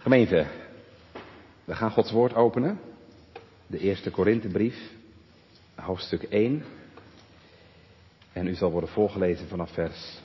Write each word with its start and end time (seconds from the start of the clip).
Gemeente, 0.00 0.46
we 1.64 1.74
gaan 1.74 1.90
Gods 1.90 2.10
woord 2.10 2.34
openen. 2.34 2.80
De 3.66 3.78
eerste 3.78 4.10
Korinthebrief, 4.10 4.76
hoofdstuk 5.74 6.22
1. 6.22 6.64
En 8.32 8.46
u 8.46 8.54
zal 8.54 8.70
worden 8.70 8.90
voorgelezen 8.90 9.48
vanaf 9.48 9.70
vers 9.70 10.20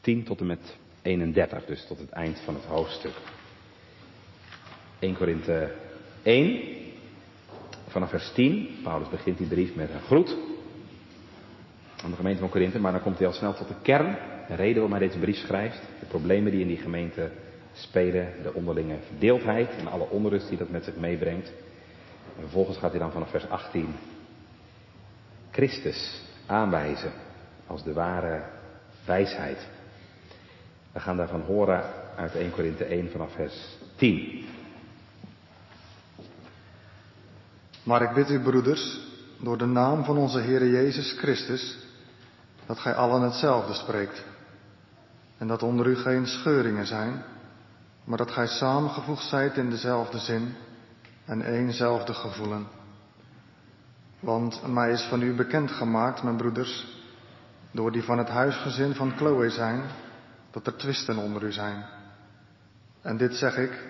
10 0.00 0.24
tot 0.24 0.40
en 0.40 0.46
met 0.46 0.76
31, 1.02 1.64
dus 1.64 1.86
tot 1.86 1.98
het 1.98 2.10
eind 2.10 2.40
van 2.40 2.54
het 2.54 2.64
hoofdstuk. 2.64 3.12
1 4.98 5.16
Korinthe 5.16 5.74
1, 6.22 6.60
vanaf 7.88 8.10
vers 8.10 8.32
10. 8.32 8.78
Paulus 8.82 9.08
begint 9.08 9.38
die 9.38 9.46
brief 9.46 9.74
met 9.74 9.90
een 9.90 10.00
groet 10.00 10.36
aan 12.02 12.10
de 12.10 12.16
gemeente 12.16 12.40
van 12.40 12.48
Korinthe, 12.48 12.78
maar 12.78 12.92
dan 12.92 13.02
komt 13.02 13.18
hij 13.18 13.26
al 13.26 13.32
snel 13.32 13.54
tot 13.54 13.68
de 13.68 13.80
kern, 13.82 14.18
de 14.48 14.54
reden 14.54 14.74
waarom 14.74 14.92
hij 14.92 15.06
deze 15.06 15.18
brief 15.18 15.36
schrijft, 15.36 15.80
de 16.00 16.06
problemen 16.06 16.52
die 16.52 16.60
in 16.60 16.68
die 16.68 16.76
gemeente 16.76 17.30
spelen, 17.78 18.32
de 18.42 18.54
onderlinge 18.54 18.96
verdeeldheid 19.06 19.70
en 19.76 19.86
alle 19.86 20.08
onrust 20.08 20.48
die 20.48 20.58
dat 20.58 20.70
met 20.70 20.84
zich 20.84 20.96
meebrengt. 20.96 21.48
En 22.36 22.42
vervolgens 22.42 22.78
gaat 22.78 22.90
hij 22.90 23.00
dan 23.00 23.12
vanaf 23.12 23.30
vers 23.30 23.48
18 23.48 23.94
Christus 25.50 26.22
aanwijzen 26.46 27.12
als 27.66 27.84
de 27.84 27.92
ware 27.92 28.42
wijsheid. 29.04 29.66
We 30.92 31.00
gaan 31.00 31.16
daarvan 31.16 31.40
horen 31.40 31.82
uit 32.16 32.34
1 32.34 32.50
Korinthe 32.50 32.84
1 32.84 33.10
vanaf 33.10 33.32
vers 33.32 33.76
10. 33.96 34.46
Maar 37.82 38.02
ik 38.02 38.14
bid 38.14 38.30
u, 38.30 38.40
broeders, 38.40 39.00
door 39.40 39.58
de 39.58 39.66
naam 39.66 40.04
van 40.04 40.16
onze 40.16 40.40
Heer 40.40 40.66
Jezus 40.66 41.12
Christus, 41.18 41.78
dat 42.66 42.78
gij 42.78 42.94
allen 42.94 43.22
hetzelfde 43.22 43.74
spreekt. 43.74 44.24
En 45.38 45.46
dat 45.46 45.62
onder 45.62 45.86
u 45.86 45.96
geen 45.96 46.26
scheuringen 46.26 46.86
zijn, 46.86 47.22
maar 48.08 48.18
dat 48.18 48.30
gij 48.30 48.46
samengevoegd 48.46 49.24
zijt 49.24 49.56
in 49.56 49.70
dezelfde 49.70 50.18
zin 50.18 50.54
en 51.24 51.42
éénzelfde 51.42 52.14
gevoelen. 52.14 52.66
Want 54.20 54.66
mij 54.66 54.90
is 54.90 55.02
van 55.02 55.22
u 55.22 55.34
bekend 55.34 55.70
gemaakt, 55.70 56.22
mijn 56.22 56.36
broeders, 56.36 56.86
door 57.70 57.92
die 57.92 58.02
van 58.02 58.18
het 58.18 58.28
huisgezin 58.28 58.94
van 58.94 59.16
Chloe 59.16 59.50
zijn, 59.50 59.82
dat 60.50 60.66
er 60.66 60.76
twisten 60.76 61.16
onder 61.16 61.42
u 61.42 61.52
zijn. 61.52 61.84
En 63.02 63.16
dit 63.16 63.34
zeg 63.34 63.56
ik, 63.56 63.86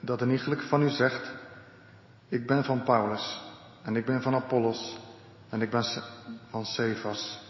dat 0.00 0.20
een 0.20 0.30
iegelijk 0.30 0.62
van 0.62 0.82
u 0.82 0.88
zegt, 0.88 1.30
ik 2.28 2.46
ben 2.46 2.64
van 2.64 2.82
Paulus, 2.82 3.42
en 3.82 3.96
ik 3.96 4.04
ben 4.04 4.22
van 4.22 4.34
Apollos, 4.34 4.98
en 5.48 5.62
ik 5.62 5.70
ben 5.70 5.84
van 6.50 6.64
Cephas, 6.64 7.40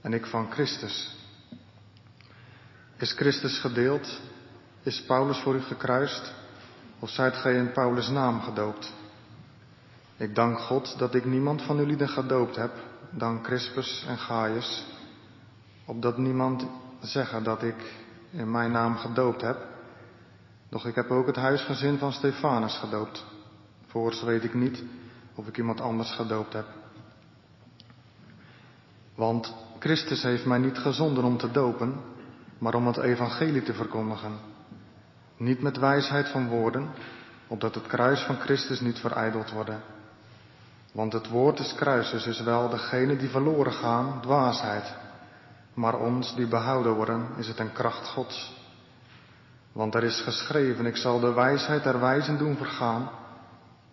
en 0.00 0.12
ik 0.12 0.26
van 0.26 0.50
Christus. 0.50 1.16
Is 2.96 3.12
Christus 3.12 3.58
gedeeld? 3.58 4.20
Is 4.86 5.02
Paulus 5.02 5.38
voor 5.38 5.54
u 5.54 5.60
gekruist? 5.60 6.32
Of 6.98 7.10
zijt 7.10 7.36
gij 7.36 7.54
in 7.54 7.72
Paulus' 7.72 8.08
naam 8.08 8.40
gedoopt? 8.40 8.92
Ik 10.16 10.34
dank 10.34 10.58
God 10.58 10.98
dat 10.98 11.14
ik 11.14 11.24
niemand 11.24 11.62
van 11.62 11.76
jullie 11.76 12.08
gedoopt 12.08 12.56
heb, 12.56 12.70
dan 13.10 13.42
Crispus 13.42 14.04
en 14.08 14.18
Gaius, 14.18 14.86
opdat 15.84 16.18
niemand 16.18 16.66
zeggen 17.00 17.44
dat 17.44 17.62
ik 17.62 17.94
in 18.30 18.50
mijn 18.50 18.70
naam 18.70 18.96
gedoopt 18.96 19.40
heb. 19.40 19.66
Doch 20.68 20.86
ik 20.86 20.94
heb 20.94 21.10
ook 21.10 21.26
het 21.26 21.36
huisgezin 21.36 21.98
van 21.98 22.12
Stefanus 22.12 22.78
gedoopt. 22.78 23.24
Voorts 23.86 24.22
weet 24.22 24.44
ik 24.44 24.54
niet 24.54 24.82
of 25.34 25.46
ik 25.46 25.56
iemand 25.58 25.80
anders 25.80 26.10
gedoopt 26.10 26.52
heb. 26.52 26.66
Want 29.14 29.54
Christus 29.78 30.22
heeft 30.22 30.46
mij 30.46 30.58
niet 30.58 30.78
gezonden 30.78 31.24
om 31.24 31.36
te 31.36 31.50
dopen, 31.50 32.00
maar 32.58 32.74
om 32.74 32.86
het 32.86 32.96
evangelie 32.96 33.62
te 33.62 33.74
verkondigen. 33.74 34.54
Niet 35.36 35.62
met 35.62 35.78
wijsheid 35.78 36.28
van 36.28 36.48
woorden, 36.48 36.88
opdat 37.46 37.74
het 37.74 37.86
kruis 37.86 38.20
van 38.20 38.36
Christus 38.36 38.80
niet 38.80 38.98
verijdeld 38.98 39.50
worden. 39.50 39.80
Want 40.92 41.12
het 41.12 41.28
woord 41.28 41.56
des 41.56 41.74
kruises 41.74 42.26
is 42.26 42.40
wel 42.40 42.68
degene 42.68 43.16
die 43.16 43.28
verloren 43.28 43.72
gaan, 43.72 44.20
dwaasheid. 44.20 44.94
Maar 45.74 45.98
ons 45.98 46.34
die 46.34 46.46
behouden 46.46 46.92
worden, 46.92 47.28
is 47.36 47.48
het 47.48 47.58
een 47.58 47.72
kracht 47.72 48.08
Gods. 48.08 48.54
Want 49.72 49.94
er 49.94 50.04
is 50.04 50.20
geschreven, 50.20 50.86
ik 50.86 50.96
zal 50.96 51.20
de 51.20 51.32
wijsheid 51.32 51.82
der 51.82 52.00
wijzen 52.00 52.38
doen 52.38 52.56
vergaan, 52.56 53.10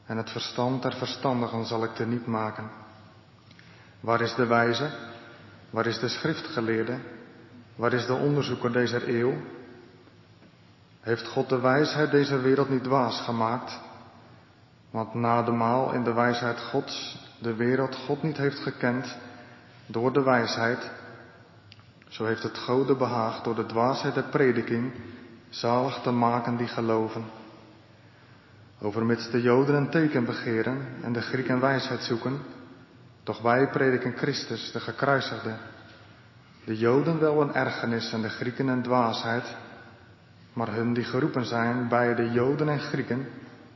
en 0.05 0.17
het 0.17 0.29
verstand 0.29 0.81
der 0.81 0.93
verstandigen 0.93 1.65
zal 1.65 1.83
ik 1.83 1.93
te 1.93 2.05
niet 2.05 2.27
maken. 2.27 2.69
Waar 3.99 4.21
is 4.21 4.35
de 4.35 4.45
wijze? 4.45 4.89
Waar 5.69 5.85
is 5.85 5.99
de 5.99 6.07
schriftgeleerde? 6.07 6.97
Waar 7.75 7.93
is 7.93 8.05
de 8.05 8.13
onderzoeker 8.13 8.71
deze 8.71 9.17
eeuw? 9.19 9.33
Heeft 11.03 11.27
God 11.27 11.49
de 11.49 11.59
wijsheid 11.59 12.11
deze 12.11 12.39
wereld 12.39 12.69
niet 12.69 12.83
dwaas 12.83 13.21
gemaakt? 13.21 13.79
Want 14.91 15.13
na 15.13 15.43
de 15.43 15.51
maal 15.51 15.93
in 15.93 16.03
de 16.03 16.13
wijsheid 16.13 16.59
Gods 16.59 17.17
de 17.39 17.55
wereld 17.55 17.95
God 17.95 18.23
niet 18.23 18.37
heeft 18.37 18.59
gekend 18.59 19.17
door 19.85 20.13
de 20.13 20.23
wijsheid, 20.23 20.91
zo 22.07 22.25
heeft 22.25 22.43
het 22.43 22.57
Gode 22.57 22.95
behaagd 22.95 23.43
door 23.43 23.55
de 23.55 23.65
dwaasheid 23.65 24.13
der 24.13 24.23
prediking 24.23 24.93
zalig 25.49 25.99
te 26.01 26.11
maken 26.11 26.57
die 26.57 26.67
geloven. 26.67 27.23
Overmits 28.81 29.31
de 29.31 29.41
Joden 29.41 29.75
een 29.75 29.89
teken 29.89 30.25
begeren 30.25 30.87
en 31.01 31.13
de 31.13 31.21
Grieken 31.21 31.59
wijsheid 31.59 32.03
zoeken, 32.03 32.39
doch 33.23 33.41
wij 33.41 33.67
prediken 33.67 34.17
Christus, 34.17 34.71
de 34.71 34.79
gekruisigde. 34.79 35.55
De 36.65 36.77
Joden 36.77 37.19
wel 37.19 37.41
een 37.41 37.53
ergernis 37.53 38.13
en 38.13 38.21
de 38.21 38.29
Grieken 38.29 38.67
een 38.67 38.81
dwaasheid, 38.81 39.55
maar 40.53 40.73
hun 40.73 40.93
die 40.93 41.03
geroepen 41.03 41.45
zijn, 41.45 41.87
bij 41.87 42.15
de 42.15 42.31
Joden 42.31 42.69
en 42.69 42.79
Grieken, 42.79 43.27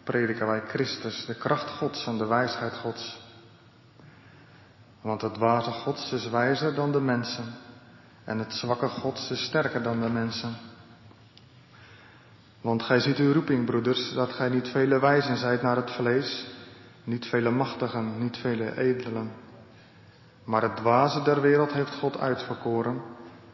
prediken 0.04 0.48
wij 0.48 0.62
Christus, 0.68 1.26
de 1.26 1.36
kracht 1.36 1.70
Gods 1.70 2.06
en 2.06 2.18
de 2.18 2.26
wijsheid 2.26 2.74
Gods. 2.74 3.26
Want 5.02 5.22
het 5.22 5.34
dwaze 5.34 5.72
Gods 5.72 6.12
is 6.12 6.30
wijzer 6.30 6.76
dan 6.76 6.92
de 6.92 7.02
mensen, 7.02 7.46
en 8.24 8.40
het 8.40 8.54
zwakke 8.54 8.88
Gods 8.88 9.32
is 9.32 9.46
sterker 9.46 9.84
dan 9.84 10.02
de 10.02 10.10
mensen. 10.10 10.56
Want 12.62 12.84
gij 12.84 13.00
ziet 13.00 13.18
uw 13.18 13.34
roeping, 13.34 13.66
broeders, 13.66 14.14
dat 14.14 14.32
gij 14.32 14.50
niet 14.50 14.68
vele 14.68 15.00
wijzen 15.00 15.38
zijt 15.38 15.62
naar 15.62 15.76
het 15.76 15.92
vlees, 15.92 16.48
niet 17.04 17.26
vele 17.26 17.50
machtigen, 17.50 18.20
niet 18.20 18.38
vele 18.38 18.78
edelen. 18.78 19.32
Maar 20.44 20.62
het 20.62 20.76
dwaze 20.76 21.22
der 21.22 21.42
wereld 21.42 21.72
heeft 21.74 21.96
God 21.96 22.20
uitverkoren, 22.20 23.02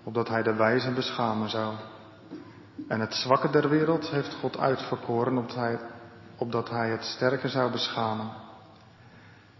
opdat 0.03 0.27
hij 0.27 0.43
de 0.43 0.53
wijzen 0.53 0.93
beschamen 0.93 1.49
zou. 1.49 1.73
En 2.87 2.99
het 2.99 3.13
zwakke 3.13 3.49
der 3.49 3.69
wereld 3.69 4.09
heeft 4.09 4.33
God 4.33 4.57
uitverkoren, 4.57 5.37
opdat 5.37 5.55
hij, 5.55 5.79
opdat 6.37 6.69
hij 6.69 6.89
het 6.89 7.03
sterke 7.03 7.47
zou 7.47 7.71
beschamen. 7.71 8.31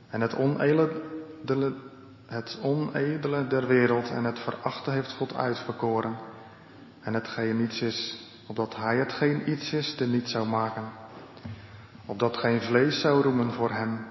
En 0.10 0.22
het 0.22 0.36
onedele, 0.36 1.74
het 2.26 2.60
der 3.48 3.68
wereld 3.68 4.10
en 4.10 4.24
het 4.24 4.40
verachte 4.40 4.92
heeft 4.92 5.12
God 5.12 5.36
uitverkoren. 5.36 6.18
En 7.02 7.14
hetgeen 7.14 7.58
niets 7.58 7.82
is, 7.82 8.28
opdat 8.48 8.76
hij 8.76 8.98
hetgeen 8.98 9.52
iets 9.52 9.74
is, 9.74 9.96
te 9.96 10.06
niet 10.06 10.30
zou 10.30 10.48
maken. 10.48 10.84
Opdat 12.06 12.38
geen 12.38 12.62
vlees 12.62 13.02
zou 13.02 13.22
roemen 13.22 13.52
voor 13.52 13.72
hem. 13.72 14.06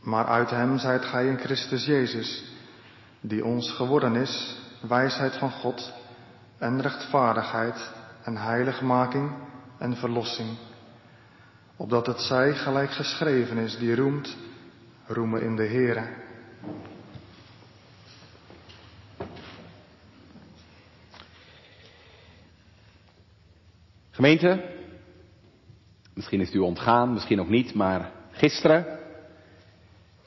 Maar 0.00 0.26
uit 0.26 0.50
hem 0.50 0.78
zijt 0.78 1.04
gij 1.04 1.26
in 1.26 1.38
Christus 1.38 1.84
Jezus, 1.84 2.44
die 3.20 3.44
ons 3.44 3.70
geworden 3.70 4.16
is, 4.16 4.58
wijsheid 4.88 5.36
van 5.36 5.50
God 5.50 5.92
en 6.60 6.80
rechtvaardigheid 6.80 7.92
en 8.22 8.36
heiligmaking 8.36 9.30
en 9.78 9.96
verlossing. 9.96 10.48
Opdat 11.76 12.06
het 12.06 12.20
zij 12.20 12.54
gelijk 12.54 12.90
geschreven 12.90 13.56
is, 13.56 13.78
die 13.78 13.94
roemt, 13.94 14.36
roemen 15.06 15.42
in 15.42 15.56
de 15.56 15.66
Heere. 15.66 16.08
Gemeente, 24.10 24.64
misschien 26.14 26.40
is 26.40 26.46
het 26.46 26.56
u 26.56 26.60
ontgaan, 26.60 27.12
misschien 27.12 27.40
ook 27.40 27.48
niet, 27.48 27.74
maar 27.74 28.10
gisteren, 28.30 28.98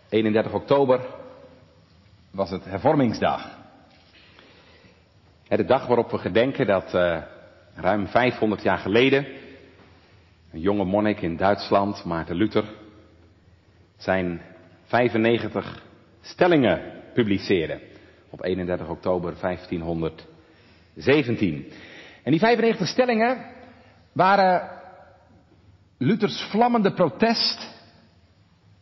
31 0.10 0.54
oktober, 0.54 1.06
was 2.32 2.50
het 2.50 2.66
hervormingsdag. 2.66 3.63
De 5.58 5.66
dag 5.66 5.88
waarop 5.88 6.12
we 6.12 6.18
gedenken 6.18 6.68
dat 6.68 6.94
uh, 6.94 7.22
ruim 7.76 8.08
500 8.08 8.62
jaar 8.62 8.78
geleden 8.78 9.28
een 10.52 10.60
jonge 10.60 10.84
monnik 10.84 11.22
in 11.22 11.38
Duitsland, 11.38 12.06
Maarten 12.06 12.36
Luther, 12.36 12.64
zijn 13.98 14.42
95 14.84 15.84
stellingen 16.22 16.82
publiceerde 17.14 17.80
op 18.30 18.44
31 18.44 18.88
oktober 18.88 19.34
1517. 19.42 21.72
En 22.24 22.32
die 22.32 22.40
95 22.40 22.88
stellingen 22.88 23.46
waren 24.12 24.70
Luthers 25.98 26.42
vlammende 26.42 26.94
protest 26.94 27.82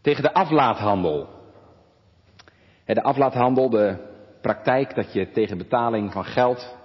tegen 0.01 0.24
de 0.24 0.33
aflaathandel. 0.33 1.29
De 2.85 3.03
aflaathandel, 3.03 3.69
de 3.69 4.09
praktijk 4.41 4.95
dat 4.95 5.13
je 5.13 5.31
tegen 5.31 5.57
betaling 5.57 6.11
van 6.11 6.25
geld 6.25 6.75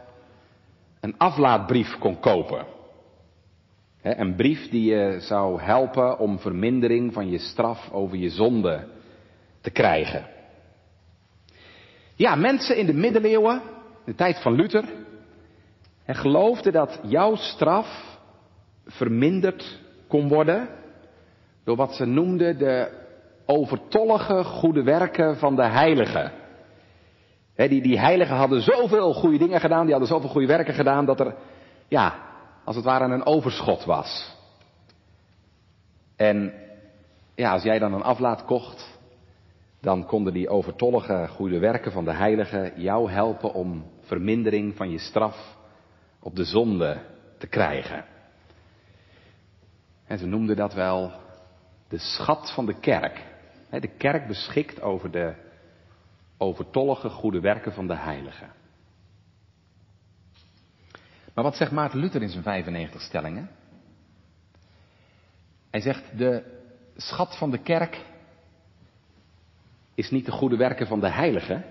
een 1.00 1.18
aflaatbrief 1.18 1.98
kon 1.98 2.20
kopen. 2.20 2.66
Een 4.02 4.34
brief 4.34 4.68
die 4.68 4.94
je 4.94 5.20
zou 5.20 5.60
helpen 5.60 6.18
om 6.18 6.38
vermindering 6.38 7.12
van 7.12 7.30
je 7.30 7.38
straf 7.38 7.90
over 7.92 8.16
je 8.16 8.30
zonde 8.30 8.86
te 9.60 9.70
krijgen. 9.70 10.26
Ja, 12.14 12.34
mensen 12.34 12.76
in 12.76 12.86
de 12.86 12.94
middeleeuwen, 12.94 13.62
de 14.04 14.14
tijd 14.14 14.42
van 14.42 14.52
Luther, 14.52 14.84
geloofden 16.06 16.72
dat 16.72 17.00
jouw 17.02 17.34
straf 17.34 18.18
verminderd 18.86 19.80
kon 20.08 20.28
worden 20.28 20.68
door 21.64 21.76
wat 21.76 21.94
ze 21.94 22.04
noemden 22.04 22.58
de 22.58 23.04
overtollige 23.46 24.44
goede 24.44 24.82
werken 24.82 25.36
van 25.36 25.56
de 25.56 25.66
heiligen. 25.66 26.32
Die, 27.56 27.82
die 27.82 27.98
heiligen 27.98 28.36
hadden 28.36 28.62
zoveel 28.62 29.14
goede 29.14 29.38
dingen 29.38 29.60
gedaan, 29.60 29.82
die 29.82 29.90
hadden 29.90 30.08
zoveel 30.08 30.28
goede 30.28 30.46
werken 30.46 30.74
gedaan, 30.74 31.06
dat 31.06 31.20
er, 31.20 31.34
ja, 31.88 32.14
als 32.64 32.76
het 32.76 32.84
ware 32.84 33.04
een 33.04 33.26
overschot 33.26 33.84
was. 33.84 34.34
En 36.16 36.52
ja, 37.34 37.52
als 37.52 37.62
jij 37.62 37.78
dan 37.78 37.92
een 37.92 38.02
aflaat 38.02 38.44
kocht, 38.44 38.98
dan 39.80 40.06
konden 40.06 40.32
die 40.32 40.48
overtollige 40.48 41.28
goede 41.30 41.58
werken 41.58 41.92
van 41.92 42.04
de 42.04 42.12
heiligen 42.12 42.80
jou 42.80 43.10
helpen 43.10 43.52
om 43.52 43.84
vermindering 44.00 44.76
van 44.76 44.90
je 44.90 44.98
straf 44.98 45.56
op 46.20 46.36
de 46.36 46.44
zonde 46.44 46.98
te 47.38 47.46
krijgen. 47.46 48.04
En 50.06 50.18
ze 50.18 50.26
noemden 50.26 50.56
dat 50.56 50.74
wel 50.74 51.12
de 51.88 51.98
schat 51.98 52.52
van 52.54 52.66
de 52.66 52.78
kerk. 52.80 53.24
De 53.70 53.96
kerk 53.96 54.26
beschikt 54.26 54.82
over 54.82 55.10
de 55.10 55.34
overtollige 56.38 57.08
goede 57.08 57.40
werken 57.40 57.72
van 57.72 57.86
de 57.86 57.96
heiligen. 57.96 58.50
Maar 61.34 61.44
wat 61.44 61.56
zegt 61.56 61.72
Maarten 61.72 61.98
Luther 61.98 62.22
in 62.22 62.28
zijn 62.28 62.42
95 62.42 63.00
stellingen? 63.00 63.50
Hij 65.70 65.80
zegt, 65.80 66.18
de 66.18 66.60
schat 66.96 67.36
van 67.38 67.50
de 67.50 67.58
kerk 67.58 68.04
is 69.94 70.10
niet 70.10 70.24
de 70.24 70.32
goede 70.32 70.56
werken 70.56 70.86
van 70.86 71.00
de 71.00 71.10
heiligen. 71.10 71.64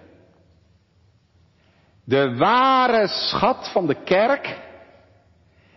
De 2.04 2.36
ware 2.36 3.08
schat 3.08 3.72
van 3.72 3.88
de 3.88 4.04
kerk 4.04 4.60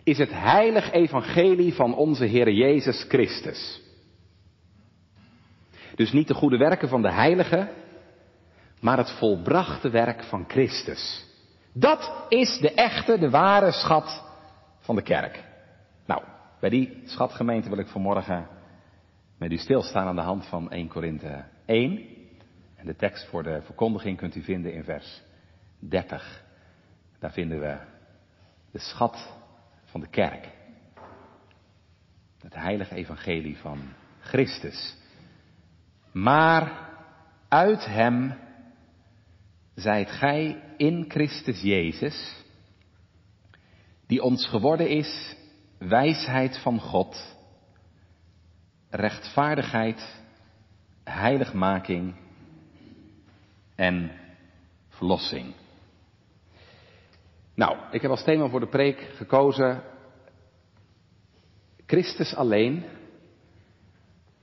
is 0.03 0.17
het 0.17 0.31
heilig 0.31 0.91
evangelie 0.91 1.73
van 1.73 1.95
onze 1.95 2.25
Heer 2.25 2.51
Jezus 2.51 3.05
Christus. 3.07 3.81
Dus 5.95 6.11
niet 6.11 6.27
de 6.27 6.33
goede 6.33 6.57
werken 6.57 6.89
van 6.89 7.01
de 7.01 7.11
heiligen, 7.11 7.69
maar 8.79 8.97
het 8.97 9.11
volbrachte 9.11 9.89
werk 9.89 10.23
van 10.23 10.45
Christus. 10.47 11.25
Dat 11.73 12.25
is 12.29 12.57
de 12.57 12.73
echte, 12.73 13.19
de 13.19 13.29
ware 13.29 13.71
schat 13.71 14.23
van 14.79 14.95
de 14.95 15.01
kerk. 15.01 15.43
Nou, 16.05 16.23
bij 16.59 16.69
die 16.69 17.01
schatgemeente 17.05 17.69
wil 17.69 17.77
ik 17.77 17.87
vanmorgen 17.87 18.47
met 19.37 19.51
u 19.51 19.57
stilstaan 19.57 20.07
aan 20.07 20.15
de 20.15 20.21
hand 20.21 20.45
van 20.45 20.71
1 20.71 20.87
Korinthe 20.87 21.43
1. 21.65 22.07
En 22.75 22.85
de 22.85 22.95
tekst 22.95 23.27
voor 23.27 23.43
de 23.43 23.61
verkondiging 23.61 24.17
kunt 24.17 24.35
u 24.35 24.43
vinden 24.43 24.73
in 24.73 24.83
vers 24.83 25.21
30. 25.79 26.43
Daar 27.19 27.31
vinden 27.31 27.59
we 27.59 27.77
de 28.71 28.79
schat 28.79 29.33
van 29.85 30.01
de 30.01 30.07
kerk. 30.07 30.49
Het 32.41 32.55
heilige 32.55 32.95
evangelie 32.95 33.57
van 33.57 33.79
Christus. 34.19 34.97
Maar 36.11 36.89
uit 37.47 37.85
hem 37.85 38.33
zijt 39.79 40.11
gij 40.11 40.63
in 40.77 41.05
Christus 41.07 41.61
Jezus, 41.61 42.35
die 44.07 44.23
ons 44.23 44.47
geworden 44.47 44.89
is 44.89 45.35
wijsheid 45.77 46.57
van 46.57 46.79
God, 46.79 47.37
rechtvaardigheid, 48.89 50.21
heiligmaking 51.03 52.15
en 53.75 54.11
verlossing. 54.89 55.53
Nou, 57.55 57.77
ik 57.91 58.01
heb 58.01 58.11
als 58.11 58.23
thema 58.23 58.47
voor 58.47 58.59
de 58.59 58.67
preek 58.67 58.99
gekozen 59.15 59.83
Christus 61.85 62.35
alleen, 62.35 62.85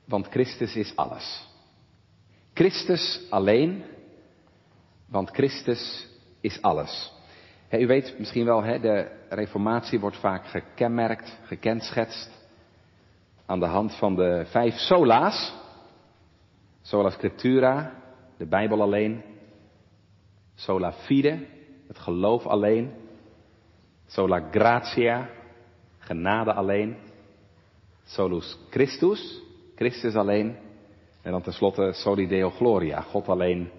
want 0.05 0.27
Christus 0.27 0.75
is 0.75 0.95
alles. 0.95 1.47
Christus 2.53 3.21
alleen, 3.29 3.83
want 5.09 5.29
Christus 5.29 6.07
is 6.41 6.61
alles. 6.61 7.13
u 7.71 7.87
weet 7.87 8.15
misschien 8.19 8.45
wel, 8.45 8.61
de 8.61 9.11
reformatie 9.29 9.99
wordt 9.99 10.17
vaak 10.17 10.47
gekenmerkt, 10.47 11.39
gekenschetst 11.43 12.31
aan 13.45 13.59
de 13.59 13.65
hand 13.65 13.95
van 13.95 14.15
de 14.15 14.43
vijf 14.45 14.73
sola's. 14.73 15.53
Sola 16.81 17.09
scriptura, 17.09 17.91
de 18.37 18.45
Bijbel 18.45 18.81
alleen. 18.81 19.23
Sola 20.55 20.93
fide, 20.93 21.45
het 21.87 21.99
geloof 21.99 22.45
alleen. 22.45 22.93
Sola 24.05 24.47
gratia, 24.51 25.29
genade 25.99 26.53
alleen. 26.53 26.97
Solus 28.05 28.57
Christus, 28.69 29.41
Christus 29.75 30.15
alleen. 30.15 30.57
En 31.21 31.31
dan 31.31 31.41
tenslotte 31.41 31.91
Soli 31.93 32.27
Deo 32.27 32.49
Gloria, 32.49 33.01
God 33.01 33.27
alleen 33.27 33.71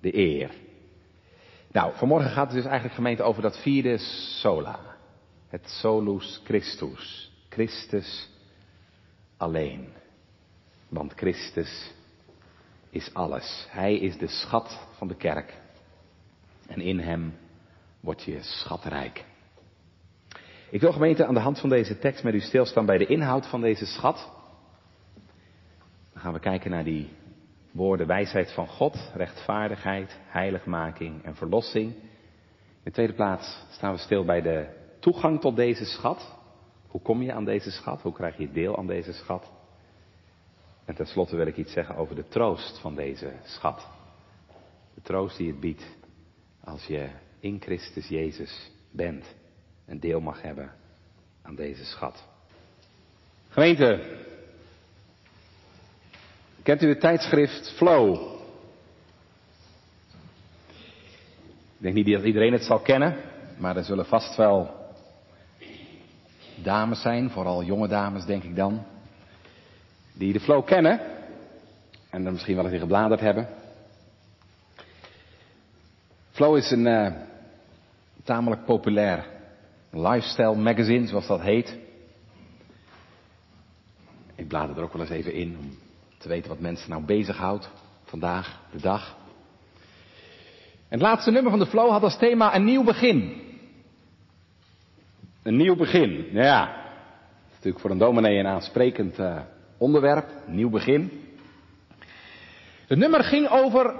de 0.00 0.16
eer. 0.16 0.50
Nou, 1.72 1.92
vanmorgen 1.96 2.30
gaat 2.30 2.46
het 2.46 2.54
dus 2.54 2.64
eigenlijk 2.64 2.94
gemeente 2.94 3.22
over 3.22 3.42
dat 3.42 3.58
vierde 3.58 3.98
sola. 4.40 4.80
Het 5.48 5.68
solus 5.68 6.40
Christus. 6.44 7.32
Christus 7.48 8.28
alleen. 9.36 9.88
Want 10.88 11.12
Christus 11.12 11.92
is 12.90 13.14
alles. 13.14 13.66
Hij 13.70 13.98
is 13.98 14.18
de 14.18 14.28
schat 14.28 14.86
van 14.96 15.08
de 15.08 15.16
kerk. 15.16 15.54
En 16.66 16.80
in 16.80 16.98
hem 16.98 17.34
word 18.00 18.22
je 18.22 18.42
schatrijk. 18.42 19.24
Ik 20.70 20.80
wil 20.80 20.92
gemeente 20.92 21.26
aan 21.26 21.34
de 21.34 21.40
hand 21.40 21.60
van 21.60 21.68
deze 21.68 21.98
tekst 21.98 22.24
met 22.24 22.34
u 22.34 22.40
stilstaan 22.40 22.86
bij 22.86 22.98
de 22.98 23.06
inhoud 23.06 23.46
van 23.46 23.60
deze 23.60 23.86
schat. 23.86 24.30
Dan 26.12 26.22
gaan 26.22 26.32
we 26.32 26.40
kijken 26.40 26.70
naar 26.70 26.84
die 26.84 27.10
woorden 27.70 28.06
wijsheid 28.06 28.52
van 28.52 28.66
God, 28.66 29.10
rechtvaardigheid, 29.14 30.18
heiligmaking 30.26 31.24
en 31.24 31.34
verlossing. 31.34 31.92
In 31.92 32.86
de 32.86 32.90
tweede 32.90 33.12
plaats 33.12 33.66
staan 33.70 33.92
we 33.92 33.98
stil 33.98 34.24
bij 34.24 34.42
de 34.42 34.66
toegang 34.98 35.40
tot 35.40 35.56
deze 35.56 35.84
schat. 35.84 36.38
Hoe 36.86 37.00
kom 37.00 37.22
je 37.22 37.32
aan 37.32 37.44
deze 37.44 37.70
schat? 37.70 38.02
Hoe 38.02 38.12
krijg 38.12 38.36
je 38.36 38.52
deel 38.52 38.76
aan 38.76 38.86
deze 38.86 39.12
schat? 39.12 39.50
En 40.84 40.94
tenslotte 40.94 41.36
wil 41.36 41.46
ik 41.46 41.56
iets 41.56 41.72
zeggen 41.72 41.96
over 41.96 42.14
de 42.14 42.28
troost 42.28 42.78
van 42.80 42.94
deze 42.94 43.32
schat. 43.42 43.88
De 44.94 45.00
troost 45.02 45.36
die 45.36 45.48
het 45.48 45.60
biedt 45.60 45.86
als 46.64 46.86
je 46.86 47.08
in 47.40 47.60
Christus 47.60 48.08
Jezus 48.08 48.70
bent 48.90 49.34
en 49.84 50.00
deel 50.00 50.20
mag 50.20 50.42
hebben 50.42 50.72
aan 51.42 51.54
deze 51.54 51.84
schat. 51.84 52.28
Gemeente, 53.48 54.18
Kent 56.70 56.82
u 56.82 56.88
het 56.88 57.00
tijdschrift 57.00 57.72
Flow? 57.76 58.14
Ik 61.76 61.76
denk 61.76 61.94
niet 61.94 62.06
dat 62.12 62.24
iedereen 62.24 62.52
het 62.52 62.64
zal 62.64 62.78
kennen, 62.78 63.16
maar 63.58 63.76
er 63.76 63.84
zullen 63.84 64.06
vast 64.06 64.36
wel 64.36 64.74
dames 66.62 67.00
zijn, 67.00 67.30
vooral 67.30 67.62
jonge 67.62 67.88
dames 67.88 68.24
denk 68.24 68.42
ik 68.42 68.56
dan, 68.56 68.84
die 70.12 70.32
de 70.32 70.40
Flow 70.40 70.66
kennen 70.66 71.00
en 72.10 72.26
er 72.26 72.32
misschien 72.32 72.56
wel 72.56 72.64
eens 72.64 72.74
in 72.74 72.80
gebladerd 72.80 73.20
hebben. 73.20 73.48
Flow 76.30 76.56
is 76.56 76.70
een 76.70 76.86
uh, 76.86 77.12
tamelijk 78.24 78.64
populair 78.64 79.26
lifestyle 79.90 80.56
magazine, 80.56 81.06
zoals 81.06 81.26
dat 81.26 81.40
heet. 81.40 81.78
Ik 84.34 84.48
blader 84.48 84.76
er 84.76 84.82
ook 84.82 84.92
wel 84.92 85.02
eens 85.02 85.10
even 85.10 85.32
in 85.32 85.56
om 85.58 85.88
te 86.20 86.28
weten 86.28 86.48
wat 86.48 86.60
mensen 86.60 86.90
nou 86.90 87.04
bezighoudt 87.04 87.70
vandaag, 88.04 88.60
de 88.72 88.80
dag. 88.80 89.16
En 90.88 90.98
het 90.98 91.00
laatste 91.00 91.30
nummer 91.30 91.50
van 91.50 91.60
de 91.60 91.66
Flow 91.66 91.90
had 91.90 92.02
als 92.02 92.18
thema 92.18 92.54
een 92.54 92.64
nieuw 92.64 92.84
begin. 92.84 93.42
Een 95.42 95.56
nieuw 95.56 95.76
begin, 95.76 96.28
ja. 96.32 96.66
Dat 96.66 97.48
is 97.48 97.54
natuurlijk 97.54 97.80
voor 97.80 97.90
een 97.90 97.98
dominee 97.98 98.38
een 98.38 98.46
aansprekend 98.46 99.18
uh, 99.18 99.40
onderwerp, 99.78 100.28
nieuw 100.46 100.70
begin. 100.70 101.28
Het 102.86 102.98
nummer 102.98 103.24
ging 103.24 103.48
over 103.48 103.94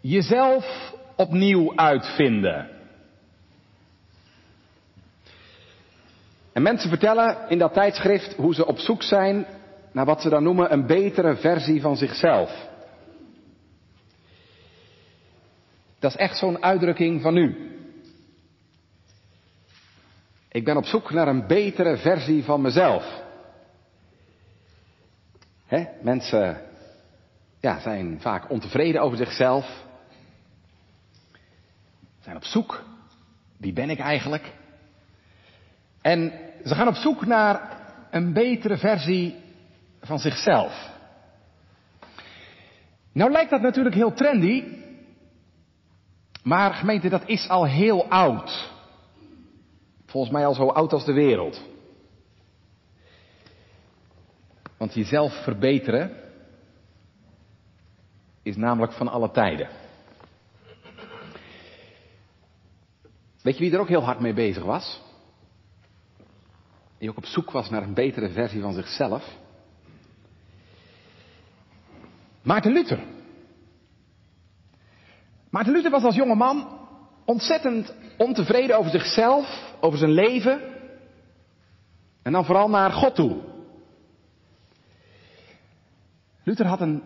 jezelf 0.00 0.92
opnieuw 1.16 1.76
uitvinden. 1.76 2.70
En 6.52 6.62
mensen 6.62 6.88
vertellen 6.88 7.36
in 7.48 7.58
dat 7.58 7.72
tijdschrift 7.72 8.34
hoe 8.34 8.54
ze 8.54 8.66
op 8.66 8.78
zoek 8.78 9.02
zijn 9.02 9.46
naar 9.96 10.04
wat 10.04 10.22
ze 10.22 10.28
dan 10.28 10.42
noemen 10.42 10.72
een 10.72 10.86
betere 10.86 11.36
versie 11.36 11.80
van 11.80 11.96
zichzelf. 11.96 12.68
Dat 15.98 16.10
is 16.10 16.16
echt 16.16 16.38
zo'n 16.38 16.62
uitdrukking 16.62 17.22
van 17.22 17.34
nu. 17.34 17.70
Ik 20.48 20.64
ben 20.64 20.76
op 20.76 20.84
zoek 20.84 21.10
naar 21.10 21.28
een 21.28 21.46
betere 21.46 21.96
versie 21.96 22.44
van 22.44 22.60
mezelf. 22.60 23.22
Mensen 26.00 26.60
ja, 27.60 27.80
zijn 27.80 28.20
vaak 28.20 28.50
ontevreden 28.50 29.00
over 29.00 29.16
zichzelf. 29.16 29.84
Zijn 32.20 32.36
op 32.36 32.44
zoek. 32.44 32.84
Wie 33.56 33.72
ben 33.72 33.90
ik 33.90 33.98
eigenlijk? 33.98 34.52
En 36.00 36.32
ze 36.64 36.74
gaan 36.74 36.88
op 36.88 36.94
zoek 36.94 37.26
naar 37.26 37.80
een 38.10 38.32
betere 38.32 38.78
versie 38.78 39.44
van 40.00 40.18
zichzelf. 40.18 40.94
Nou 43.12 43.30
lijkt 43.30 43.50
dat 43.50 43.60
natuurlijk 43.60 43.94
heel 43.94 44.12
trendy. 44.12 44.64
Maar 46.42 46.74
gemeente, 46.74 47.08
dat 47.08 47.22
is 47.26 47.48
al 47.48 47.66
heel 47.66 48.08
oud. 48.08 48.70
Volgens 50.06 50.32
mij 50.32 50.46
al 50.46 50.54
zo 50.54 50.66
oud 50.66 50.92
als 50.92 51.04
de 51.04 51.12
wereld. 51.12 51.62
Want 54.76 54.94
jezelf 54.94 55.42
verbeteren 55.42 56.16
is 58.42 58.56
namelijk 58.56 58.92
van 58.92 59.08
alle 59.08 59.30
tijden. 59.30 59.68
Weet 63.42 63.56
je 63.56 63.64
wie 63.64 63.72
er 63.72 63.80
ook 63.80 63.88
heel 63.88 64.04
hard 64.04 64.20
mee 64.20 64.34
bezig 64.34 64.62
was? 64.64 65.00
Die 66.98 67.10
ook 67.10 67.16
op 67.16 67.26
zoek 67.26 67.50
was 67.50 67.70
naar 67.70 67.82
een 67.82 67.94
betere 67.94 68.30
versie 68.30 68.60
van 68.60 68.72
zichzelf? 68.72 69.36
Maarten 72.46 72.72
Luther. 72.72 72.98
Maarten 75.50 75.72
Luther 75.72 75.90
was 75.90 76.02
als 76.02 76.14
jonge 76.14 76.34
man 76.34 76.78
ontzettend 77.24 77.94
ontevreden 78.16 78.78
over 78.78 78.90
zichzelf, 78.90 79.74
over 79.80 79.98
zijn 79.98 80.10
leven. 80.10 80.60
En 82.22 82.32
dan 82.32 82.44
vooral 82.44 82.68
naar 82.68 82.90
God 82.90 83.14
toe. 83.14 83.36
Luther 86.42 86.66
had 86.66 86.80
een 86.80 87.02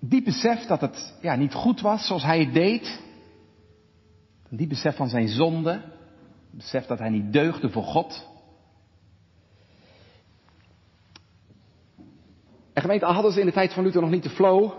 diep 0.00 0.24
besef 0.24 0.66
dat 0.66 0.80
het 0.80 1.14
ja, 1.20 1.34
niet 1.34 1.54
goed 1.54 1.80
was 1.80 2.06
zoals 2.06 2.22
hij 2.22 2.40
het 2.40 2.54
deed. 2.54 3.00
Een 4.50 4.56
diep 4.56 4.68
besef 4.68 4.96
van 4.96 5.08
zijn 5.08 5.28
zonde. 5.28 5.72
Een 5.72 6.56
besef 6.56 6.86
dat 6.86 6.98
hij 6.98 7.10
niet 7.10 7.32
deugde 7.32 7.70
voor 7.70 7.84
God. 7.84 8.28
En 12.72 12.82
gemeente, 12.82 13.04
hadden 13.04 13.32
ze 13.32 13.40
in 13.40 13.46
de 13.46 13.52
tijd 13.52 13.72
van 13.72 13.84
Luther 13.84 14.00
nog 14.00 14.10
niet 14.10 14.22
de 14.22 14.30
flow. 14.30 14.72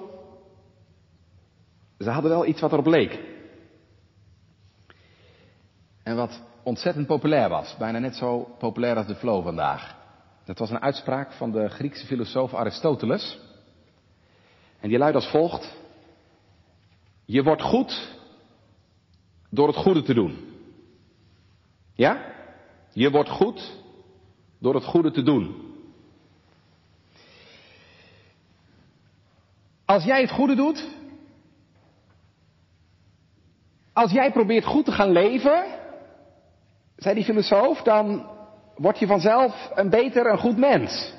Ze 2.00 2.10
hadden 2.10 2.32
wel 2.32 2.46
iets 2.46 2.62
wat 2.62 2.72
erop 2.72 2.86
leek. 2.86 3.20
En 6.04 6.16
wat 6.16 6.42
ontzettend 6.64 7.08
populair 7.08 7.50
was. 7.50 7.76
Bijna 7.78 8.00
net 8.00 8.16
zo 8.16 8.56
populair 8.58 8.96
als 8.96 9.08
de 9.08 9.16
flow 9.16 9.44
vandaag. 9.44 9.96
Dat 10.46 10.60
was 10.60 10.70
een 10.70 10.82
uitspraak 10.82 11.32
van 11.32 11.52
de 11.52 11.70
Griekse 11.70 12.06
filosoof 12.06 12.54
Aristoteles. 12.54 13.40
En 14.80 14.90
die 14.90 14.98
luidt 14.98 15.16
als 15.16 15.30
volgt. 15.30 15.78
Je 17.26 17.44
wordt 17.44 17.62
goed 17.62 18.18
door 19.50 19.68
het 19.68 19.76
goede 19.76 20.02
te 20.02 20.14
doen. 20.14 20.38
Ja? 21.94 22.26
Je 22.94 23.12
wordt 23.12 23.30
goed 23.30 23.80
door 24.60 24.76
het 24.76 24.86
goede 24.86 25.12
te 25.12 25.24
doen. 25.24 25.71
Als 29.92 30.04
jij 30.04 30.22
het 30.22 30.32
goede 30.32 30.56
doet, 30.56 30.88
als 33.94 34.12
jij 34.12 34.32
probeert 34.32 34.66
goed 34.66 34.86
te 34.86 34.92
gaan 34.92 35.12
leven, 35.12 35.66
zei 36.96 37.16
die 37.16 37.24
filosoof, 37.24 37.82
dan 37.82 38.30
word 38.76 39.00
je 39.00 39.08
vanzelf 39.08 39.70
een 39.74 39.90
beter, 39.90 40.26
een 40.26 40.38
goed 40.38 40.58
mens. 40.58 41.14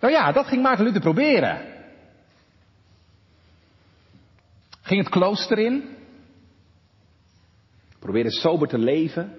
Nou 0.00 0.12
ja, 0.12 0.32
dat 0.32 0.46
ging 0.46 0.62
Maarten 0.62 0.84
Luther 0.84 1.00
proberen. 1.00 1.60
Ging 4.80 5.00
het 5.00 5.12
klooster 5.12 5.58
in. 5.58 5.96
Probeerde 7.98 8.30
sober 8.30 8.68
te 8.68 8.78
leven. 8.78 9.38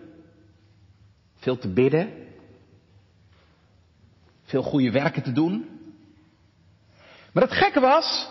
Veel 1.35 1.57
te 1.57 1.73
bidden. 1.73 2.13
Veel 4.43 4.63
goede 4.63 4.91
werken 4.91 5.23
te 5.23 5.31
doen. 5.31 5.74
Maar 7.35 7.43
het 7.43 7.53
gekke 7.53 7.79
was, 7.79 8.29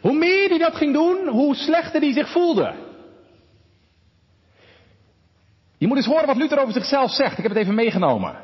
hoe 0.00 0.12
meer 0.12 0.48
hij 0.48 0.58
dat 0.58 0.74
ging 0.74 0.92
doen, 0.92 1.28
hoe 1.28 1.54
slechter 1.54 2.00
hij 2.00 2.12
zich 2.12 2.32
voelde. 2.32 2.74
Je 5.78 5.86
moet 5.86 5.96
eens 5.96 6.06
horen 6.06 6.26
wat 6.26 6.36
Luther 6.36 6.60
over 6.60 6.72
zichzelf 6.72 7.10
zegt. 7.10 7.36
Ik 7.36 7.42
heb 7.42 7.52
het 7.52 7.62
even 7.62 7.74
meegenomen. 7.74 8.36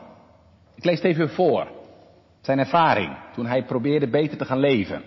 Ik 0.74 0.84
lees 0.84 0.96
het 0.96 1.04
even 1.04 1.30
voor. 1.30 1.68
Zijn 2.40 2.58
ervaring 2.58 3.16
toen 3.34 3.46
hij 3.46 3.64
probeerde 3.64 4.08
beter 4.08 4.38
te 4.38 4.44
gaan 4.44 4.58
leven. 4.58 5.02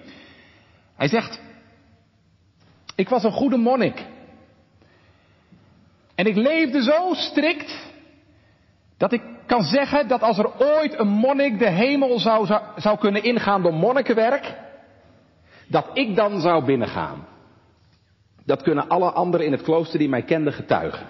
Hij 0.95 1.07
zegt, 1.07 1.41
ik 2.95 3.09
was 3.09 3.23
een 3.23 3.31
goede 3.31 3.57
monnik. 3.57 4.05
En 6.15 6.25
ik 6.25 6.35
leefde 6.35 6.83
zo 6.83 7.13
strikt 7.13 7.87
dat 8.97 9.11
ik 9.11 9.38
kan 9.49 9.63
zeggen 9.63 10.07
dat 10.07 10.21
als 10.21 10.37
er 10.37 10.51
ooit 10.57 10.99
een 10.99 11.07
monnik 11.07 11.59
de 11.59 11.69
hemel 11.69 12.19
zou, 12.19 12.45
zou, 12.45 12.61
zou 12.75 12.97
kunnen 12.97 13.23
ingaan 13.23 13.61
door 13.61 13.73
monnikenwerk, 13.73 14.55
dat 15.67 15.85
ik 15.93 16.15
dan 16.15 16.41
zou 16.41 16.65
binnengaan. 16.65 17.27
Dat 18.45 18.61
kunnen 18.61 18.87
alle 18.87 19.11
anderen 19.11 19.45
in 19.45 19.51
het 19.51 19.61
klooster 19.61 19.99
die 19.99 20.09
mij 20.09 20.21
kenden 20.21 20.53
getuigen. 20.53 21.07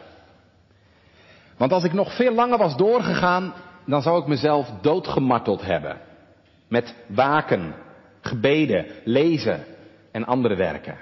Want 1.57 1.71
als 1.71 1.83
ik 1.83 1.93
nog 1.93 2.15
veel 2.15 2.33
langer 2.33 2.57
was 2.57 2.77
doorgegaan, 2.77 3.53
dan 3.85 4.01
zou 4.01 4.21
ik 4.21 4.27
mezelf 4.27 4.69
doodgemarteld 4.81 5.61
hebben. 5.61 5.97
Met 6.67 6.95
waken, 7.07 7.75
gebeden, 8.21 8.85
lezen 9.03 9.65
en 10.11 10.25
andere 10.25 10.55
werken. 10.55 10.97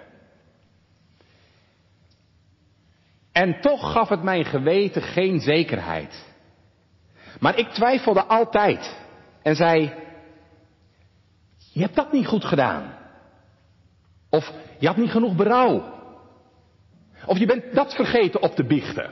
En 3.31 3.61
toch 3.61 3.91
gaf 3.91 4.09
het 4.09 4.23
mijn 4.23 4.45
geweten 4.45 5.01
geen 5.01 5.39
zekerheid. 5.39 6.26
Maar 7.39 7.57
ik 7.57 7.67
twijfelde 7.67 8.25
altijd 8.25 8.97
en 9.41 9.55
zei, 9.55 9.93
je 11.73 11.81
hebt 11.81 11.95
dat 11.95 12.11
niet 12.11 12.27
goed 12.27 12.45
gedaan. 12.45 12.93
Of 14.29 14.53
je 14.79 14.87
had 14.87 14.97
niet 14.97 15.11
genoeg 15.11 15.35
berouw. 15.35 15.95
Of 17.25 17.37
je 17.37 17.45
bent 17.45 17.73
dat 17.73 17.95
vergeten 17.95 18.41
op 18.41 18.55
te 18.55 18.63
biechten. 18.63 19.11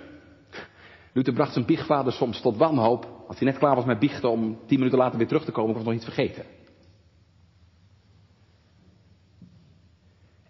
Luther 1.14 1.34
bracht 1.34 1.54
zijn 1.54 1.66
biechtvader 1.66 2.14
soms 2.14 2.42
tot 2.42 2.58
wanhoop. 2.58 3.24
Als 3.28 3.40
hij 3.40 3.48
net 3.48 3.58
klaar 3.58 3.76
was 3.76 3.86
met 3.86 4.00
biechten 4.00 4.30
om 4.30 4.60
tien 4.66 4.78
minuten 4.78 5.00
later 5.00 5.18
weer 5.18 5.28
terug 5.28 5.46
te 5.46 5.52
komen, 5.52 5.76
was 5.76 5.84
nog 5.84 5.94
iets 5.94 6.06
vergeten. 6.06 6.46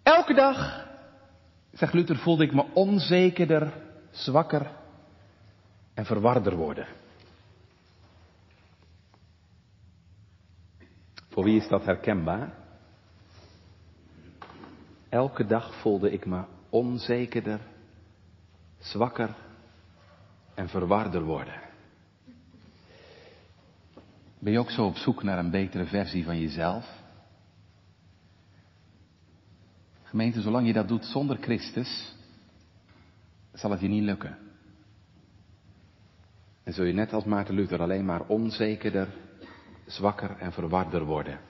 Elke 0.02 0.34
dag, 0.34 0.86
zegt 1.72 1.92
Luther, 1.92 2.16
voelde 2.16 2.44
ik 2.44 2.52
me 2.52 2.64
onzekerder, 2.72 3.72
zwakker 4.10 4.70
en 5.94 6.04
verwarder 6.04 6.56
worden. 6.56 6.86
Voor 11.36 11.44
wie 11.44 11.60
is 11.60 11.68
dat 11.68 11.84
herkenbaar? 11.84 12.52
Elke 15.08 15.46
dag 15.46 15.80
voelde 15.80 16.10
ik 16.10 16.26
me 16.26 16.44
onzekerder, 16.68 17.60
zwakker 18.78 19.36
en 20.54 20.68
verwarder 20.68 21.22
worden. 21.22 21.60
Ben 24.38 24.52
je 24.52 24.58
ook 24.58 24.70
zo 24.70 24.84
op 24.86 24.96
zoek 24.96 25.22
naar 25.22 25.38
een 25.38 25.50
betere 25.50 25.86
versie 25.86 26.24
van 26.24 26.40
jezelf? 26.40 27.02
Gemeente, 30.02 30.40
zolang 30.40 30.66
je 30.66 30.72
dat 30.72 30.88
doet 30.88 31.04
zonder 31.04 31.36
Christus, 31.36 32.14
zal 33.52 33.70
het 33.70 33.80
je 33.80 33.88
niet 33.88 34.02
lukken. 34.02 34.38
En 36.62 36.72
zul 36.72 36.84
je 36.84 36.92
net 36.92 37.12
als 37.12 37.24
Maarten 37.24 37.54
Luther 37.54 37.80
alleen 37.80 38.04
maar 38.04 38.26
onzekerder, 38.26 39.08
zwakker 39.86 40.36
en 40.38 40.52
verwarder 40.52 41.04
worden. 41.04 41.40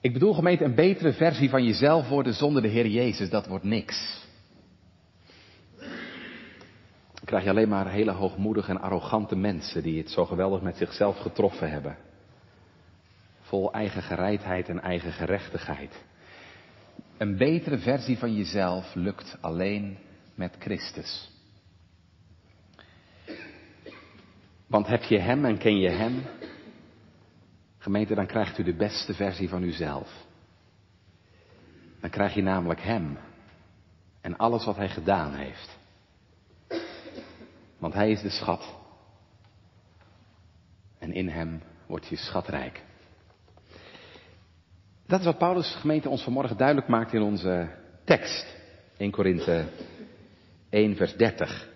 Ik 0.00 0.12
bedoel 0.12 0.34
gemeente 0.34 0.64
een 0.64 0.74
betere 0.74 1.12
versie 1.12 1.50
van 1.50 1.64
jezelf 1.64 2.08
worden 2.08 2.34
zonder 2.34 2.62
de 2.62 2.68
Heer 2.68 2.86
Jezus, 2.86 3.30
dat 3.30 3.46
wordt 3.46 3.64
niks. 3.64 4.26
Dan 7.12 7.24
krijg 7.24 7.44
je 7.44 7.50
alleen 7.50 7.68
maar 7.68 7.90
hele 7.90 8.10
hoogmoedige 8.10 8.70
en 8.70 8.80
arrogante 8.80 9.36
mensen 9.36 9.82
die 9.82 9.98
het 9.98 10.10
zo 10.10 10.24
geweldig 10.24 10.60
met 10.60 10.76
zichzelf 10.76 11.18
getroffen 11.18 11.70
hebben. 11.70 11.96
Vol 13.40 13.72
eigen 13.72 14.02
gereidheid 14.02 14.68
en 14.68 14.80
eigen 14.80 15.12
gerechtigheid. 15.12 16.04
Een 17.16 17.36
betere 17.36 17.78
versie 17.78 18.18
van 18.18 18.34
jezelf 18.34 18.94
lukt 18.94 19.36
alleen 19.40 19.98
met 20.34 20.56
Christus. 20.58 21.31
Want 24.72 24.86
heb 24.86 25.02
je 25.02 25.18
Hem 25.18 25.44
en 25.44 25.58
ken 25.58 25.78
je 25.78 25.90
Hem, 25.90 26.22
gemeente, 27.78 28.14
dan 28.14 28.26
krijgt 28.26 28.58
u 28.58 28.62
de 28.62 28.74
beste 28.74 29.14
versie 29.14 29.48
van 29.48 29.62
uzelf. 29.62 30.26
Dan 32.00 32.10
krijg 32.10 32.34
je 32.34 32.42
namelijk 32.42 32.80
Hem 32.80 33.18
en 34.20 34.36
alles 34.36 34.64
wat 34.64 34.76
Hij 34.76 34.88
gedaan 34.88 35.34
heeft. 35.34 35.78
Want 37.78 37.94
hij 37.94 38.10
is 38.10 38.22
de 38.22 38.30
schat. 38.30 38.74
En 40.98 41.12
in 41.12 41.28
hem 41.28 41.62
wordt 41.86 42.06
je 42.06 42.16
schatrijk. 42.16 42.82
Dat 45.06 45.20
is 45.20 45.26
wat 45.26 45.38
Paulus 45.38 45.74
gemeente 45.74 46.08
ons 46.08 46.22
vanmorgen 46.22 46.56
duidelijk 46.56 46.88
maakt 46.88 47.12
in 47.12 47.22
onze 47.22 47.68
tekst. 48.04 48.56
1 48.96 49.10
Korinthe 49.10 49.64
1 50.70 50.96
vers 50.96 51.16
30. 51.16 51.68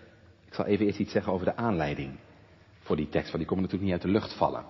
Ik 0.45 0.53
zal 0.53 0.65
even 0.65 0.85
eerst 0.85 0.99
iets 0.99 1.11
zeggen 1.11 1.33
over 1.33 1.45
de 1.45 1.55
aanleiding 1.55 2.17
voor 2.87 2.95
die 2.95 3.09
tekst, 3.09 3.31
want 3.31 3.37
die 3.37 3.45
komen 3.45 3.63
natuurlijk 3.63 3.91
niet 3.91 4.01
uit 4.01 4.13
de 4.13 4.19
lucht 4.19 4.33
vallen. 4.33 4.63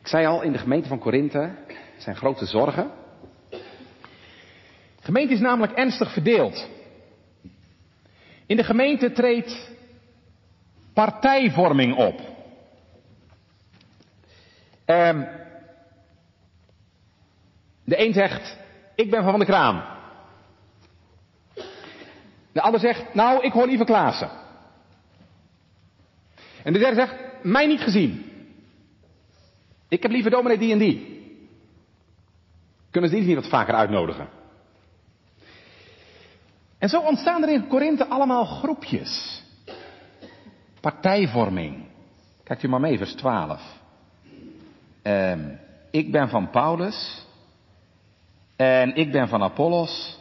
Ik 0.00 0.06
zei 0.06 0.26
al, 0.26 0.42
in 0.42 0.52
de 0.52 0.58
gemeente 0.58 0.88
van 0.88 0.98
Korinthe 0.98 1.54
zijn 1.96 2.16
grote 2.16 2.46
zorgen. 2.46 2.90
De 3.50 5.02
gemeente 5.10 5.32
is 5.32 5.40
namelijk 5.40 5.72
ernstig 5.72 6.12
verdeeld. 6.12 6.68
In 8.46 8.56
de 8.56 8.64
gemeente 8.64 9.12
treedt 9.12 9.70
partijvorming 10.92 11.96
op. 11.96 12.20
Um, 14.86 15.28
de 17.84 18.06
een 18.06 18.12
zegt, 18.12 18.58
ik 18.94 19.10
ben 19.10 19.24
van 19.24 19.38
de 19.38 19.44
kraam. 19.44 19.82
De 22.52 22.60
ander 22.60 22.80
zegt, 22.80 23.14
nou, 23.14 23.44
ik 23.44 23.52
hoor 23.52 23.66
liever 23.66 23.86
Klaassen. 23.86 24.30
En 26.62 26.72
de 26.72 26.78
derde 26.78 26.96
zegt, 26.96 27.14
mij 27.44 27.66
niet 27.66 27.80
gezien. 27.80 28.24
Ik 29.88 30.02
heb 30.02 30.10
liever 30.10 30.30
dominee 30.30 30.58
die 30.58 30.72
en 30.72 30.78
die. 30.78 31.22
Kunnen 32.90 33.10
ze 33.10 33.16
die 33.16 33.26
niet 33.26 33.34
wat 33.34 33.48
vaker 33.48 33.74
uitnodigen? 33.74 34.28
En 36.78 36.88
zo 36.88 37.00
ontstaan 37.00 37.42
er 37.42 37.52
in 37.52 37.66
Korinthe 37.66 38.06
allemaal 38.06 38.44
groepjes. 38.44 39.42
Partijvorming. 40.80 41.86
Kijkt 42.44 42.62
u 42.62 42.68
maar 42.68 42.80
mee, 42.80 42.98
vers 42.98 43.14
12. 43.14 43.62
Um, 45.02 45.58
ik 45.90 46.12
ben 46.12 46.28
van 46.28 46.50
Paulus. 46.50 47.26
En 48.56 48.94
ik 48.94 49.12
ben 49.12 49.28
van 49.28 49.42
Apollos. 49.42 50.18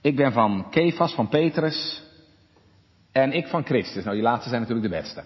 Ik 0.00 0.16
ben 0.16 0.32
van 0.32 0.70
Kefas, 0.70 1.14
van 1.14 1.28
Petrus. 1.28 2.02
En 3.12 3.32
ik 3.32 3.46
van 3.46 3.64
Christus. 3.64 4.04
Nou, 4.04 4.16
die 4.16 4.24
laatste 4.24 4.48
zijn 4.48 4.60
natuurlijk 4.60 4.88
de 4.88 4.96
beste. 5.00 5.24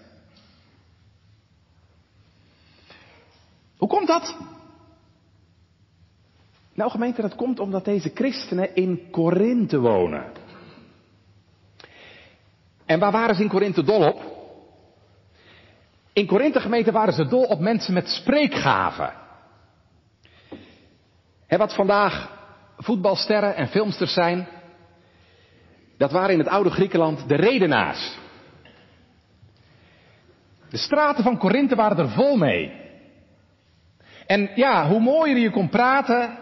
Hoe 3.79 3.87
komt 3.87 4.07
dat? 4.07 4.37
Nou 6.73 6.91
gemeente, 6.91 7.21
dat 7.21 7.35
komt 7.35 7.59
omdat 7.59 7.85
deze 7.85 8.11
christenen 8.13 8.75
in 8.75 9.07
Korinthe 9.11 9.79
wonen. 9.79 10.25
En 12.85 12.99
waar 12.99 13.11
waren 13.11 13.35
ze 13.35 13.41
in 13.41 13.49
Korinthe 13.49 13.83
dol 13.83 14.07
op? 14.07 14.37
In 16.13 16.25
Korinthe 16.25 16.59
gemeente 16.59 16.91
waren 16.91 17.13
ze 17.13 17.27
dol 17.27 17.43
op 17.43 17.59
mensen 17.59 17.93
met 17.93 18.07
spreekgaven. 18.07 19.13
He, 21.47 21.57
wat 21.57 21.75
vandaag 21.75 22.37
voetbalsterren 22.77 23.55
en 23.55 23.67
filmsters 23.67 24.13
zijn, 24.13 24.47
dat 25.97 26.11
waren 26.11 26.33
in 26.33 26.39
het 26.39 26.47
oude 26.47 26.69
Griekenland 26.69 27.27
de 27.27 27.35
redenaars. 27.35 28.17
De 30.69 30.77
straten 30.77 31.23
van 31.23 31.37
Korinthe 31.37 31.75
waren 31.75 31.97
er 31.97 32.09
vol 32.09 32.37
mee. 32.37 32.88
En 34.29 34.49
ja, 34.55 34.87
hoe 34.87 34.99
mooier 34.99 35.37
je 35.37 35.49
kon 35.49 35.69
praten, 35.69 36.37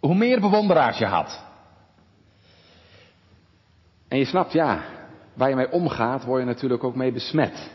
hoe 0.00 0.14
meer 0.14 0.40
bewonderaars 0.40 0.98
je 0.98 1.06
had. 1.06 1.44
En 4.08 4.18
je 4.18 4.24
snapt, 4.24 4.52
ja, 4.52 4.84
waar 5.34 5.48
je 5.48 5.54
mee 5.54 5.70
omgaat, 5.70 6.24
word 6.24 6.40
je 6.40 6.46
natuurlijk 6.46 6.84
ook 6.84 6.94
mee 6.94 7.12
besmet. 7.12 7.70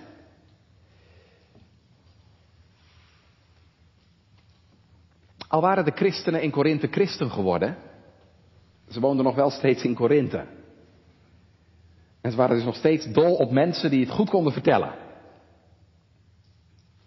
Al 5.48 5.62
waren 5.62 5.86
de 5.86 5.96
christenen 5.96 6.42
in 6.42 6.52
Korinthe 6.52 6.88
christen 6.88 7.32
geworden, 7.32 7.78
ze 8.90 9.00
woonden 9.00 9.26
nog 9.26 9.36
wel 9.36 9.50
steeds 9.50 9.84
in 9.84 9.96
Korinthe. 9.96 10.46
En 12.22 12.32
ze 12.32 12.38
waren 12.38 12.56
dus 12.56 12.66
nog 12.66 12.76
steeds 12.76 13.12
dol 13.12 13.36
op 13.36 13.52
mensen 13.52 13.90
die 13.90 14.06
het 14.06 14.14
goed 14.14 14.30
konden 14.30 14.54
vertellen. 14.54 14.94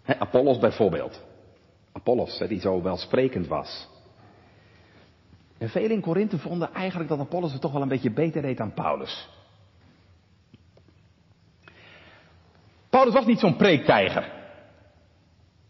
Apollos 0.05 0.57
bijvoorbeeld. 0.57 1.29
Apollos, 1.91 2.37
die 2.47 2.59
zo 2.59 2.81
welsprekend 2.81 3.47
was. 3.47 3.89
En 5.57 5.69
velen 5.69 5.91
in 5.91 6.01
Korinthe 6.01 6.37
vonden 6.37 6.73
eigenlijk 6.73 7.09
dat 7.09 7.19
Apollos 7.19 7.51
het 7.51 7.61
toch 7.61 7.71
wel 7.71 7.81
een 7.81 7.87
beetje 7.87 8.11
beter 8.11 8.41
deed 8.41 8.57
dan 8.57 8.73
Paulus. 8.73 9.29
Paulus 12.89 13.13
was 13.13 13.25
niet 13.25 13.39
zo'n 13.39 13.55
preektijger. 13.55 14.31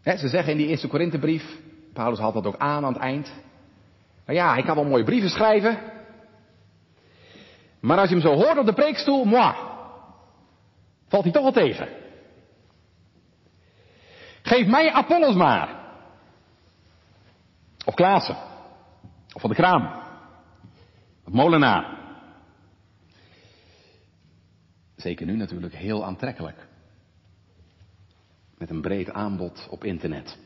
ze 0.04 0.28
zeggen 0.28 0.52
in 0.52 0.58
die 0.58 0.68
eerste 0.68 0.88
Korinthebrief, 0.88 1.60
Paulus 1.94 2.20
had 2.20 2.34
dat 2.34 2.46
ook 2.46 2.58
aan 2.58 2.86
aan 2.86 2.94
het 2.94 3.02
eind. 3.02 3.32
Nou 4.26 4.38
ja, 4.38 4.54
hij 4.54 4.64
kan 4.64 4.76
wel 4.76 4.86
mooie 4.86 5.04
brieven 5.04 5.30
schrijven. 5.30 5.78
Maar 7.80 7.98
als 7.98 8.10
je 8.10 8.16
hem 8.16 8.24
zo 8.24 8.34
hoort 8.34 8.58
op 8.58 8.66
de 8.66 8.74
preekstoel, 8.74 9.26
moi, 9.26 9.56
valt 11.08 11.24
hij 11.24 11.32
toch 11.32 11.44
wel 11.44 11.52
tegen. 11.52 11.88
Geef 14.42 14.68
mij 14.68 14.92
Apollos 14.92 15.36
maar. 15.36 15.81
Of 17.86 17.94
Klaassen. 17.94 18.36
Of 19.34 19.42
van 19.42 19.50
de 19.50 19.56
kraam. 19.56 20.02
Of 21.24 21.34
molenaar. 21.34 22.00
Zeker 24.96 25.26
nu 25.26 25.36
natuurlijk 25.36 25.76
heel 25.76 26.06
aantrekkelijk. 26.06 26.68
Met 28.58 28.70
een 28.70 28.82
breed 28.82 29.12
aanbod 29.12 29.68
op 29.70 29.84
internet. 29.84 30.38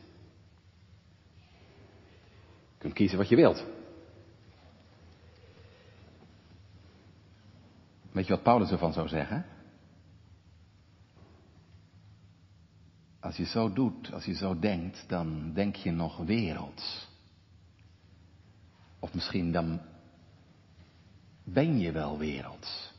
Je 2.68 2.78
kunt 2.78 2.94
kiezen 2.94 3.18
wat 3.18 3.28
je 3.28 3.36
wilt. 3.36 3.64
Weet 8.12 8.26
je 8.26 8.32
wat 8.32 8.42
Paulus 8.42 8.70
ervan 8.70 8.92
zou 8.92 9.08
zeggen? 9.08 9.46
Als 13.20 13.36
je 13.36 13.44
zo 13.44 13.72
doet, 13.72 14.12
als 14.12 14.24
je 14.24 14.34
zo 14.34 14.58
denkt, 14.58 15.04
dan 15.08 15.52
denk 15.52 15.76
je 15.76 15.90
nog 15.90 16.16
werelds. 16.16 17.05
Of 19.06 19.14
misschien 19.14 19.52
dan 19.52 19.80
ben 21.44 21.78
je 21.78 21.92
wel 21.92 22.18
werelds. 22.18 22.92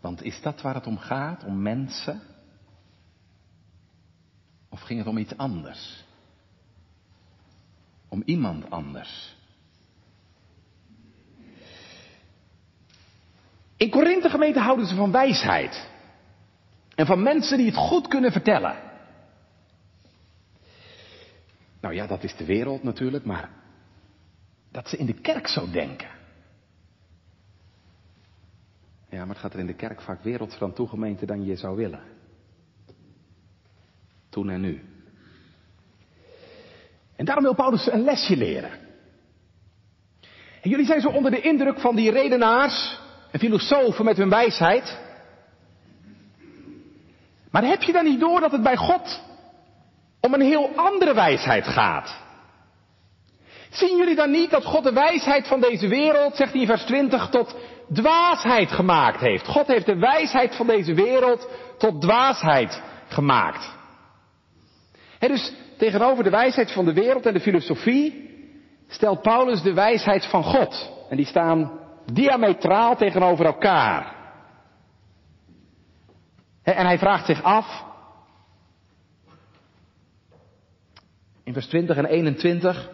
Want 0.00 0.22
is 0.22 0.40
dat 0.42 0.60
waar 0.60 0.74
het 0.74 0.86
om 0.86 0.98
gaat, 0.98 1.44
om 1.44 1.62
mensen? 1.62 2.22
Of 4.68 4.80
ging 4.80 4.98
het 4.98 5.08
om 5.08 5.18
iets 5.18 5.36
anders? 5.36 6.04
Om 8.08 8.22
iemand 8.24 8.70
anders? 8.70 9.36
In 13.76 13.90
Korinthe 13.90 14.30
gemeente 14.30 14.60
houden 14.60 14.86
ze 14.86 14.94
van 14.94 15.12
wijsheid. 15.12 15.90
En 16.94 17.06
van 17.06 17.22
mensen 17.22 17.56
die 17.56 17.66
het 17.66 17.76
goed 17.76 18.08
kunnen 18.08 18.32
vertellen. 18.32 18.76
Nou 21.80 21.94
ja, 21.94 22.06
dat 22.06 22.22
is 22.22 22.36
de 22.36 22.44
wereld 22.44 22.82
natuurlijk, 22.82 23.24
maar 23.24 23.61
dat 24.72 24.88
ze 24.88 24.96
in 24.96 25.06
de 25.06 25.20
kerk 25.20 25.48
zo 25.48 25.70
denken. 25.70 26.08
Ja, 29.08 29.18
maar 29.18 29.28
het 29.28 29.38
gaat 29.38 29.52
er 29.52 29.58
in 29.58 29.66
de 29.66 29.74
kerk 29.74 30.00
vaak 30.00 30.22
werelds 30.22 30.56
van 30.56 30.72
toe 30.72 30.88
gemeente 30.88 31.26
dan 31.26 31.44
je 31.44 31.56
zou 31.56 31.76
willen. 31.76 32.02
Toen 34.28 34.50
en 34.50 34.60
nu. 34.60 34.82
En 37.16 37.24
daarom 37.24 37.44
wil 37.44 37.54
Paulus 37.54 37.92
een 37.92 38.04
lesje 38.04 38.36
leren. 38.36 38.70
En 40.62 40.70
jullie 40.70 40.86
zijn 40.86 41.00
zo 41.00 41.08
onder 41.08 41.30
de 41.30 41.40
indruk 41.40 41.80
van 41.80 41.96
die 41.96 42.10
redenaars 42.10 43.00
en 43.30 43.38
filosofen 43.38 44.04
met 44.04 44.16
hun 44.16 44.28
wijsheid. 44.28 44.98
Maar 47.50 47.64
heb 47.64 47.82
je 47.82 47.92
dan 47.92 48.04
niet 48.04 48.20
door 48.20 48.40
dat 48.40 48.52
het 48.52 48.62
bij 48.62 48.76
God 48.76 49.22
om 50.20 50.34
een 50.34 50.40
heel 50.40 50.76
andere 50.76 51.14
wijsheid 51.14 51.66
gaat? 51.66 52.21
Zien 53.72 53.96
jullie 53.96 54.14
dan 54.14 54.30
niet 54.30 54.50
dat 54.50 54.64
God 54.64 54.84
de 54.84 54.92
wijsheid 54.92 55.46
van 55.46 55.60
deze 55.60 55.88
wereld, 55.88 56.36
zegt 56.36 56.52
hij 56.52 56.60
in 56.60 56.66
vers 56.66 56.84
20, 56.84 57.28
tot 57.28 57.56
dwaasheid 57.92 58.70
gemaakt 58.70 59.20
heeft? 59.20 59.46
God 59.46 59.66
heeft 59.66 59.86
de 59.86 59.98
wijsheid 59.98 60.56
van 60.56 60.66
deze 60.66 60.94
wereld 60.94 61.48
tot 61.78 62.00
dwaasheid 62.00 62.82
gemaakt. 63.08 63.70
He, 65.18 65.28
dus 65.28 65.52
tegenover 65.78 66.24
de 66.24 66.30
wijsheid 66.30 66.72
van 66.72 66.84
de 66.84 66.92
wereld 66.92 67.26
en 67.26 67.32
de 67.32 67.40
filosofie 67.40 68.30
stelt 68.88 69.22
Paulus 69.22 69.62
de 69.62 69.74
wijsheid 69.74 70.26
van 70.26 70.44
God. 70.44 70.90
En 71.10 71.16
die 71.16 71.26
staan 71.26 71.80
diametraal 72.12 72.96
tegenover 72.96 73.44
elkaar. 73.44 74.14
En 76.62 76.86
hij 76.86 76.98
vraagt 76.98 77.26
zich 77.26 77.42
af, 77.42 77.84
in 81.44 81.52
vers 81.52 81.66
20 81.66 81.96
en 81.96 82.04
21, 82.04 82.91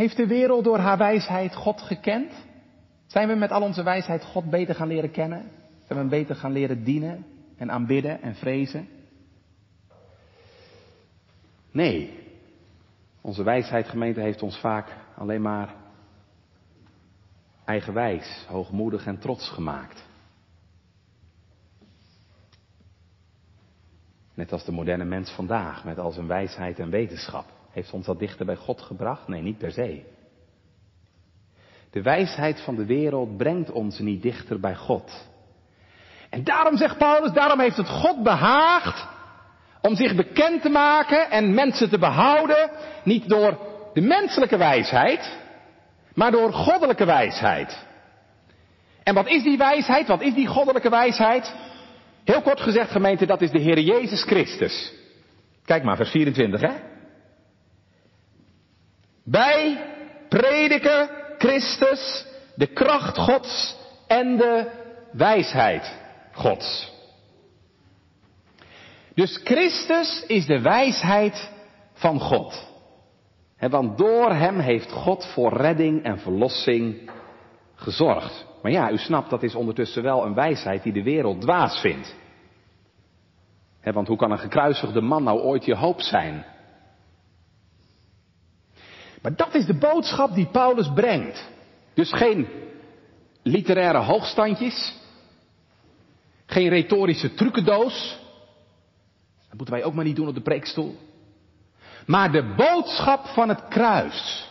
heeft 0.00 0.16
de 0.16 0.26
wereld 0.26 0.64
door 0.64 0.78
haar 0.78 0.98
wijsheid 0.98 1.54
God 1.54 1.82
gekend? 1.82 2.32
Zijn 3.06 3.28
we 3.28 3.34
met 3.34 3.50
al 3.50 3.62
onze 3.62 3.82
wijsheid 3.82 4.24
God 4.24 4.50
beter 4.50 4.74
gaan 4.74 4.88
leren 4.88 5.10
kennen? 5.10 5.50
Zijn 5.86 5.98
we 5.98 6.08
beter 6.08 6.34
gaan 6.34 6.52
leren 6.52 6.84
dienen 6.84 7.26
en 7.56 7.70
aanbidden 7.70 8.22
en 8.22 8.34
vrezen? 8.34 8.88
Nee. 11.70 12.18
Onze 13.20 13.42
wijsheid, 13.42 13.88
gemeente, 13.88 14.20
heeft 14.20 14.42
ons 14.42 14.58
vaak 14.58 14.96
alleen 15.16 15.42
maar 15.42 15.74
eigenwijs, 17.64 18.44
hoogmoedig 18.48 19.06
en 19.06 19.18
trots 19.18 19.48
gemaakt. 19.48 20.04
Net 24.34 24.52
als 24.52 24.64
de 24.64 24.72
moderne 24.72 25.04
mens 25.04 25.30
vandaag, 25.30 25.84
met 25.84 25.98
al 25.98 26.10
zijn 26.10 26.26
wijsheid 26.26 26.78
en 26.78 26.90
wetenschap. 26.90 27.59
Heeft 27.70 27.92
ons 27.92 28.06
dat 28.06 28.18
dichter 28.18 28.46
bij 28.46 28.56
God 28.56 28.80
gebracht? 28.80 29.28
Nee, 29.28 29.42
niet 29.42 29.58
per 29.58 29.72
se. 29.72 30.02
De 31.90 32.02
wijsheid 32.02 32.60
van 32.60 32.76
de 32.76 32.86
wereld 32.86 33.36
brengt 33.36 33.70
ons 33.70 33.98
niet 33.98 34.22
dichter 34.22 34.60
bij 34.60 34.74
God. 34.74 35.28
En 36.30 36.44
daarom 36.44 36.76
zegt 36.76 36.98
Paulus, 36.98 37.32
daarom 37.32 37.60
heeft 37.60 37.76
het 37.76 37.88
God 37.88 38.22
behaagd 38.22 39.06
om 39.80 39.94
zich 39.94 40.14
bekend 40.14 40.62
te 40.62 40.68
maken 40.68 41.30
en 41.30 41.54
mensen 41.54 41.90
te 41.90 41.98
behouden, 41.98 42.70
niet 43.04 43.28
door 43.28 43.58
de 43.92 44.00
menselijke 44.00 44.56
wijsheid, 44.56 45.38
maar 46.14 46.30
door 46.30 46.52
goddelijke 46.52 47.04
wijsheid. 47.04 47.86
En 49.02 49.14
wat 49.14 49.28
is 49.28 49.42
die 49.42 49.58
wijsheid? 49.58 50.06
Wat 50.06 50.22
is 50.22 50.34
die 50.34 50.46
goddelijke 50.46 50.90
wijsheid? 50.90 51.54
Heel 52.24 52.42
kort 52.42 52.60
gezegd, 52.60 52.90
gemeente, 52.90 53.26
dat 53.26 53.40
is 53.40 53.50
de 53.50 53.58
Heer 53.58 53.78
Jezus 53.78 54.22
Christus. 54.22 54.92
Kijk 55.64 55.82
maar, 55.82 55.96
vers 55.96 56.10
24, 56.10 56.60
hè? 56.60 56.89
Wij 59.24 59.84
prediken 60.28 61.10
Christus, 61.38 62.26
de 62.54 62.66
kracht 62.66 63.18
Gods 63.18 63.76
en 64.06 64.36
de 64.36 64.70
wijsheid 65.12 65.98
Gods. 66.32 66.92
Dus 69.14 69.40
Christus 69.44 70.24
is 70.26 70.46
de 70.46 70.60
wijsheid 70.60 71.50
van 71.92 72.20
God. 72.20 72.68
want 73.58 73.98
door 73.98 74.32
hem 74.32 74.58
heeft 74.58 74.92
God 74.92 75.26
voor 75.26 75.52
redding 75.52 76.04
en 76.04 76.18
verlossing 76.18 77.10
gezorgd. 77.74 78.46
Maar 78.62 78.72
ja, 78.72 78.90
u 78.90 78.96
snapt, 78.96 79.30
dat 79.30 79.42
is 79.42 79.54
ondertussen 79.54 80.02
wel 80.02 80.24
een 80.24 80.34
wijsheid 80.34 80.82
die 80.82 80.92
de 80.92 81.02
wereld 81.02 81.40
dwaas 81.40 81.80
vindt. 81.80 82.16
want 83.82 84.08
hoe 84.08 84.16
kan 84.16 84.30
een 84.30 84.38
gekruisigde 84.38 85.00
man 85.00 85.22
nou 85.22 85.40
ooit 85.40 85.64
je 85.64 85.76
hoop 85.76 86.00
zijn? 86.00 86.44
Maar 89.22 89.36
dat 89.36 89.54
is 89.54 89.66
de 89.66 89.78
boodschap 89.78 90.34
die 90.34 90.46
Paulus 90.46 90.92
brengt. 90.94 91.48
Dus 91.94 92.12
geen 92.12 92.48
literaire 93.42 93.98
hoogstandjes, 93.98 94.94
geen 96.46 96.68
retorische 96.68 97.34
trucendoos. 97.34 98.18
Dat 99.48 99.56
moeten 99.56 99.74
wij 99.74 99.84
ook 99.84 99.94
maar 99.94 100.04
niet 100.04 100.16
doen 100.16 100.28
op 100.28 100.34
de 100.34 100.40
preekstoel. 100.40 100.96
Maar 102.06 102.32
de 102.32 102.54
boodschap 102.56 103.26
van 103.26 103.48
het 103.48 103.68
kruis. 103.68 104.48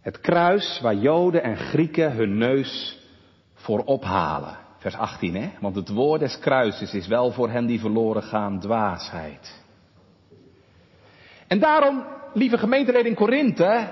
Het 0.00 0.20
kruis 0.20 0.80
waar 0.80 0.94
Joden 0.94 1.42
en 1.42 1.56
Grieken 1.56 2.12
hun 2.12 2.38
neus 2.38 2.98
voor 3.54 3.84
ophalen. 3.84 4.58
Vers 4.78 4.94
18, 4.94 5.34
hè? 5.34 5.50
Want 5.60 5.74
het 5.74 5.88
woord 5.88 6.20
des 6.20 6.38
kruises 6.38 6.94
is 6.94 7.06
wel 7.06 7.32
voor 7.32 7.50
hen 7.50 7.66
die 7.66 7.80
verloren 7.80 8.22
gaan 8.22 8.60
dwaasheid. 8.60 9.59
En 11.50 11.58
daarom, 11.58 12.04
lieve 12.34 12.58
gemeenteleden 12.58 13.06
in 13.06 13.14
Korinthe, 13.14 13.88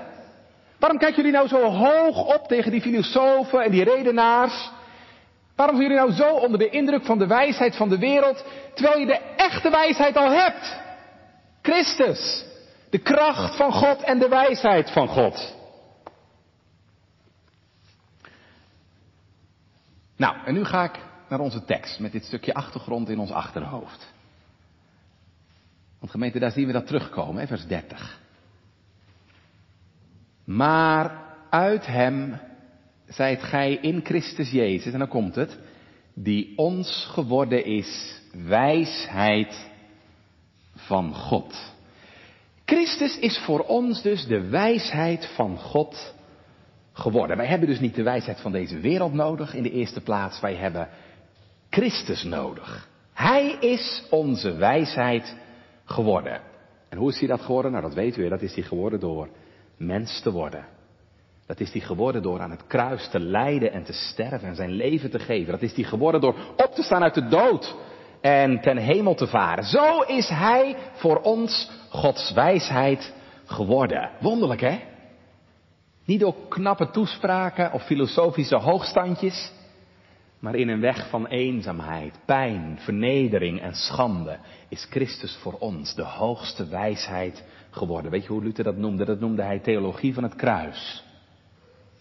waarom 0.77 0.97
kijken 0.99 1.15
jullie 1.15 1.31
nou 1.31 1.47
zo 1.47 1.61
hoog 1.61 2.35
op 2.35 2.47
tegen 2.47 2.71
die 2.71 2.81
filosofen 2.81 3.61
en 3.61 3.71
die 3.71 3.83
redenaars? 3.83 4.71
Waarom 5.55 5.75
zijn 5.75 5.89
jullie 5.89 6.05
nou 6.05 6.17
zo 6.17 6.35
onder 6.35 6.59
de 6.59 6.69
indruk 6.69 7.05
van 7.05 7.17
de 7.17 7.27
wijsheid 7.27 7.75
van 7.75 7.89
de 7.89 7.97
wereld, 7.97 8.45
terwijl 8.73 8.99
je 8.99 9.05
de 9.05 9.19
echte 9.35 9.69
wijsheid 9.69 10.17
al 10.17 10.31
hebt? 10.31 10.77
Christus, 11.61 12.45
de 12.89 12.97
kracht 12.97 13.55
van 13.55 13.71
God 13.71 14.01
en 14.01 14.19
de 14.19 14.27
wijsheid 14.27 14.91
van 14.91 15.07
God. 15.07 15.55
Nou, 20.17 20.35
en 20.45 20.53
nu 20.53 20.65
ga 20.65 20.83
ik 20.83 20.99
naar 21.29 21.39
onze 21.39 21.65
tekst 21.65 21.99
met 21.99 22.11
dit 22.11 22.25
stukje 22.25 22.53
achtergrond 22.53 23.09
in 23.09 23.19
ons 23.19 23.31
achterhoofd. 23.31 24.17
Want 25.99 26.11
gemeente, 26.11 26.39
daar 26.39 26.51
zien 26.51 26.67
we 26.67 26.73
dat 26.73 26.87
terugkomen, 26.87 27.41
hè, 27.41 27.47
vers 27.47 27.67
30. 27.67 28.19
Maar 30.45 31.23
uit 31.49 31.85
hem 31.85 32.39
zijt 33.07 33.43
gij 33.43 33.73
in 33.73 34.05
Christus 34.05 34.51
Jezus, 34.51 34.93
en 34.93 34.99
dan 34.99 35.07
komt 35.07 35.35
het, 35.35 35.59
die 36.13 36.53
ons 36.57 37.09
geworden 37.11 37.65
is 37.65 38.21
wijsheid 38.33 39.69
van 40.73 41.13
God. 41.13 41.73
Christus 42.65 43.19
is 43.19 43.37
voor 43.37 43.59
ons 43.59 44.01
dus 44.01 44.25
de 44.25 44.49
wijsheid 44.49 45.25
van 45.35 45.57
God 45.57 46.13
geworden. 46.93 47.37
Wij 47.37 47.47
hebben 47.47 47.67
dus 47.67 47.79
niet 47.79 47.95
de 47.95 48.03
wijsheid 48.03 48.41
van 48.41 48.51
deze 48.51 48.79
wereld 48.79 49.13
nodig 49.13 49.53
in 49.53 49.63
de 49.63 49.71
eerste 49.71 50.01
plaats, 50.01 50.39
wij 50.39 50.55
hebben 50.55 50.89
Christus 51.69 52.23
nodig. 52.23 52.89
Hij 53.13 53.57
is 53.59 54.03
onze 54.09 54.55
wijsheid 54.55 55.35
geworden. 55.89 56.41
En 56.89 56.97
hoe 56.97 57.09
is 57.09 57.19
hij 57.19 57.27
dat 57.27 57.41
geworden? 57.41 57.71
Nou, 57.71 57.83
dat 57.83 57.93
weten 57.93 58.23
we. 58.23 58.29
Dat 58.29 58.41
is 58.41 58.55
hij 58.55 58.63
geworden 58.63 58.99
door 58.99 59.29
mens 59.77 60.21
te 60.21 60.31
worden. 60.31 60.65
Dat 61.45 61.59
is 61.59 61.71
hij 61.71 61.81
geworden 61.81 62.21
door 62.21 62.39
aan 62.39 62.51
het 62.51 62.67
kruis 62.67 63.09
te 63.09 63.19
lijden 63.19 63.71
en 63.71 63.83
te 63.83 63.93
sterven 63.93 64.47
en 64.47 64.55
zijn 64.55 64.71
leven 64.71 65.09
te 65.09 65.19
geven. 65.19 65.51
Dat 65.51 65.61
is 65.61 65.73
hij 65.73 65.83
geworden 65.83 66.21
door 66.21 66.35
op 66.57 66.71
te 66.73 66.83
staan 66.83 67.03
uit 67.03 67.13
de 67.13 67.27
dood 67.27 67.75
en 68.21 68.61
ten 68.61 68.77
hemel 68.77 69.15
te 69.15 69.27
varen. 69.27 69.63
Zo 69.63 70.01
is 70.01 70.29
hij 70.29 70.75
voor 70.93 71.21
ons 71.21 71.69
Gods 71.89 72.31
wijsheid 72.31 73.13
geworden. 73.45 74.09
Wonderlijk 74.19 74.61
hè? 74.61 74.79
Niet 76.05 76.19
door 76.19 76.35
knappe 76.49 76.89
toespraken 76.89 77.71
of 77.73 77.85
filosofische 77.85 78.55
hoogstandjes, 78.55 79.51
maar 80.39 80.55
in 80.55 80.69
een 80.69 80.81
weg 80.81 81.09
van 81.09 81.27
eenzaamheid, 81.27 82.19
pijn, 82.25 82.77
vernedering 82.79 83.61
en 83.61 83.73
schande 83.73 84.37
is 84.69 84.87
Christus 84.89 85.37
voor 85.41 85.53
ons 85.53 85.95
de 85.95 86.03
hoogste 86.03 86.67
wijsheid 86.67 87.43
geworden. 87.69 88.11
Weet 88.11 88.23
je 88.23 88.31
hoe 88.31 88.43
Luther 88.43 88.63
dat 88.63 88.77
noemde? 88.77 89.05
Dat 89.05 89.19
noemde 89.19 89.43
hij 89.43 89.59
theologie 89.59 90.13
van 90.13 90.23
het 90.23 90.35
kruis. 90.35 91.03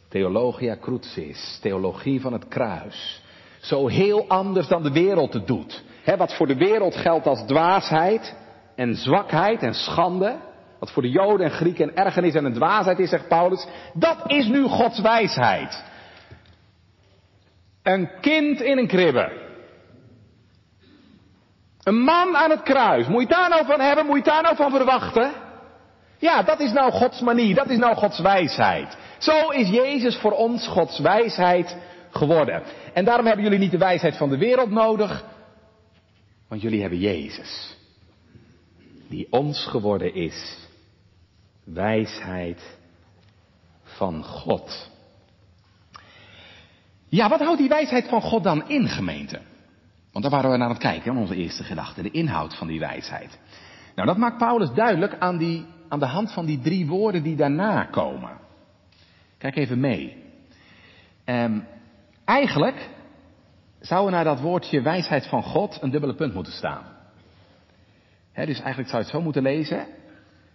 Theologia 0.08 0.76
crucis, 0.80 1.58
theologie 1.62 2.20
van 2.20 2.32
het 2.32 2.48
kruis. 2.48 3.22
Zo 3.60 3.86
heel 3.86 4.28
anders 4.28 4.68
dan 4.68 4.82
de 4.82 4.92
wereld 4.92 5.32
het 5.32 5.46
doet. 5.46 5.84
wat 6.16 6.34
voor 6.34 6.46
de 6.46 6.56
wereld 6.56 6.96
geldt 6.96 7.26
als 7.26 7.42
dwaasheid 7.46 8.36
en 8.74 8.94
zwakheid 8.94 9.62
en 9.62 9.74
schande. 9.74 10.36
Wat 10.78 10.90
voor 10.90 11.02
de 11.02 11.10
Joden 11.10 11.46
en 11.46 11.52
Grieken 11.52 11.88
en 11.88 12.04
ergernis 12.04 12.34
en 12.34 12.44
een 12.44 12.52
dwaasheid 12.52 12.98
is, 12.98 13.10
zegt 13.10 13.28
Paulus. 13.28 13.66
Dat 13.94 14.18
is 14.26 14.46
nu 14.46 14.62
Gods 14.62 15.00
wijsheid. 15.00 15.84
Een 17.88 18.10
kind 18.20 18.60
in 18.60 18.78
een 18.78 18.86
kribbe. 18.86 19.32
Een 21.82 21.98
man 21.98 22.36
aan 22.36 22.50
het 22.50 22.62
kruis. 22.62 23.06
Moet 23.06 23.22
je 23.22 23.28
daar 23.28 23.48
nou 23.48 23.66
van 23.66 23.80
hebben? 23.80 24.06
Moet 24.06 24.16
je 24.16 24.22
daar 24.22 24.42
nou 24.42 24.56
van 24.56 24.70
verwachten? 24.70 25.32
Ja, 26.18 26.42
dat 26.42 26.60
is 26.60 26.72
nou 26.72 26.92
Gods 26.92 27.20
manier. 27.20 27.54
Dat 27.54 27.68
is 27.68 27.78
nou 27.78 27.96
Gods 27.96 28.18
wijsheid. 28.20 28.96
Zo 29.18 29.48
is 29.48 29.68
Jezus 29.68 30.16
voor 30.16 30.32
ons 30.32 30.66
Gods 30.66 30.98
wijsheid 30.98 31.76
geworden. 32.10 32.62
En 32.94 33.04
daarom 33.04 33.26
hebben 33.26 33.44
jullie 33.44 33.58
niet 33.58 33.70
de 33.70 33.78
wijsheid 33.78 34.16
van 34.16 34.30
de 34.30 34.38
wereld 34.38 34.70
nodig. 34.70 35.24
Want 36.48 36.62
jullie 36.62 36.80
hebben 36.80 36.98
Jezus. 36.98 37.76
Die 39.08 39.26
ons 39.30 39.66
geworden 39.66 40.14
is. 40.14 40.58
Wijsheid 41.64 42.76
van 43.82 44.24
God. 44.24 44.90
Ja, 47.08 47.28
wat 47.28 47.40
houdt 47.40 47.58
die 47.58 47.68
wijsheid 47.68 48.08
van 48.08 48.20
God 48.20 48.42
dan 48.42 48.68
in, 48.68 48.88
gemeente? 48.88 49.40
Want 50.12 50.24
daar 50.24 50.32
waren 50.32 50.50
we 50.50 50.56
naar 50.56 50.68
het 50.68 50.78
kijken, 50.78 51.16
onze 51.16 51.36
eerste 51.36 51.64
gedachte, 51.64 52.02
de 52.02 52.10
inhoud 52.10 52.56
van 52.56 52.66
die 52.66 52.80
wijsheid. 52.80 53.38
Nou, 53.94 54.08
dat 54.08 54.16
maakt 54.16 54.38
Paulus 54.38 54.72
duidelijk 54.74 55.16
aan, 55.18 55.38
die, 55.38 55.66
aan 55.88 55.98
de 55.98 56.06
hand 56.06 56.32
van 56.32 56.46
die 56.46 56.60
drie 56.60 56.86
woorden 56.86 57.22
die 57.22 57.36
daarna 57.36 57.84
komen. 57.84 58.30
Kijk 59.38 59.56
even 59.56 59.80
mee. 59.80 60.24
Um, 61.24 61.66
eigenlijk 62.24 62.88
zou 63.80 64.06
er 64.06 64.12
naar 64.12 64.24
dat 64.24 64.40
woordje 64.40 64.82
wijsheid 64.82 65.26
van 65.26 65.42
God 65.42 65.78
een 65.82 65.90
dubbele 65.90 66.14
punt 66.14 66.34
moeten 66.34 66.52
staan. 66.52 66.84
dus 68.34 68.60
eigenlijk 68.60 68.88
zou 68.88 69.02
je 69.02 69.08
het 69.08 69.08
zo 69.08 69.20
moeten 69.20 69.42
lezen. 69.42 69.86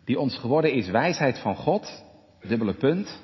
Die 0.06 0.20
ons 0.20 0.38
geworden 0.38 0.74
is 0.74 0.90
wijsheid 0.90 1.40
van 1.40 1.56
God, 1.56 2.04
dubbele 2.42 2.74
punt. 2.74 3.22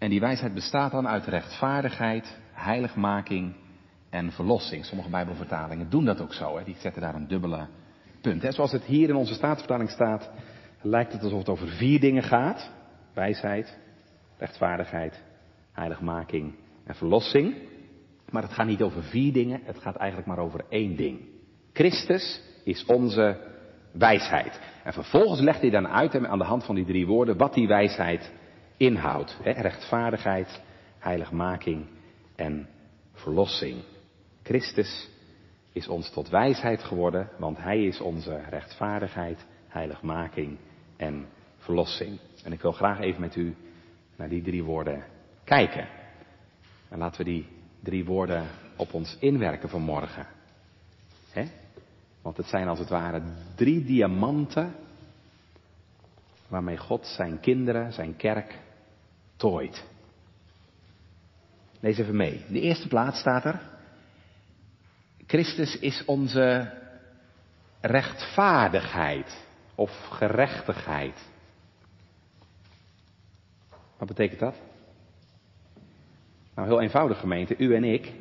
En 0.00 0.10
die 0.10 0.20
wijsheid 0.20 0.54
bestaat 0.54 0.90
dan 0.90 1.08
uit 1.08 1.26
rechtvaardigheid, 1.26 2.38
heiligmaking 2.52 3.54
en 4.10 4.32
verlossing. 4.32 4.84
Sommige 4.84 5.10
Bijbelvertalingen 5.10 5.90
doen 5.90 6.04
dat 6.04 6.20
ook 6.20 6.32
zo. 6.32 6.56
Hè? 6.56 6.64
Die 6.64 6.76
zetten 6.78 7.02
daar 7.02 7.14
een 7.14 7.28
dubbele 7.28 7.66
punt. 8.20 8.42
Hè? 8.42 8.52
Zoals 8.52 8.72
het 8.72 8.84
hier 8.84 9.08
in 9.08 9.14
onze 9.14 9.34
staatsvertaling 9.34 9.90
staat, 9.90 10.30
lijkt 10.82 11.12
het 11.12 11.22
alsof 11.22 11.38
het 11.38 11.48
over 11.48 11.68
vier 11.68 12.00
dingen 12.00 12.22
gaat. 12.22 12.70
Wijsheid, 13.14 13.78
rechtvaardigheid, 14.38 15.22
heiligmaking 15.72 16.54
en 16.84 16.94
verlossing. 16.94 17.54
Maar 18.30 18.42
het 18.42 18.52
gaat 18.52 18.66
niet 18.66 18.82
over 18.82 19.02
vier 19.02 19.32
dingen, 19.32 19.60
het 19.64 19.78
gaat 19.78 19.96
eigenlijk 19.96 20.28
maar 20.28 20.38
over 20.38 20.64
één 20.68 20.96
ding. 20.96 21.20
Christus 21.72 22.42
is 22.64 22.84
onze 22.84 23.36
wijsheid. 23.92 24.60
En 24.84 24.92
vervolgens 24.92 25.40
legt 25.40 25.60
hij 25.60 25.70
dan 25.70 25.88
uit 25.88 26.26
aan 26.26 26.38
de 26.38 26.44
hand 26.44 26.64
van 26.64 26.74
die 26.74 26.84
drie 26.84 27.06
woorden 27.06 27.36
wat 27.36 27.54
die 27.54 27.66
wijsheid 27.66 28.32
inhoudt. 28.80 29.36
Rechtvaardigheid, 29.42 30.60
heiligmaking 30.98 31.86
en 32.36 32.68
verlossing. 33.12 33.82
Christus 34.42 35.08
is 35.72 35.88
ons 35.88 36.10
tot 36.10 36.28
wijsheid 36.28 36.82
geworden, 36.82 37.28
want 37.38 37.58
Hij 37.58 37.84
is 37.84 38.00
onze 38.00 38.40
rechtvaardigheid, 38.48 39.46
heiligmaking 39.68 40.58
en 40.96 41.26
verlossing. 41.58 42.18
En 42.44 42.52
ik 42.52 42.60
wil 42.60 42.72
graag 42.72 43.00
even 43.00 43.20
met 43.20 43.36
u 43.36 43.54
naar 44.16 44.28
die 44.28 44.42
drie 44.42 44.64
woorden 44.64 45.04
kijken. 45.44 45.88
En 46.88 46.98
laten 46.98 47.24
we 47.24 47.30
die 47.30 47.46
drie 47.80 48.04
woorden 48.04 48.46
op 48.76 48.94
ons 48.94 49.16
inwerken 49.18 49.68
vanmorgen. 49.68 50.26
He? 51.30 51.44
Want 52.22 52.36
het 52.36 52.46
zijn 52.46 52.68
als 52.68 52.78
het 52.78 52.88
ware 52.88 53.22
drie 53.54 53.84
diamanten 53.84 54.74
waarmee 56.48 56.76
God 56.76 57.06
zijn 57.06 57.40
kinderen, 57.40 57.92
zijn 57.92 58.16
kerk, 58.16 58.58
Lees 61.80 61.98
even 61.98 62.16
mee. 62.16 62.44
De 62.48 62.60
eerste 62.60 62.88
plaats 62.88 63.18
staat 63.18 63.44
er. 63.44 63.60
Christus 65.26 65.78
is 65.78 66.04
onze 66.04 66.72
rechtvaardigheid 67.80 69.44
of 69.74 70.06
gerechtigheid. 70.10 71.28
Wat 73.98 74.08
betekent 74.08 74.40
dat? 74.40 74.54
Nou, 76.54 76.68
heel 76.68 76.80
eenvoudig 76.80 77.20
gemeente, 77.20 77.56
u 77.58 77.74
en 77.74 77.84
ik. 77.84 78.12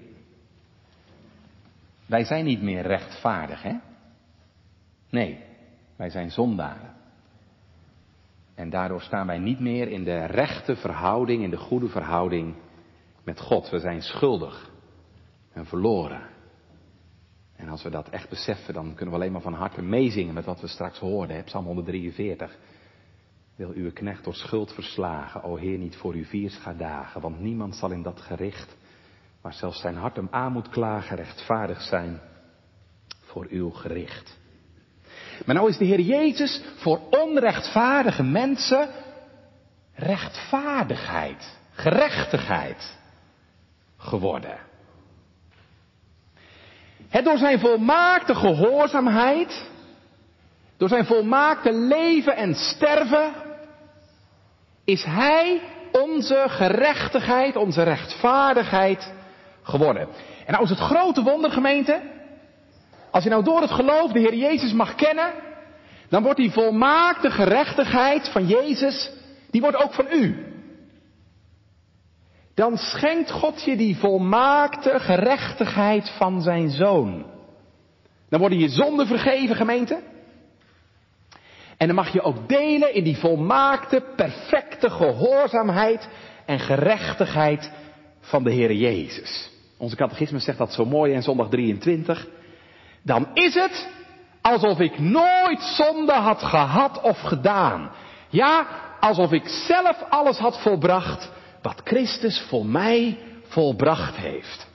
Wij 2.05 2.23
zijn 2.23 2.45
niet 2.45 2.61
meer 2.61 2.81
rechtvaardig, 2.81 3.61
hè? 3.61 3.75
Nee, 5.09 5.43
wij 5.95 6.09
zijn 6.09 6.31
zondaren. 6.31 6.98
En 8.59 8.69
daardoor 8.69 9.01
staan 9.01 9.27
wij 9.27 9.37
niet 9.37 9.59
meer 9.59 9.87
in 9.87 10.03
de 10.03 10.25
rechte 10.25 10.75
verhouding, 10.75 11.43
in 11.43 11.49
de 11.49 11.57
goede 11.57 11.87
verhouding 11.87 12.55
met 13.23 13.39
God. 13.39 13.69
We 13.69 13.79
zijn 13.79 14.01
schuldig 14.01 14.71
en 15.53 15.65
verloren. 15.65 16.21
En 17.55 17.69
als 17.69 17.83
we 17.83 17.89
dat 17.89 18.09
echt 18.09 18.29
beseffen, 18.29 18.73
dan 18.73 18.93
kunnen 18.93 19.09
we 19.15 19.19
alleen 19.19 19.31
maar 19.31 19.41
van 19.41 19.53
harte 19.53 19.81
meezingen 19.81 20.33
met 20.33 20.45
wat 20.45 20.61
we 20.61 20.67
straks 20.67 20.99
hoorden. 20.99 21.43
Psalm 21.43 21.65
143. 21.65 22.57
Wil 23.55 23.71
uw 23.71 23.91
knecht 23.91 24.23
door 24.23 24.35
schuld 24.35 24.73
verslagen, 24.73 25.43
o 25.43 25.55
Heer, 25.55 25.77
niet 25.77 25.95
voor 25.97 26.13
uw 26.13 26.25
viers 26.25 26.57
ga 26.57 26.73
dagen, 26.73 27.21
want 27.21 27.39
niemand 27.39 27.75
zal 27.75 27.91
in 27.91 28.01
dat 28.01 28.21
gericht, 28.21 28.77
waar 29.41 29.53
zelfs 29.53 29.81
zijn 29.81 29.95
hart 29.95 30.15
hem 30.15 30.27
aan 30.31 30.51
moet 30.51 30.69
klagen, 30.69 31.15
rechtvaardig 31.15 31.81
zijn 31.81 32.19
voor 33.19 33.47
uw 33.49 33.69
gericht. 33.69 34.38
Maar 35.45 35.55
nou 35.55 35.69
is 35.69 35.77
de 35.77 35.85
Heer 35.85 35.99
Jezus 35.99 36.61
voor 36.75 36.99
onrechtvaardige 37.09 38.23
mensen 38.23 38.89
rechtvaardigheid, 39.93 41.57
gerechtigheid 41.71 42.97
geworden. 43.97 44.57
Het 47.09 47.25
door 47.25 47.37
zijn 47.37 47.59
volmaakte 47.59 48.35
gehoorzaamheid, 48.35 49.69
door 50.77 50.89
zijn 50.89 51.05
volmaakte 51.05 51.73
leven 51.73 52.35
en 52.35 52.55
sterven, 52.55 53.33
is 54.83 55.03
Hij 55.03 55.61
onze 55.91 56.43
gerechtigheid, 56.47 57.55
onze 57.55 57.83
rechtvaardigheid 57.83 59.13
geworden. 59.61 60.07
En 60.45 60.51
nou 60.53 60.63
is 60.63 60.69
het 60.69 60.79
grote 60.79 61.23
wonder, 61.23 61.51
gemeente, 61.51 62.01
als 63.19 63.27
je 63.27 63.33
nou 63.33 63.43
door 63.43 63.61
het 63.61 63.71
geloof 63.71 64.11
de 64.11 64.19
Heer 64.19 64.35
Jezus 64.35 64.73
mag 64.73 64.95
kennen, 64.95 65.33
dan 66.09 66.23
wordt 66.23 66.39
die 66.39 66.51
volmaakte 66.51 67.31
gerechtigheid 67.31 68.29
van 68.29 68.47
Jezus, 68.47 69.11
die 69.51 69.61
wordt 69.61 69.77
ook 69.83 69.93
van 69.93 70.07
u. 70.11 70.45
Dan 72.55 72.77
schenkt 72.77 73.31
God 73.31 73.63
je 73.63 73.75
die 73.75 73.97
volmaakte 73.97 74.99
gerechtigheid 74.99 76.09
van 76.09 76.41
zijn 76.41 76.69
zoon. 76.69 77.25
Dan 78.29 78.39
worden 78.39 78.59
je 78.59 78.69
zonden 78.69 79.07
vergeven, 79.07 79.55
gemeente. 79.55 80.01
En 81.77 81.87
dan 81.87 81.95
mag 81.95 82.13
je 82.13 82.21
ook 82.21 82.49
delen 82.49 82.93
in 82.93 83.03
die 83.03 83.17
volmaakte, 83.17 84.03
perfecte 84.15 84.89
gehoorzaamheid 84.89 86.09
en 86.45 86.59
gerechtigheid 86.59 87.71
van 88.19 88.43
de 88.43 88.51
Heer 88.51 88.73
Jezus. 88.73 89.49
Onze 89.77 89.95
catechisme 89.95 90.39
zegt 90.39 90.57
dat 90.57 90.73
zo 90.73 90.85
mooi 90.85 91.13
in 91.13 91.23
zondag 91.23 91.49
23. 91.49 92.37
Dan 93.03 93.27
is 93.33 93.53
het 93.53 93.87
alsof 94.41 94.79
ik 94.79 94.99
nooit 94.99 95.61
zonde 95.61 96.13
had 96.13 96.43
gehad 96.43 97.01
of 97.01 97.19
gedaan. 97.19 97.91
Ja, 98.29 98.67
alsof 98.99 99.31
ik 99.31 99.47
zelf 99.47 100.03
alles 100.09 100.37
had 100.37 100.61
volbracht 100.61 101.31
wat 101.61 101.81
Christus 101.83 102.41
voor 102.49 102.65
mij 102.65 103.17
volbracht 103.43 104.15
heeft. 104.15 104.67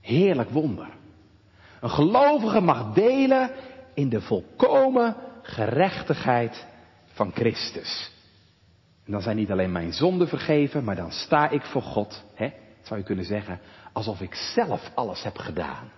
Heerlijk 0.00 0.50
wonder. 0.50 0.88
Een 1.80 1.90
gelovige 1.90 2.60
mag 2.60 2.92
delen 2.92 3.50
in 3.94 4.08
de 4.08 4.20
volkomen 4.20 5.16
gerechtigheid 5.42 6.66
van 7.12 7.32
Christus. 7.34 8.10
En 9.06 9.12
dan 9.12 9.22
zijn 9.22 9.36
niet 9.36 9.50
alleen 9.50 9.72
mijn 9.72 9.92
zonden 9.92 10.28
vergeven, 10.28 10.84
maar 10.84 10.96
dan 10.96 11.12
sta 11.12 11.48
ik 11.48 11.62
voor 11.62 11.82
God, 11.82 12.24
hè, 12.34 12.52
zou 12.82 13.00
je 13.00 13.06
kunnen 13.06 13.24
zeggen, 13.24 13.60
alsof 13.92 14.20
ik 14.20 14.34
zelf 14.34 14.90
alles 14.94 15.22
heb 15.22 15.38
gedaan. 15.38 15.90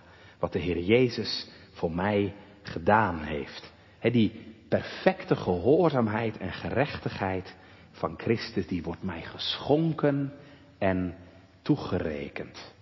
Wat 0.43 0.53
de 0.53 0.59
Heer 0.59 0.79
Jezus 0.79 1.47
voor 1.73 1.93
mij 1.93 2.35
gedaan 2.63 3.19
heeft. 3.19 3.73
Die 4.01 4.55
perfecte 4.69 5.37
gehoorzaamheid 5.37 6.39
en 6.39 6.53
gerechtigheid 6.53 7.55
van 7.91 8.15
Christus, 8.19 8.67
die 8.67 8.83
wordt 8.83 9.03
mij 9.03 9.23
geschonken 9.23 10.33
en 10.79 11.15
toegerekend. 11.63 12.75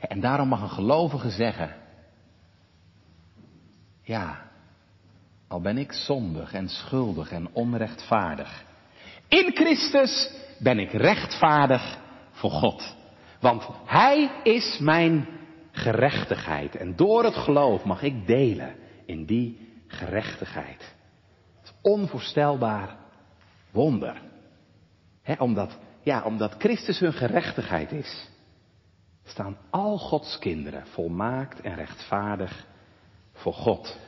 En 0.00 0.20
daarom 0.20 0.48
mag 0.48 0.62
een 0.62 0.68
gelovige 0.68 1.30
zeggen, 1.30 1.76
ja, 4.02 4.50
al 5.48 5.60
ben 5.60 5.78
ik 5.78 5.92
zondig 5.92 6.52
en 6.52 6.68
schuldig 6.68 7.30
en 7.30 7.48
onrechtvaardig. 7.52 8.64
In 9.28 9.50
Christus 9.54 10.30
ben 10.58 10.78
ik 10.78 10.92
rechtvaardig 10.92 11.98
voor 12.30 12.50
God. 12.50 12.96
Want 13.40 13.68
Hij 13.84 14.30
is 14.42 14.78
mijn 14.78 15.37
gerechtigheid. 15.78 16.76
En 16.76 16.96
door 16.96 17.24
het 17.24 17.36
geloof 17.36 17.84
mag 17.84 18.02
ik 18.02 18.26
delen 18.26 18.74
in 19.04 19.24
die 19.24 19.68
gerechtigheid. 19.86 20.94
Het 21.60 21.72
onvoorstelbaar 21.82 22.96
wonder. 23.70 24.22
omdat, 25.38 25.78
ja, 26.02 26.22
omdat 26.22 26.54
Christus 26.58 26.98
hun 26.98 27.12
gerechtigheid 27.12 27.92
is, 27.92 28.28
staan 29.24 29.56
al 29.70 29.98
Gods 29.98 30.38
kinderen 30.38 30.86
volmaakt 30.86 31.60
en 31.60 31.74
rechtvaardig 31.74 32.66
voor 33.32 33.54
God. 33.54 33.98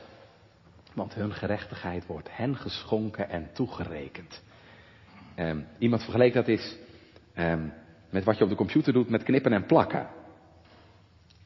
Want 0.93 1.13
hun 1.13 1.33
gerechtigheid 1.33 2.05
wordt 2.05 2.29
hen 2.31 2.55
geschonken 2.55 3.29
en 3.29 3.49
toegerekend. 3.53 4.41
Um, 5.35 5.67
iemand 5.77 6.03
vergeleek 6.03 6.33
dat 6.33 6.47
is 6.47 6.77
um, 7.35 7.73
met 8.09 8.23
wat 8.23 8.37
je 8.37 8.43
op 8.43 8.49
de 8.49 8.55
computer 8.55 8.93
doet 8.93 9.09
met 9.09 9.23
knippen 9.23 9.53
en 9.53 9.65
plakken. 9.65 10.07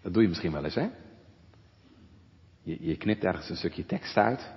Dat 0.05 0.13
doe 0.13 0.23
je 0.23 0.29
misschien 0.29 0.51
wel 0.51 0.63
eens, 0.63 0.75
hè? 0.75 0.89
Je, 2.61 2.85
je 2.85 2.97
knipt 2.97 3.23
ergens 3.23 3.49
een 3.49 3.55
stukje 3.55 3.85
tekst 3.85 4.17
uit. 4.17 4.51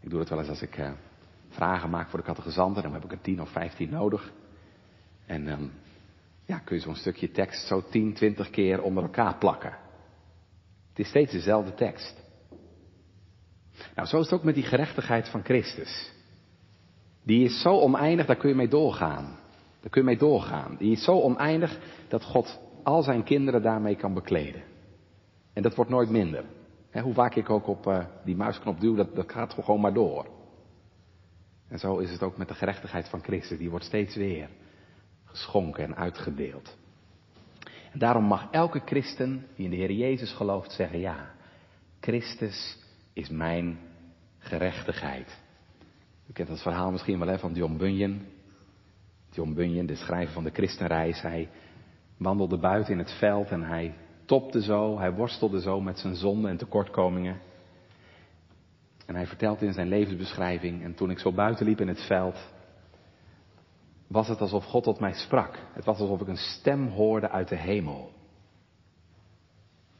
Ik 0.00 0.10
doe 0.10 0.20
het 0.20 0.28
wel 0.28 0.38
eens 0.38 0.48
als 0.48 0.62
ik 0.62 0.78
uh, 0.78 0.90
vragen 1.48 1.90
maak 1.90 2.08
voor 2.08 2.18
de 2.18 2.24
catechizanten. 2.24 2.82
Dan 2.82 2.92
heb 2.92 3.04
ik 3.04 3.12
er 3.12 3.20
tien 3.20 3.40
of 3.40 3.50
vijftien 3.50 3.90
nodig. 3.90 4.32
En 5.26 5.44
dan 5.44 5.60
um, 5.60 5.72
ja, 6.44 6.58
kun 6.58 6.76
je 6.76 6.82
zo'n 6.82 6.94
stukje 6.94 7.30
tekst 7.30 7.66
zo 7.66 7.82
tien, 7.90 8.14
twintig 8.14 8.50
keer 8.50 8.82
onder 8.82 9.02
elkaar 9.02 9.38
plakken. 9.38 9.78
Het 10.88 10.98
is 10.98 11.08
steeds 11.08 11.32
dezelfde 11.32 11.74
tekst. 11.74 12.22
Nou, 13.94 14.08
zo 14.08 14.18
is 14.18 14.24
het 14.24 14.34
ook 14.34 14.44
met 14.44 14.54
die 14.54 14.64
gerechtigheid 14.64 15.28
van 15.28 15.44
Christus. 15.44 16.12
Die 17.22 17.44
is 17.44 17.60
zo 17.60 17.80
oneindig, 17.80 18.26
daar 18.26 18.36
kun 18.36 18.48
je 18.48 18.54
mee 18.54 18.68
doorgaan. 18.68 19.38
Daar 19.80 19.90
kun 19.90 20.00
je 20.00 20.08
mee 20.08 20.18
doorgaan. 20.18 20.76
Die 20.76 20.92
is 20.92 21.04
zo 21.04 21.20
oneindig 21.20 21.78
dat 22.08 22.22
God 22.22 22.60
al 22.82 23.02
zijn 23.02 23.24
kinderen 23.24 23.62
daarmee 23.62 23.96
kan 23.96 24.14
bekleden. 24.14 24.74
En 25.56 25.62
dat 25.62 25.74
wordt 25.74 25.90
nooit 25.90 26.10
minder. 26.10 26.44
hoe 26.92 27.14
vaak 27.14 27.34
ik 27.34 27.50
ook 27.50 27.66
op 27.66 27.86
uh, 27.86 28.04
die 28.24 28.36
muisknop 28.36 28.80
duw, 28.80 28.94
dat, 28.94 29.14
dat 29.14 29.32
gaat 29.32 29.52
gewoon 29.52 29.80
maar 29.80 29.92
door. 29.92 30.26
En 31.68 31.78
zo 31.78 31.98
is 31.98 32.10
het 32.10 32.22
ook 32.22 32.36
met 32.36 32.48
de 32.48 32.54
gerechtigheid 32.54 33.08
van 33.08 33.22
Christus. 33.22 33.58
Die 33.58 33.70
wordt 33.70 33.84
steeds 33.84 34.16
weer 34.16 34.48
geschonken 35.24 35.84
en 35.84 35.96
uitgedeeld. 35.96 36.76
En 37.92 37.98
daarom 37.98 38.24
mag 38.24 38.50
elke 38.50 38.82
christen 38.84 39.46
die 39.54 39.64
in 39.64 39.70
de 39.70 39.76
Heer 39.76 39.92
Jezus 39.92 40.32
gelooft 40.32 40.72
zeggen, 40.72 40.98
ja, 40.98 41.30
Christus 42.00 42.78
is 43.12 43.28
mijn 43.28 43.78
gerechtigheid. 44.38 45.40
U 46.28 46.32
kent 46.32 46.48
dat 46.48 46.62
verhaal 46.62 46.90
misschien 46.90 47.18
wel 47.18 47.28
hè, 47.28 47.38
van 47.38 47.54
John 47.54 47.76
Bunyan. 47.76 48.20
John 49.30 49.52
Bunyan, 49.52 49.86
de 49.86 49.96
schrijver 49.96 50.34
van 50.34 50.44
de 50.44 50.50
Christenreis, 50.50 51.22
hij 51.22 51.48
wandelde 52.16 52.58
buiten 52.58 52.92
in 52.92 52.98
het 52.98 53.12
veld 53.18 53.50
en 53.50 53.62
hij 53.62 53.94
topte 54.26 54.62
zo, 54.62 54.98
hij 54.98 55.12
worstelde 55.12 55.60
zo 55.60 55.80
met 55.80 55.98
zijn 55.98 56.14
zonden 56.14 56.50
en 56.50 56.56
tekortkomingen. 56.56 57.40
En 59.06 59.14
hij 59.14 59.26
vertelt 59.26 59.62
in 59.62 59.72
zijn 59.72 59.88
levensbeschrijving, 59.88 60.82
en 60.82 60.94
toen 60.94 61.10
ik 61.10 61.18
zo 61.18 61.32
buiten 61.32 61.66
liep 61.66 61.80
in 61.80 61.88
het 61.88 62.06
veld, 62.06 62.36
was 64.06 64.28
het 64.28 64.40
alsof 64.40 64.64
God 64.64 64.82
tot 64.82 65.00
mij 65.00 65.12
sprak. 65.12 65.58
Het 65.72 65.84
was 65.84 65.98
alsof 65.98 66.20
ik 66.20 66.28
een 66.28 66.36
stem 66.36 66.88
hoorde 66.88 67.28
uit 67.28 67.48
de 67.48 67.56
hemel. 67.56 68.12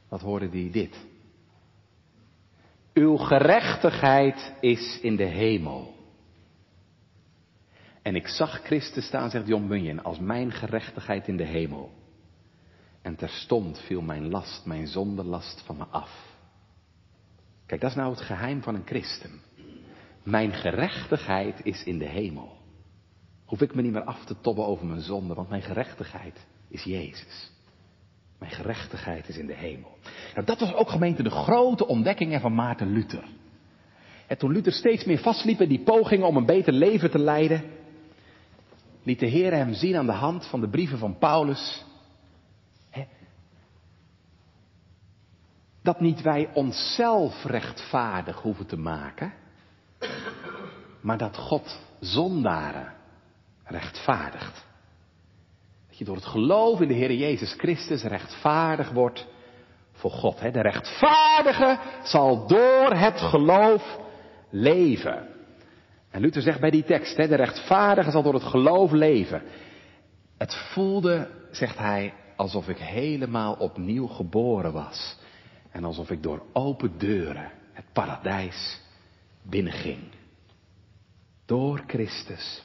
Wat 0.09 0.21
hoorde 0.21 0.49
die 0.49 0.71
dit? 0.71 1.07
Uw 2.95 3.17
gerechtigheid 3.17 4.55
is 4.61 4.99
in 5.03 5.17
de 5.17 5.25
hemel. 5.25 5.95
En 8.03 8.15
ik 8.15 8.29
zag 8.29 8.61
Christus 8.63 9.07
staan, 9.07 9.31
zegt 9.31 9.47
John 9.47 9.67
Bunyan, 9.67 10.03
als 10.03 10.19
mijn 10.19 10.53
gerechtigheid 10.53 11.29
in 11.29 11.37
de 11.37 11.45
hemel. 11.45 11.91
En 13.07 13.17
terstond 13.17 13.79
viel 13.79 14.01
mijn 14.01 14.29
last, 14.29 14.65
mijn 14.65 14.87
zondelast 14.87 15.63
van 15.65 15.77
me 15.77 15.85
af. 15.85 16.37
Kijk, 17.67 17.81
dat 17.81 17.91
is 17.91 17.97
nou 17.97 18.11
het 18.11 18.21
geheim 18.21 18.63
van 18.63 18.75
een 18.75 18.87
christen. 18.87 19.31
Mijn 20.23 20.53
gerechtigheid 20.53 21.61
is 21.63 21.85
in 21.85 21.99
de 21.99 22.05
hemel. 22.05 22.57
Hoef 23.45 23.61
ik 23.61 23.75
me 23.75 23.83
niet 23.83 23.93
meer 23.93 24.05
af 24.05 24.25
te 24.25 24.41
tobben 24.41 24.67
over 24.67 24.87
mijn 24.87 25.01
zonde, 25.01 25.35
want 25.35 25.49
mijn 25.49 25.63
gerechtigheid 25.63 26.47
is 26.69 26.83
Jezus. 26.83 27.51
Mijn 28.39 28.53
gerechtigheid 28.53 29.29
is 29.29 29.37
in 29.37 29.47
de 29.47 29.57
hemel. 29.57 29.99
Nou, 30.35 30.47
dat 30.47 30.61
was 30.61 30.75
ook 30.75 30.91
gemeente 30.91 31.23
de 31.23 31.31
grote 31.31 31.87
ontdekkingen 31.87 32.41
van 32.41 32.55
Maarten 32.55 32.93
Luther. 32.93 33.25
En 34.27 34.39
toen 34.39 34.53
Luther 34.53 34.73
steeds 34.73 35.05
meer 35.05 35.19
vastliep 35.19 35.61
in 35.61 35.69
die 35.69 35.83
pogingen 35.83 36.27
om 36.27 36.37
een 36.37 36.47
beter 36.47 36.73
leven 36.73 37.11
te 37.11 37.19
leiden, 37.19 37.65
liet 39.03 39.21
de 39.21 39.27
Heer 39.27 39.53
hem 39.53 39.75
zien 39.75 39.97
aan 39.97 40.07
de 40.07 40.13
hand 40.13 40.47
van 40.47 40.61
de 40.61 40.69
brieven 40.69 40.99
van 40.99 41.19
Paulus. 41.19 41.86
Dat 45.87 46.01
niet 46.01 46.23
wij 46.23 46.49
onszelf 46.53 47.45
rechtvaardig 47.45 48.41
hoeven 48.41 48.67
te 48.67 48.77
maken, 48.77 49.33
maar 51.01 51.19
dat 51.19 51.37
God 51.37 51.81
zondaren 52.01 52.93
rechtvaardigt. 53.65 54.67
Dat 55.89 55.99
je 55.99 56.05
door 56.05 56.17
het 56.17 56.25
geloof 56.25 56.81
in 56.81 56.89
de 56.89 56.95
Heer 56.95 57.13
Jezus 57.13 57.53
Christus 57.53 58.03
rechtvaardig 58.03 58.91
wordt 58.91 59.27
voor 59.93 60.11
God. 60.11 60.39
De 60.39 60.61
rechtvaardige 60.61 61.79
zal 62.03 62.47
door 62.47 62.91
het 62.93 63.21
geloof 63.21 63.99
leven. 64.51 65.29
En 66.11 66.21
Luther 66.21 66.43
zegt 66.43 66.61
bij 66.61 66.71
die 66.71 66.85
tekst, 66.85 67.17
de 67.17 67.25
rechtvaardige 67.25 68.11
zal 68.11 68.23
door 68.23 68.35
het 68.35 68.43
geloof 68.43 68.91
leven. 68.91 69.43
Het 70.39 70.55
voelde, 70.55 71.29
zegt 71.51 71.79
hij, 71.79 72.15
alsof 72.37 72.69
ik 72.69 72.79
helemaal 72.79 73.55
opnieuw 73.55 74.07
geboren 74.07 74.73
was. 74.73 75.25
En 75.77 75.85
alsof 75.85 76.11
ik 76.11 76.23
door 76.23 76.43
open 76.53 76.99
deuren 76.99 77.51
het 77.73 77.85
paradijs 77.93 78.81
binnenging. 79.43 80.03
Door 81.47 81.83
Christus 81.87 82.63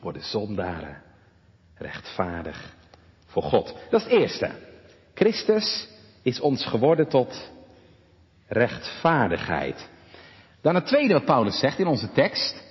worden 0.00 0.22
zondaren 0.22 1.02
rechtvaardig 1.74 2.76
voor 3.26 3.42
God. 3.42 3.76
Dat 3.90 4.00
is 4.00 4.06
het 4.06 4.20
eerste. 4.20 4.50
Christus 5.14 5.88
is 6.22 6.40
ons 6.40 6.66
geworden 6.66 7.08
tot 7.08 7.50
rechtvaardigheid. 8.46 9.88
Dan 10.60 10.74
het 10.74 10.86
tweede 10.86 11.12
wat 11.12 11.24
Paulus 11.24 11.58
zegt 11.58 11.78
in 11.78 11.86
onze 11.86 12.12
tekst. 12.12 12.64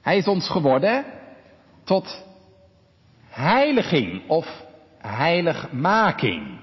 Hij 0.00 0.16
is 0.16 0.28
ons 0.28 0.48
geworden 0.48 1.04
tot 1.84 2.24
heiliging 3.28 4.28
of 4.28 4.64
heiligmaking. 4.98 6.59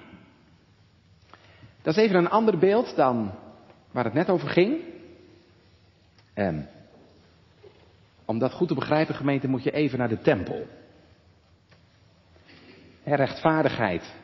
Dat 1.87 1.97
is 1.97 2.03
even 2.03 2.17
een 2.17 2.29
ander 2.29 2.57
beeld 2.57 2.95
dan 2.95 3.31
waar 3.91 4.03
het 4.03 4.13
net 4.13 4.29
over 4.29 4.49
ging. 4.49 4.81
En 6.33 6.69
om 8.25 8.39
dat 8.39 8.53
goed 8.53 8.67
te 8.67 8.73
begrijpen, 8.73 9.15
gemeente, 9.15 9.47
moet 9.47 9.63
je 9.63 9.71
even 9.71 9.99
naar 9.99 10.09
de 10.09 10.21
tempel. 10.21 10.67
rechtvaardigheid. 13.03 14.15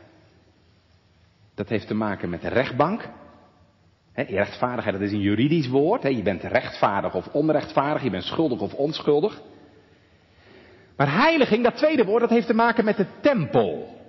Dat 1.55 1.69
heeft 1.69 1.87
te 1.87 1.93
maken 1.93 2.29
met 2.29 2.41
de 2.41 2.49
rechtbank. 2.49 3.09
He, 4.11 4.23
rechtvaardigheid, 4.23 4.95
dat 4.95 5.07
is 5.07 5.11
een 5.11 5.21
juridisch 5.21 5.67
woord. 5.67 6.03
je 6.03 6.23
bent 6.23 6.43
rechtvaardig 6.43 7.15
of 7.15 7.27
onrechtvaardig, 7.27 8.03
je 8.03 8.09
bent 8.09 8.23
schuldig 8.23 8.59
of 8.59 8.73
onschuldig. 8.73 9.41
Maar 10.95 11.11
heiliging, 11.11 11.63
dat 11.63 11.75
tweede 11.75 12.03
woord, 12.05 12.21
dat 12.21 12.29
heeft 12.29 12.47
te 12.47 12.53
maken 12.53 12.85
met 12.85 12.97
de 12.97 13.07
tempel. 13.21 14.01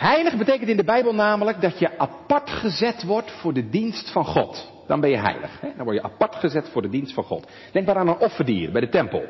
Heilig 0.00 0.36
betekent 0.36 0.68
in 0.68 0.76
de 0.76 0.84
Bijbel 0.84 1.14
namelijk 1.14 1.60
dat 1.60 1.78
je 1.78 1.98
apart 1.98 2.50
gezet 2.50 3.02
wordt 3.02 3.30
voor 3.30 3.52
de 3.52 3.68
dienst 3.68 4.12
van 4.12 4.24
God. 4.24 4.72
Dan 4.86 5.00
ben 5.00 5.10
je 5.10 5.18
heilig. 5.18 5.60
Hè? 5.60 5.68
Dan 5.76 5.84
word 5.84 5.96
je 5.96 6.02
apart 6.02 6.34
gezet 6.34 6.68
voor 6.68 6.82
de 6.82 6.88
dienst 6.88 7.14
van 7.14 7.24
God. 7.24 7.46
Denk 7.72 7.86
maar 7.86 7.96
aan 7.96 8.08
een 8.08 8.18
offerdier 8.18 8.72
bij 8.72 8.80
de 8.80 8.88
tempel. 8.88 9.24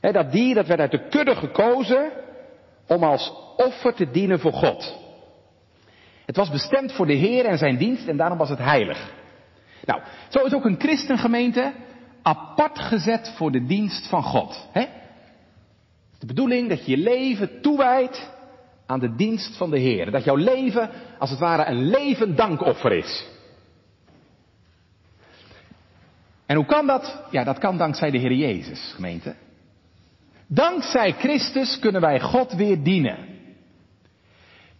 Hè, 0.00 0.12
dat 0.12 0.32
dier 0.32 0.54
dat 0.54 0.66
werd 0.66 0.80
uit 0.80 0.90
de 0.90 1.08
kudde 1.08 1.36
gekozen 1.36 2.10
om 2.86 3.02
als 3.02 3.32
offer 3.56 3.94
te 3.94 4.10
dienen 4.10 4.40
voor 4.40 4.52
God. 4.52 4.98
Het 6.26 6.36
was 6.36 6.50
bestemd 6.50 6.92
voor 6.92 7.06
de 7.06 7.14
Heer 7.14 7.44
en 7.44 7.58
zijn 7.58 7.76
dienst 7.76 8.08
en 8.08 8.16
daarom 8.16 8.38
was 8.38 8.48
het 8.48 8.58
heilig. 8.58 9.12
Nou, 9.84 10.00
zo 10.28 10.44
is 10.44 10.54
ook 10.54 10.64
een 10.64 10.80
christengemeente 10.80 11.72
apart 12.22 12.78
gezet 12.78 13.34
voor 13.36 13.50
de 13.50 13.66
dienst 13.66 14.08
van 14.08 14.22
God. 14.22 14.68
Hè? 14.72 14.84
De 16.18 16.26
bedoeling 16.26 16.68
dat 16.68 16.86
je 16.86 16.96
je 16.96 17.02
leven 17.02 17.60
toewijdt 17.60 18.32
aan 18.86 19.00
de 19.00 19.14
dienst 19.14 19.56
van 19.56 19.70
de 19.70 19.78
Heer. 19.78 20.10
Dat 20.10 20.24
jouw 20.24 20.36
leven 20.36 20.90
als 21.18 21.30
het 21.30 21.38
ware 21.38 21.66
een 21.66 21.88
levend 21.88 22.36
dankoffer 22.36 22.92
is. 22.92 23.26
En 26.46 26.56
hoe 26.56 26.66
kan 26.66 26.86
dat? 26.86 27.22
Ja, 27.30 27.44
dat 27.44 27.58
kan 27.58 27.76
dankzij 27.76 28.10
de 28.10 28.18
Heer 28.18 28.32
Jezus, 28.32 28.92
gemeente. 28.94 29.34
Dankzij 30.46 31.12
Christus 31.12 31.78
kunnen 31.78 32.00
wij 32.00 32.20
God 32.20 32.52
weer 32.52 32.82
dienen. 32.82 33.32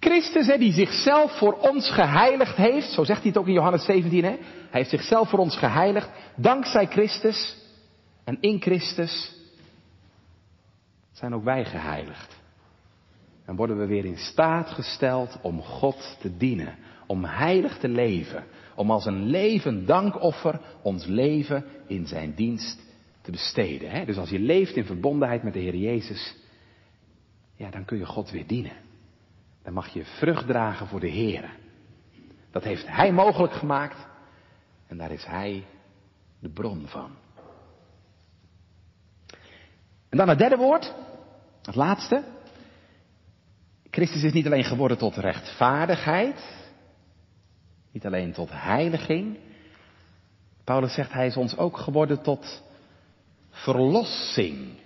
Christus, 0.01 0.47
hè, 0.47 0.59
die 0.59 0.73
zichzelf 0.73 1.39
voor 1.39 1.53
ons 1.53 1.91
geheiligd 1.91 2.57
heeft, 2.57 2.91
zo 2.91 3.05
zegt 3.05 3.21
hij 3.21 3.29
het 3.29 3.39
ook 3.39 3.47
in 3.47 3.53
Johannes 3.53 3.85
17, 3.85 4.25
hè? 4.25 4.31
hij 4.31 4.39
heeft 4.71 4.91
zichzelf 4.91 5.29
voor 5.29 5.39
ons 5.39 5.57
geheiligd, 5.57 6.09
dankzij 6.37 6.87
Christus 6.87 7.57
en 8.25 8.37
in 8.41 8.61
Christus 8.61 9.33
zijn 11.13 11.35
ook 11.35 11.45
wij 11.45 11.65
geheiligd. 11.65 12.43
En 13.45 13.57
worden 13.57 13.79
we 13.79 13.87
weer 13.87 14.05
in 14.05 14.19
staat 14.19 14.69
gesteld 14.69 15.39
om 15.43 15.63
God 15.63 16.17
te 16.21 16.37
dienen, 16.37 16.77
om 17.07 17.25
heilig 17.25 17.79
te 17.79 17.89
leven, 17.89 18.45
om 18.75 18.91
als 18.91 19.07
een 19.07 19.23
levend 19.23 19.87
dankoffer 19.87 20.61
ons 20.83 21.07
leven 21.07 21.65
in 21.87 22.07
zijn 22.07 22.35
dienst 22.35 22.83
te 23.21 23.31
besteden. 23.31 23.91
Hè? 23.91 24.05
Dus 24.05 24.17
als 24.17 24.31
je 24.31 24.39
leeft 24.39 24.77
in 24.77 24.85
verbondenheid 24.85 25.43
met 25.43 25.53
de 25.53 25.59
Heer 25.59 25.77
Jezus, 25.77 26.37
ja, 27.57 27.71
dan 27.71 27.85
kun 27.85 27.99
je 27.99 28.07
God 28.07 28.31
weer 28.31 28.47
dienen. 28.47 28.77
Dan 29.63 29.73
mag 29.73 29.89
je 29.89 30.05
vrucht 30.05 30.47
dragen 30.47 30.87
voor 30.87 31.01
de 31.01 31.09
Heer. 31.09 31.57
Dat 32.51 32.65
heeft 32.65 32.87
Hij 32.87 33.13
mogelijk 33.13 33.53
gemaakt 33.53 34.07
en 34.87 34.97
daar 34.97 35.11
is 35.11 35.25
Hij 35.25 35.65
de 36.41 36.49
bron 36.49 36.87
van. 36.87 37.11
En 40.09 40.19
dan 40.19 40.29
het 40.29 40.39
derde 40.39 40.57
woord, 40.57 40.95
het 41.63 41.75
laatste. 41.75 42.34
Christus 43.95 44.23
is 44.23 44.33
niet 44.33 44.47
alleen 44.47 44.65
geworden 44.65 44.99
tot 44.99 45.17
rechtvaardigheid, 45.17 46.45
niet 47.93 48.07
alleen 48.07 48.33
tot 48.33 48.49
heiliging. 48.53 49.39
Paulus 50.65 50.95
zegt 50.95 51.13
hij 51.13 51.27
is 51.27 51.37
ons 51.37 51.57
ook 51.57 51.79
geworden 51.79 52.23
tot 52.23 52.63
verlossing. 53.51 54.79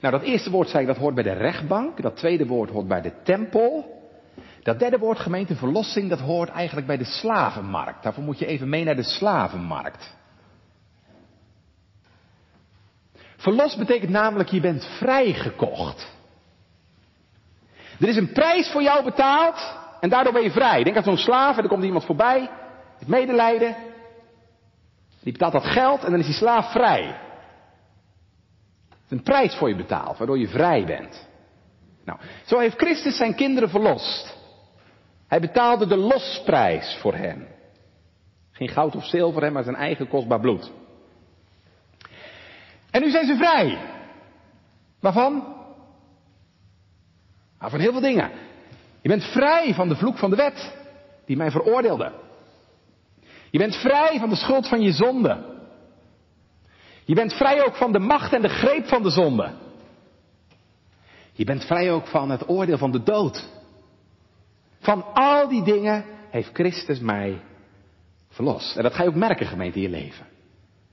Nou, 0.00 0.14
dat 0.14 0.22
eerste 0.22 0.50
woord 0.50 0.68
zei 0.68 0.82
ik, 0.82 0.88
dat 0.88 0.96
hoort 0.96 1.14
bij 1.14 1.24
de 1.24 1.32
rechtbank. 1.32 2.02
Dat 2.02 2.16
tweede 2.16 2.46
woord 2.46 2.70
hoort 2.70 2.88
bij 2.88 3.00
de 3.00 3.12
tempel. 3.22 3.98
Dat 4.62 4.78
derde 4.78 4.98
woord, 4.98 5.18
gemeente 5.18 5.56
verlossing, 5.56 6.08
dat 6.08 6.20
hoort 6.20 6.48
eigenlijk 6.48 6.86
bij 6.86 6.96
de 6.96 7.04
slavenmarkt. 7.04 8.02
Daarvoor 8.02 8.24
moet 8.24 8.38
je 8.38 8.46
even 8.46 8.68
mee 8.68 8.84
naar 8.84 8.96
de 8.96 9.02
slavenmarkt. 9.02 10.14
Verlos 13.36 13.76
betekent 13.76 14.10
namelijk, 14.10 14.48
je 14.48 14.60
bent 14.60 14.84
vrijgekocht. 14.84 16.18
Er 18.00 18.08
is 18.08 18.16
een 18.16 18.32
prijs 18.32 18.70
voor 18.70 18.82
jou 18.82 19.04
betaald 19.04 19.74
en 20.00 20.08
daardoor 20.08 20.32
ben 20.32 20.42
je 20.42 20.50
vrij. 20.50 20.82
Denk 20.82 20.96
aan 20.96 21.02
zo'n 21.02 21.16
slaaf 21.16 21.56
en 21.56 21.62
er 21.62 21.68
komt 21.68 21.84
iemand 21.84 22.04
voorbij, 22.04 22.50
het 22.98 23.08
medelijden. 23.08 23.76
Die 25.22 25.32
betaalt 25.32 25.52
dat 25.52 25.66
geld 25.66 26.04
en 26.04 26.10
dan 26.10 26.20
is 26.20 26.26
die 26.26 26.34
slaaf 26.34 26.72
vrij. 26.72 27.04
Het 28.88 28.98
is 29.04 29.10
een 29.10 29.22
prijs 29.22 29.54
voor 29.54 29.68
je 29.68 29.76
betaald, 29.76 30.18
waardoor 30.18 30.38
je 30.38 30.48
vrij 30.48 30.84
bent. 30.84 31.28
Nou, 32.04 32.18
zo 32.44 32.58
heeft 32.58 32.76
Christus 32.76 33.16
zijn 33.16 33.34
kinderen 33.34 33.70
verlost. 33.70 34.38
Hij 35.28 35.40
betaalde 35.40 35.86
de 35.86 35.96
losprijs 35.96 36.98
voor 37.00 37.14
hen. 37.14 37.46
Geen 38.52 38.68
goud 38.68 38.96
of 38.96 39.04
zilver, 39.04 39.52
maar 39.52 39.62
zijn 39.62 39.76
eigen 39.76 40.08
kostbaar 40.08 40.40
bloed. 40.40 40.72
En 42.90 43.00
nu 43.00 43.10
zijn 43.10 43.26
ze 43.26 43.36
vrij. 43.36 43.78
Waarvan? 45.00 45.59
Nou, 47.60 47.70
van 47.70 47.80
heel 47.80 47.92
veel 47.92 48.00
dingen. 48.00 48.30
Je 49.02 49.08
bent 49.08 49.24
vrij 49.24 49.74
van 49.74 49.88
de 49.88 49.96
vloek 49.96 50.18
van 50.18 50.30
de 50.30 50.36
wet, 50.36 50.74
die 51.26 51.36
mij 51.36 51.50
veroordeelde. 51.50 52.12
Je 53.50 53.58
bent 53.58 53.76
vrij 53.76 54.18
van 54.18 54.28
de 54.28 54.36
schuld 54.36 54.68
van 54.68 54.80
je 54.80 54.92
zonde. 54.92 55.58
Je 57.04 57.14
bent 57.14 57.32
vrij 57.32 57.64
ook 57.64 57.76
van 57.76 57.92
de 57.92 57.98
macht 57.98 58.32
en 58.32 58.42
de 58.42 58.48
greep 58.48 58.86
van 58.86 59.02
de 59.02 59.10
zonde. 59.10 59.52
Je 61.32 61.44
bent 61.44 61.64
vrij 61.64 61.92
ook 61.92 62.06
van 62.06 62.30
het 62.30 62.48
oordeel 62.48 62.78
van 62.78 62.90
de 62.90 63.02
dood. 63.02 63.48
Van 64.80 65.04
al 65.14 65.48
die 65.48 65.62
dingen 65.62 66.04
heeft 66.30 66.50
Christus 66.52 67.00
mij 67.00 67.40
verlost. 68.28 68.76
En 68.76 68.82
dat 68.82 68.94
ga 68.94 69.02
je 69.02 69.08
ook 69.08 69.14
merken, 69.14 69.46
gemeente, 69.46 69.76
in 69.76 69.82
je 69.82 69.88
leven. 69.88 70.26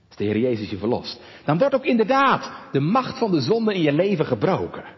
Als 0.07 0.17
de 0.17 0.23
Heer 0.23 0.37
Jezus 0.37 0.69
je 0.69 0.77
verlost. 0.77 1.19
Dan 1.45 1.57
wordt 1.57 1.75
ook 1.75 1.85
inderdaad 1.85 2.51
de 2.71 2.79
macht 2.79 3.17
van 3.17 3.31
de 3.31 3.41
zonde 3.41 3.73
in 3.73 3.81
je 3.81 3.93
leven 3.93 4.25
gebroken. 4.25 4.96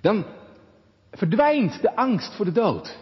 Dan 0.00 0.24
verdwijnt 1.10 1.82
de 1.82 1.96
angst 1.96 2.34
voor 2.34 2.44
de 2.44 2.52
dood. 2.52 2.98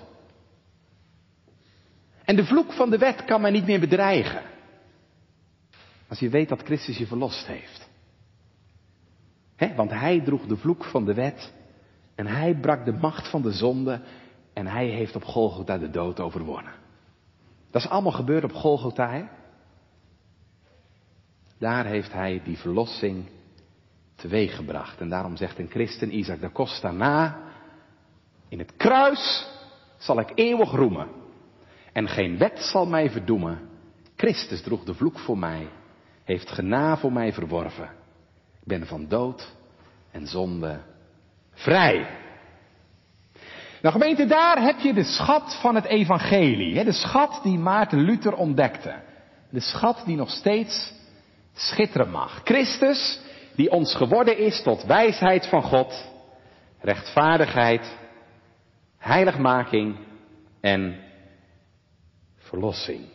En 2.24 2.36
de 2.36 2.44
vloek 2.44 2.72
van 2.72 2.90
de 2.90 2.98
wet 2.98 3.24
kan 3.24 3.40
mij 3.40 3.50
niet 3.50 3.66
meer 3.66 3.80
bedreigen. 3.80 4.42
Als 6.08 6.18
je 6.18 6.28
weet 6.28 6.48
dat 6.48 6.62
Christus 6.62 6.98
je 6.98 7.06
verlost 7.06 7.46
heeft. 7.46 7.88
want 9.76 9.90
hij 9.90 10.20
droeg 10.20 10.46
de 10.46 10.56
vloek 10.56 10.84
van 10.84 11.04
de 11.04 11.14
wet. 11.14 11.52
En 12.14 12.26
hij 12.26 12.54
brak 12.54 12.84
de 12.84 12.92
macht 12.92 13.30
van 13.30 13.42
de 13.42 13.52
zonde. 13.52 14.00
En 14.52 14.66
hij 14.66 14.86
heeft 14.86 15.16
op 15.16 15.24
Golgotha 15.24 15.78
de 15.78 15.90
dood 15.90 16.20
overwonnen. 16.20 16.72
Dat 17.70 17.82
is 17.82 17.88
allemaal 17.88 18.12
gebeurd 18.12 18.44
op 18.44 18.52
Golgotha. 18.52 19.10
Hè? 19.10 19.24
Daar 21.58 21.84
heeft 21.84 22.12
hij 22.12 22.40
die 22.44 22.58
verlossing 22.58 23.28
teweeggebracht. 24.18 25.00
En 25.00 25.08
daarom 25.08 25.36
zegt 25.36 25.58
een 25.58 25.70
christen, 25.70 26.16
Isaac 26.16 26.40
da 26.40 26.50
Costa, 26.50 26.90
na, 26.90 27.38
in 28.48 28.58
het 28.58 28.76
kruis 28.76 29.46
zal 29.98 30.20
ik 30.20 30.32
eeuwig 30.34 30.70
roemen. 30.70 31.08
En 31.92 32.08
geen 32.08 32.38
wet 32.38 32.58
zal 32.58 32.86
mij 32.86 33.10
verdoemen. 33.10 33.60
Christus 34.16 34.62
droeg 34.62 34.84
de 34.84 34.94
vloek 34.94 35.18
voor 35.18 35.38
mij, 35.38 35.68
heeft 36.24 36.50
gena 36.50 36.96
voor 36.96 37.12
mij 37.12 37.32
verworven. 37.32 37.90
Ik 38.60 38.66
ben 38.66 38.86
van 38.86 39.08
dood 39.08 39.52
en 40.10 40.26
zonde 40.26 40.80
vrij. 41.52 42.06
Nou 43.82 43.94
gemeente, 43.94 44.26
daar 44.26 44.62
heb 44.62 44.78
je 44.78 44.92
de 44.92 45.04
schat 45.04 45.58
van 45.60 45.74
het 45.74 45.84
evangelie. 45.84 46.84
De 46.84 46.92
schat 46.92 47.40
die 47.42 47.58
Maarten 47.58 48.00
Luther 48.00 48.34
ontdekte. 48.34 48.94
De 49.50 49.60
schat 49.60 50.02
die 50.04 50.16
nog 50.16 50.30
steeds 50.30 50.92
schitteren 51.54 52.10
mag. 52.10 52.40
Christus, 52.44 53.20
die 53.58 53.70
ons 53.70 53.94
geworden 53.94 54.38
is 54.38 54.62
tot 54.62 54.84
wijsheid 54.84 55.46
van 55.46 55.62
God, 55.62 56.08
rechtvaardigheid, 56.80 57.96
heiligmaking 58.98 59.96
en 60.60 61.00
verlossing. 62.36 63.06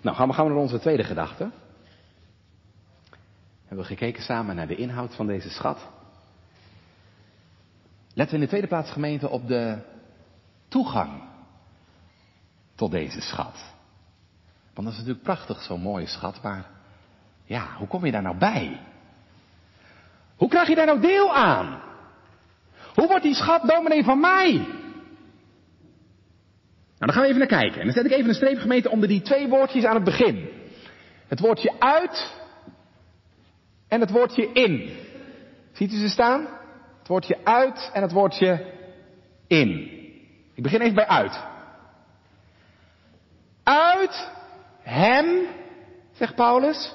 Nou, 0.00 0.16
gaan 0.16 0.28
we, 0.28 0.34
gaan 0.34 0.44
we 0.44 0.50
naar 0.50 0.60
onze 0.60 0.78
tweede 0.78 1.04
gedachte. 1.04 1.50
We 3.68 3.84
gekeken 3.84 4.22
samen 4.22 4.56
naar 4.56 4.68
de 4.68 4.76
inhoud 4.76 5.14
van 5.14 5.26
deze 5.26 5.50
schat. 5.50 5.88
Letten 8.14 8.28
we 8.28 8.34
in 8.34 8.40
de 8.40 8.48
tweede 8.48 8.66
plaats 8.66 8.90
gemeente 8.90 9.28
op 9.28 9.48
de 9.48 9.78
toegang 10.68 11.22
tot 12.74 12.90
deze 12.90 13.20
schat. 13.20 13.64
Want 14.74 14.86
dat 14.86 14.92
is 14.92 14.98
natuurlijk 14.98 15.22
prachtig, 15.22 15.62
zo'n 15.62 15.80
mooie 15.80 16.06
schat, 16.06 16.42
maar 16.42 16.77
ja, 17.48 17.68
hoe 17.76 17.86
kom 17.88 18.04
je 18.04 18.12
daar 18.12 18.22
nou 18.22 18.36
bij? 18.36 18.80
Hoe 20.36 20.48
krijg 20.48 20.68
je 20.68 20.74
daar 20.74 20.86
nou 20.86 21.00
deel 21.00 21.34
aan? 21.34 21.80
Hoe 22.94 23.06
wordt 23.06 23.22
die 23.22 23.34
schat 23.34 23.68
dominee 23.68 24.04
van 24.04 24.20
mij? 24.20 24.52
Nou, 24.52 24.66
dan 26.98 27.12
gaan 27.12 27.22
we 27.22 27.26
even 27.28 27.38
naar 27.38 27.60
kijken. 27.60 27.78
En 27.78 27.84
dan 27.84 27.94
zet 27.94 28.04
ik 28.04 28.12
even 28.12 28.28
een 28.28 28.34
streep 28.34 28.58
gemeente 28.58 28.90
onder 28.90 29.08
die 29.08 29.22
twee 29.22 29.48
woordjes 29.48 29.84
aan 29.84 29.94
het 29.94 30.04
begin. 30.04 30.48
Het 31.28 31.40
woordje 31.40 31.72
uit 31.78 32.32
en 33.88 34.00
het 34.00 34.10
woordje 34.10 34.52
in. 34.52 34.96
Ziet 35.72 35.92
u 35.92 35.96
ze 35.96 36.08
staan? 36.08 36.40
Het 36.98 37.08
woordje 37.08 37.38
uit 37.44 37.90
en 37.92 38.02
het 38.02 38.12
woordje 38.12 38.72
in. 39.46 39.68
Ik 40.54 40.62
begin 40.62 40.80
even 40.80 40.94
bij 40.94 41.06
uit. 41.06 41.40
Uit 43.62 44.30
hem, 44.82 45.46
zegt 46.12 46.34
Paulus, 46.34 46.94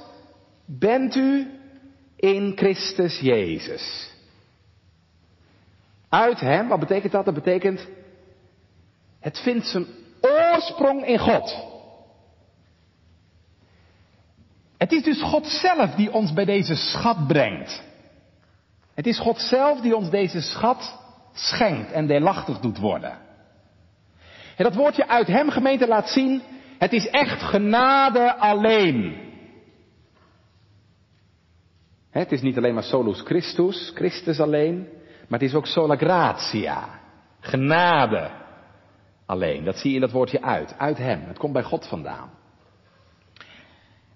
bent 0.66 1.16
u 1.16 1.48
in 2.16 2.54
Christus 2.56 3.20
Jezus. 3.20 4.12
Uit 6.10 6.40
hem, 6.40 6.68
wat 6.68 6.80
betekent 6.80 7.12
dat? 7.12 7.26
Dat 7.26 7.34
betekent, 7.34 7.88
het 9.20 9.40
vindt 9.40 9.68
zijn 9.68 9.86
oorsprong 10.22 11.06
in 11.06 11.20
God. 11.20 11.72
Het 14.78 14.92
is 14.92 15.04
dus 15.04 15.22
God 15.22 15.48
zelf 15.48 15.96
die 15.96 16.12
ons 16.12 16.34
bij 16.34 16.46
deze 16.46 16.76
schat 16.76 17.28
brengt. 17.28 17.84
Het 18.94 19.08
is 19.08 19.20
God 19.20 19.40
zelf 19.40 19.82
die 19.82 19.96
ons 19.96 20.10
deze 20.10 20.42
schat 20.42 21.00
schenkt 21.34 21.92
en 21.92 22.08
deelachtig 22.08 22.60
doet 22.60 22.78
worden. 22.78 23.18
En 24.56 24.64
dat 24.64 24.76
woordje 24.76 25.08
uit 25.08 25.28
hem 25.28 25.50
gemeente 25.50 25.88
laat 25.88 26.10
zien, 26.10 26.42
het 26.78 26.94
is 26.94 27.08
echt 27.08 27.42
genade 27.42 28.36
alleen. 28.36 29.32
Het 32.14 32.32
is 32.32 32.42
niet 32.42 32.58
alleen 32.58 32.74
maar 32.74 32.84
solus 32.84 33.22
Christus, 33.22 33.92
Christus 33.96 34.40
alleen, 34.40 34.88
maar 35.28 35.40
het 35.40 35.50
is 35.50 35.56
ook 35.56 35.68
sola 35.68 35.96
gratia, 35.96 37.00
genade 37.40 38.32
alleen. 39.26 39.64
Dat 39.64 39.78
zie 39.78 39.90
je 39.90 39.96
in 39.96 40.02
dat 40.02 40.12
woordje 40.12 40.42
uit, 40.42 40.76
uit 40.78 40.98
hem. 40.98 41.22
Het 41.22 41.38
komt 41.38 41.54
bij 41.54 41.64
God 41.64 41.88
vandaan. 41.88 42.30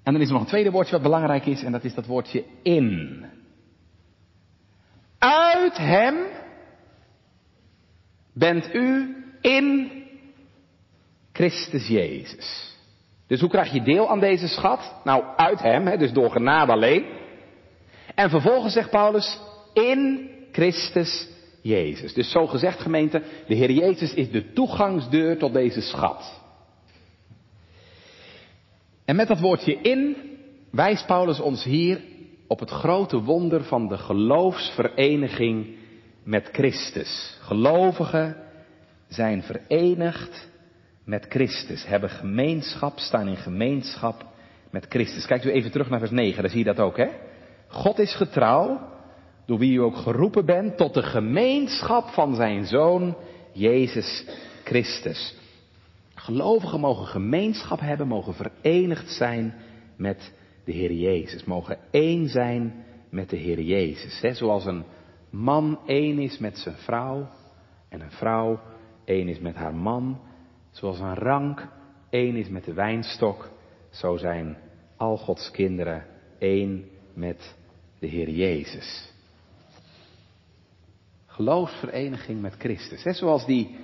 En 0.04 0.14
dan 0.14 0.22
is 0.22 0.28
er 0.28 0.34
nog 0.34 0.42
een 0.42 0.48
tweede 0.48 0.72
woordje 0.72 0.92
wat 0.92 1.02
belangrijk 1.02 1.46
is 1.46 1.64
en 1.64 1.72
dat 1.72 1.84
is 1.84 1.94
dat 1.94 2.06
woordje 2.06 2.44
in. 2.64 3.26
Uit 5.18 5.78
hem 5.78 6.16
bent 8.34 8.74
u 8.74 9.16
in 9.42 9.92
Christus 11.32 11.88
Jezus. 11.88 12.76
Dus 13.28 13.40
hoe 13.40 13.50
krijg 13.50 13.74
je 13.74 13.82
deel 13.82 14.10
aan 14.10 14.20
deze 14.20 14.48
schat? 14.48 14.96
Nou, 15.04 15.24
uit 15.36 15.60
hem, 15.60 15.86
hè, 15.88 15.98
dus 15.98 16.12
door 16.12 16.32
genade 16.32 16.72
alleen. 16.72 17.17
En 18.18 18.30
vervolgens 18.30 18.74
zegt 18.74 18.90
Paulus, 18.90 19.40
in 19.74 20.30
Christus 20.52 21.28
Jezus. 21.62 22.14
Dus 22.14 22.32
zo 22.32 22.48
gezegd 22.48 22.80
gemeente, 22.80 23.22
de 23.48 23.56
Heer 23.56 23.72
Jezus 23.72 24.14
is 24.14 24.32
de 24.32 24.54
toegangsdeur 24.54 25.38
tot 25.38 25.54
deze 25.54 25.82
schat. 25.82 26.42
En 29.06 29.16
met 29.16 29.28
dat 29.28 29.40
woordje 29.40 29.74
in 29.82 30.16
wijst 30.72 31.06
Paulus 31.06 31.40
ons 31.40 31.64
hier 31.64 32.02
op 32.48 32.60
het 32.60 32.70
grote 32.70 33.22
wonder 33.22 33.64
van 33.64 33.88
de 33.88 33.98
geloofsvereniging 33.98 35.76
met 36.24 36.50
Christus. 36.52 37.38
Gelovigen 37.42 38.38
zijn 39.08 39.44
verenigd 39.44 40.50
met 41.04 41.26
Christus, 41.30 41.86
hebben 41.86 42.10
gemeenschap, 42.10 43.00
staan 43.00 43.28
in 43.28 43.38
gemeenschap 43.38 44.26
met 44.72 44.86
Christus. 44.90 45.26
Kijkt 45.26 45.46
u 45.46 45.52
even 45.52 45.72
terug 45.72 45.90
naar 45.90 46.00
vers 46.00 46.12
9, 46.12 46.42
daar 46.42 46.52
zie 46.52 46.60
je 46.60 46.74
dat 46.74 46.80
ook, 46.80 46.98
hè? 46.98 47.08
God 47.68 48.00
is 48.00 48.16
getrouw, 48.16 48.80
door 49.46 49.58
wie 49.58 49.74
u 49.74 49.82
ook 49.82 49.96
geroepen 49.96 50.46
bent 50.46 50.78
tot 50.78 50.94
de 50.94 51.04
gemeenschap 51.04 52.08
van 52.08 52.36
zijn 52.36 52.66
Zoon, 52.66 53.16
Jezus 53.54 54.26
Christus. 54.64 55.36
Gelovigen 56.16 56.80
mogen 56.80 57.06
gemeenschap 57.06 57.80
hebben, 57.80 58.08
mogen 58.08 58.34
verenigd 58.34 59.12
zijn 59.12 59.54
met 59.98 60.34
de 60.66 60.72
Heer 60.72 60.92
Jezus. 60.92 61.44
Mogen 61.44 61.78
één 61.92 62.28
zijn 62.28 62.86
met 63.10 63.30
de 63.30 63.38
Heer 63.38 63.62
Jezus. 63.62 64.38
Zoals 64.38 64.66
een 64.66 64.84
man 65.30 65.80
één 65.86 66.20
is 66.20 66.38
met 66.38 66.58
zijn 66.58 66.76
vrouw 66.76 67.30
en 67.90 68.02
een 68.02 68.12
vrouw 68.12 68.60
één 69.06 69.28
is 69.28 69.40
met 69.40 69.56
haar 69.56 69.76
man. 69.76 70.20
Zoals 70.72 71.00
een 71.00 71.16
rank 71.16 71.68
één 72.10 72.36
is 72.36 72.50
met 72.50 72.66
de 72.66 72.74
wijnstok, 72.74 73.50
zo 73.90 74.18
zijn 74.18 74.58
al 74.98 75.18
Gods 75.18 75.52
kinderen 75.52 76.06
één 76.40 76.86
met 77.18 77.56
de 78.00 78.08
Heer 78.08 78.30
Jezus. 78.30 79.12
Geloofsvereniging 81.26 82.42
met 82.42 82.54
Christus. 82.58 83.04
Hè? 83.04 83.14
Zoals 83.14 83.46
die 83.46 83.76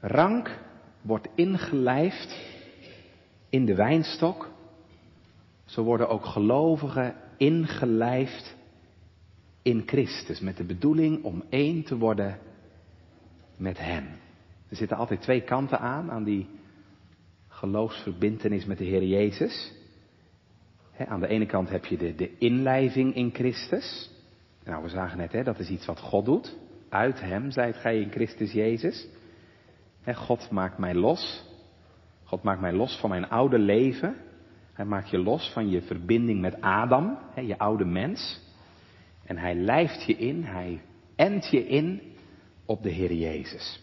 rank 0.00 0.58
wordt 1.00 1.28
ingelijfd 1.34 2.36
in 3.48 3.64
de 3.64 3.74
wijnstok, 3.74 4.50
zo 5.64 5.82
worden 5.82 6.08
ook 6.08 6.24
gelovigen 6.24 7.14
ingelijfd 7.36 8.56
in 9.62 9.82
Christus. 9.86 10.40
Met 10.40 10.56
de 10.56 10.64
bedoeling 10.64 11.24
om 11.24 11.42
één 11.48 11.82
te 11.82 11.96
worden 11.96 12.38
met 13.56 13.78
Hem. 13.78 14.06
Er 14.68 14.76
zitten 14.76 14.96
altijd 14.96 15.20
twee 15.20 15.42
kanten 15.42 15.78
aan, 15.78 16.10
aan 16.10 16.24
die 16.24 16.46
geloofsverbintenis 17.48 18.64
met 18.64 18.78
de 18.78 18.84
Heer 18.84 19.04
Jezus. 19.04 19.72
Aan 21.06 21.20
de 21.20 21.28
ene 21.28 21.46
kant 21.46 21.68
heb 21.68 21.84
je 21.84 21.96
de, 21.96 22.14
de 22.14 22.38
inlijving 22.38 23.14
in 23.14 23.30
Christus. 23.34 24.10
Nou, 24.64 24.82
we 24.82 24.88
zagen 24.88 25.18
net, 25.18 25.44
dat 25.44 25.58
is 25.58 25.68
iets 25.68 25.86
wat 25.86 26.00
God 26.00 26.24
doet. 26.24 26.56
Uit 26.88 27.20
Hem 27.20 27.50
zijt 27.50 27.76
gij 27.76 28.00
in 28.00 28.10
Christus 28.10 28.52
Jezus. 28.52 29.06
God 30.14 30.50
maakt 30.50 30.78
mij 30.78 30.94
los. 30.94 31.44
God 32.24 32.42
maakt 32.42 32.60
mij 32.60 32.72
los 32.72 32.98
van 33.00 33.10
mijn 33.10 33.28
oude 33.28 33.58
leven. 33.58 34.16
Hij 34.72 34.84
maakt 34.84 35.10
je 35.10 35.18
los 35.18 35.50
van 35.52 35.70
je 35.70 35.82
verbinding 35.82 36.40
met 36.40 36.60
Adam, 36.60 37.18
je 37.34 37.58
oude 37.58 37.84
mens. 37.84 38.40
En 39.24 39.36
hij 39.36 39.54
lijft 39.54 40.04
je 40.06 40.16
in, 40.16 40.42
hij 40.42 40.80
ent 41.16 41.50
je 41.50 41.66
in 41.66 42.02
op 42.64 42.82
de 42.82 42.90
Heer 42.90 43.12
Jezus. 43.12 43.80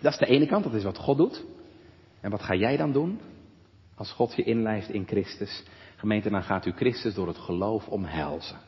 Dat 0.00 0.12
is 0.12 0.18
de 0.18 0.26
ene 0.26 0.46
kant, 0.46 0.64
dat 0.64 0.74
is 0.74 0.84
wat 0.84 0.98
God 0.98 1.16
doet. 1.16 1.44
En 2.20 2.30
wat 2.30 2.42
ga 2.42 2.54
jij 2.54 2.76
dan 2.76 2.92
doen? 2.92 3.20
Als 3.94 4.12
God 4.12 4.34
je 4.34 4.42
inlijft 4.42 4.90
in 4.90 5.06
Christus. 5.06 5.64
Gemeente, 5.98 6.30
dan 6.30 6.42
gaat 6.42 6.66
u 6.66 6.72
Christus 6.72 7.14
door 7.14 7.26
het 7.26 7.38
geloof 7.38 7.88
omhelzen. 7.88 8.58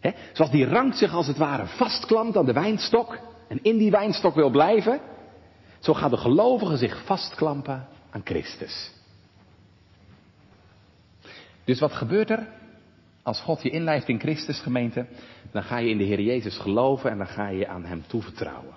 He? 0.00 0.10
Zoals 0.32 0.50
die 0.50 0.66
rank 0.66 0.94
zich 0.94 1.12
als 1.12 1.26
het 1.26 1.36
ware 1.36 1.66
vastklampt 1.66 2.36
aan 2.36 2.46
de 2.46 2.52
wijnstok 2.52 3.18
en 3.48 3.62
in 3.62 3.76
die 3.76 3.90
wijnstok 3.90 4.34
wil 4.34 4.50
blijven, 4.50 5.00
zo 5.78 5.94
gaat 5.94 6.10
de 6.10 6.16
gelovige 6.16 6.76
zich 6.76 7.04
vastklampen 7.04 7.86
aan 8.10 8.20
Christus. 8.24 8.90
Dus 11.64 11.80
wat 11.80 11.92
gebeurt 11.92 12.30
er 12.30 12.48
als 13.22 13.40
God 13.40 13.62
je 13.62 13.70
inlijft 13.70 14.08
in 14.08 14.20
Christus, 14.20 14.60
gemeente? 14.60 15.06
Dan 15.50 15.62
ga 15.62 15.76
je 15.78 15.90
in 15.90 15.98
de 15.98 16.04
Heer 16.04 16.20
Jezus 16.20 16.58
geloven 16.58 17.10
en 17.10 17.18
dan 17.18 17.26
ga 17.26 17.48
je 17.48 17.66
aan 17.66 17.84
Hem 17.84 18.02
toevertrouwen. 18.06 18.74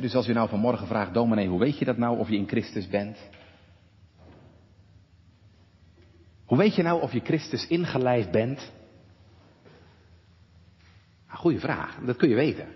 dus 0.00 0.14
als 0.14 0.28
u 0.28 0.32
nou 0.32 0.48
vanmorgen 0.48 0.86
vraagt, 0.86 1.14
dominee, 1.14 1.48
hoe 1.48 1.58
weet 1.58 1.78
je 1.78 1.84
dat 1.84 1.96
nou 1.96 2.18
of 2.18 2.28
je 2.28 2.36
in 2.36 2.48
Christus 2.48 2.88
bent? 2.88 3.18
Hoe 6.44 6.58
weet 6.58 6.74
je 6.74 6.82
nou 6.82 7.02
of 7.02 7.12
je 7.12 7.20
Christus 7.20 7.66
ingelijfd 7.66 8.30
bent? 8.30 8.72
Een 11.30 11.36
goede 11.36 11.60
vraag, 11.60 11.98
dat 12.04 12.16
kun 12.16 12.28
je 12.28 12.34
weten. 12.34 12.68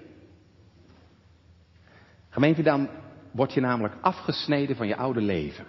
Gemeente, 2.29 2.63
dan 2.63 2.89
word 3.31 3.53
je 3.53 3.61
namelijk 3.61 3.95
afgesneden 4.01 4.77
van 4.77 4.87
je 4.87 4.97
oude 4.97 5.21
leven. 5.21 5.67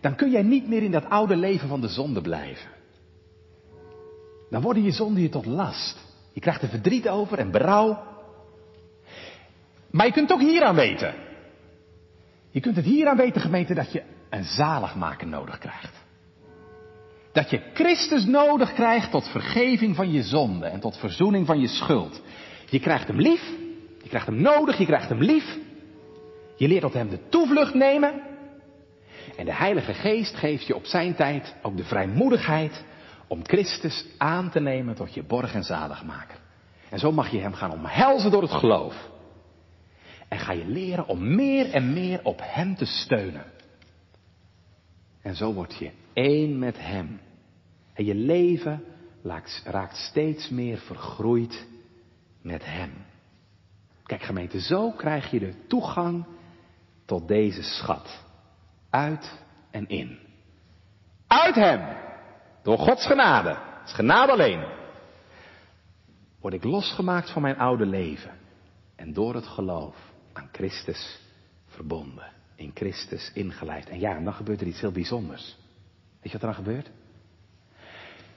dan 0.00 0.14
kun 0.14 0.30
jij 0.30 0.42
niet 0.42 0.68
meer 0.68 0.82
in 0.82 0.90
dat 0.90 1.08
oude 1.08 1.36
leven 1.36 1.68
van 1.68 1.80
de 1.80 1.88
zonde 1.88 2.20
blijven. 2.20 2.70
Dan 4.50 4.62
worden 4.62 4.82
je 4.82 4.90
zonden 4.90 5.22
je 5.22 5.28
tot 5.28 5.46
last. 5.46 5.98
Je 6.32 6.40
krijgt 6.40 6.62
er 6.62 6.68
verdriet 6.68 7.08
over 7.08 7.38
en 7.38 7.50
berouw. 7.50 8.02
Maar 9.90 10.06
je 10.06 10.12
kunt 10.12 10.32
ook 10.32 10.40
hieraan 10.40 10.74
weten. 10.74 11.14
Je 12.50 12.60
kunt 12.60 12.76
het 12.76 12.84
hieraan 12.84 13.16
weten, 13.16 13.40
gemeente, 13.40 13.74
dat 13.74 13.92
je 13.92 14.02
een 14.30 14.44
zaligmaker 14.44 15.26
nodig 15.26 15.58
krijgt. 15.58 15.99
Dat 17.32 17.50
je 17.50 17.60
Christus 17.74 18.24
nodig 18.24 18.72
krijgt 18.72 19.10
tot 19.10 19.28
vergeving 19.28 19.96
van 19.96 20.12
je 20.12 20.22
zonde 20.22 20.66
en 20.66 20.80
tot 20.80 20.96
verzoening 20.96 21.46
van 21.46 21.60
je 21.60 21.68
schuld. 21.68 22.22
Je 22.68 22.80
krijgt 22.80 23.06
hem 23.06 23.20
lief, 23.20 23.42
je 24.02 24.08
krijgt 24.08 24.26
hem 24.26 24.40
nodig, 24.40 24.78
je 24.78 24.86
krijgt 24.86 25.08
hem 25.08 25.22
lief. 25.22 25.58
Je 26.56 26.68
leert 26.68 26.82
tot 26.82 26.94
hem 26.94 27.08
de 27.08 27.28
toevlucht 27.28 27.74
nemen. 27.74 28.22
En 29.36 29.44
de 29.44 29.54
Heilige 29.54 29.94
Geest 29.94 30.36
geeft 30.36 30.66
je 30.66 30.74
op 30.74 30.84
zijn 30.84 31.14
tijd 31.14 31.54
ook 31.62 31.76
de 31.76 31.84
vrijmoedigheid 31.84 32.84
om 33.26 33.40
Christus 33.46 34.06
aan 34.18 34.50
te 34.50 34.60
nemen 34.60 34.94
tot 34.94 35.14
je 35.14 35.22
borg 35.22 35.54
en 35.54 35.64
zaligmaker. 35.64 36.38
En 36.88 36.98
zo 36.98 37.12
mag 37.12 37.30
je 37.30 37.38
hem 37.38 37.54
gaan 37.54 37.72
omhelzen 37.72 38.30
door 38.30 38.42
het 38.42 38.52
geloof. 38.52 39.08
En 40.28 40.38
ga 40.38 40.52
je 40.52 40.66
leren 40.66 41.06
om 41.06 41.34
meer 41.34 41.70
en 41.70 41.92
meer 41.92 42.20
op 42.22 42.40
hem 42.44 42.76
te 42.76 42.84
steunen. 42.84 43.44
En 45.22 45.34
zo 45.36 45.52
word 45.52 45.76
je 45.78 45.90
één 46.20 46.58
met 46.58 46.78
Hem. 46.78 47.20
En 47.94 48.04
je 48.04 48.14
leven 48.14 48.84
raakt 49.64 49.96
steeds 49.96 50.48
meer 50.48 50.78
vergroeid 50.78 51.66
met 52.42 52.64
Hem. 52.64 52.92
Kijk 54.02 54.22
gemeente, 54.22 54.60
zo 54.60 54.90
krijg 54.90 55.30
je 55.30 55.38
de 55.38 55.66
toegang 55.66 56.26
tot 57.04 57.28
deze 57.28 57.62
schat. 57.62 58.24
Uit 58.90 59.42
en 59.70 59.88
in. 59.88 60.18
Uit 61.26 61.54
Hem. 61.54 61.96
Door 62.62 62.78
Gods 62.78 63.06
genade. 63.06 63.48
Het 63.48 63.88
is 63.88 63.94
genade 63.94 64.32
alleen. 64.32 64.64
Word 66.40 66.54
ik 66.54 66.64
losgemaakt 66.64 67.30
van 67.30 67.42
mijn 67.42 67.58
oude 67.58 67.86
leven. 67.86 68.30
En 68.96 69.12
door 69.12 69.34
het 69.34 69.46
geloof 69.46 69.96
aan 70.32 70.48
Christus 70.52 71.20
verbonden 71.66 72.32
in 72.54 72.70
Christus 72.74 73.30
ingeleid. 73.34 73.88
En 73.88 74.00
ja, 74.00 74.16
en 74.16 74.24
dan 74.24 74.34
gebeurt 74.34 74.60
er 74.60 74.66
iets 74.66 74.80
heel 74.80 74.92
bijzonders. 74.92 75.56
Weet 76.22 76.32
je 76.32 76.38
wat 76.38 76.48
er 76.48 76.54
dan 76.54 76.64
gebeurt? 76.64 76.90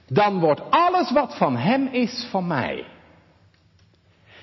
Dan 0.06 0.38
wordt 0.38 0.70
alles 0.70 1.10
wat 1.10 1.36
van 1.36 1.56
Hem 1.56 1.86
is 1.86 2.26
van 2.30 2.46
mij. 2.46 2.86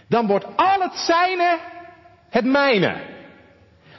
Dan 0.08 0.28
wordt 0.28 0.46
al 0.56 0.82
het 0.82 0.94
zijne 0.94 1.60
het 2.30 2.46
mijne. 2.46 3.10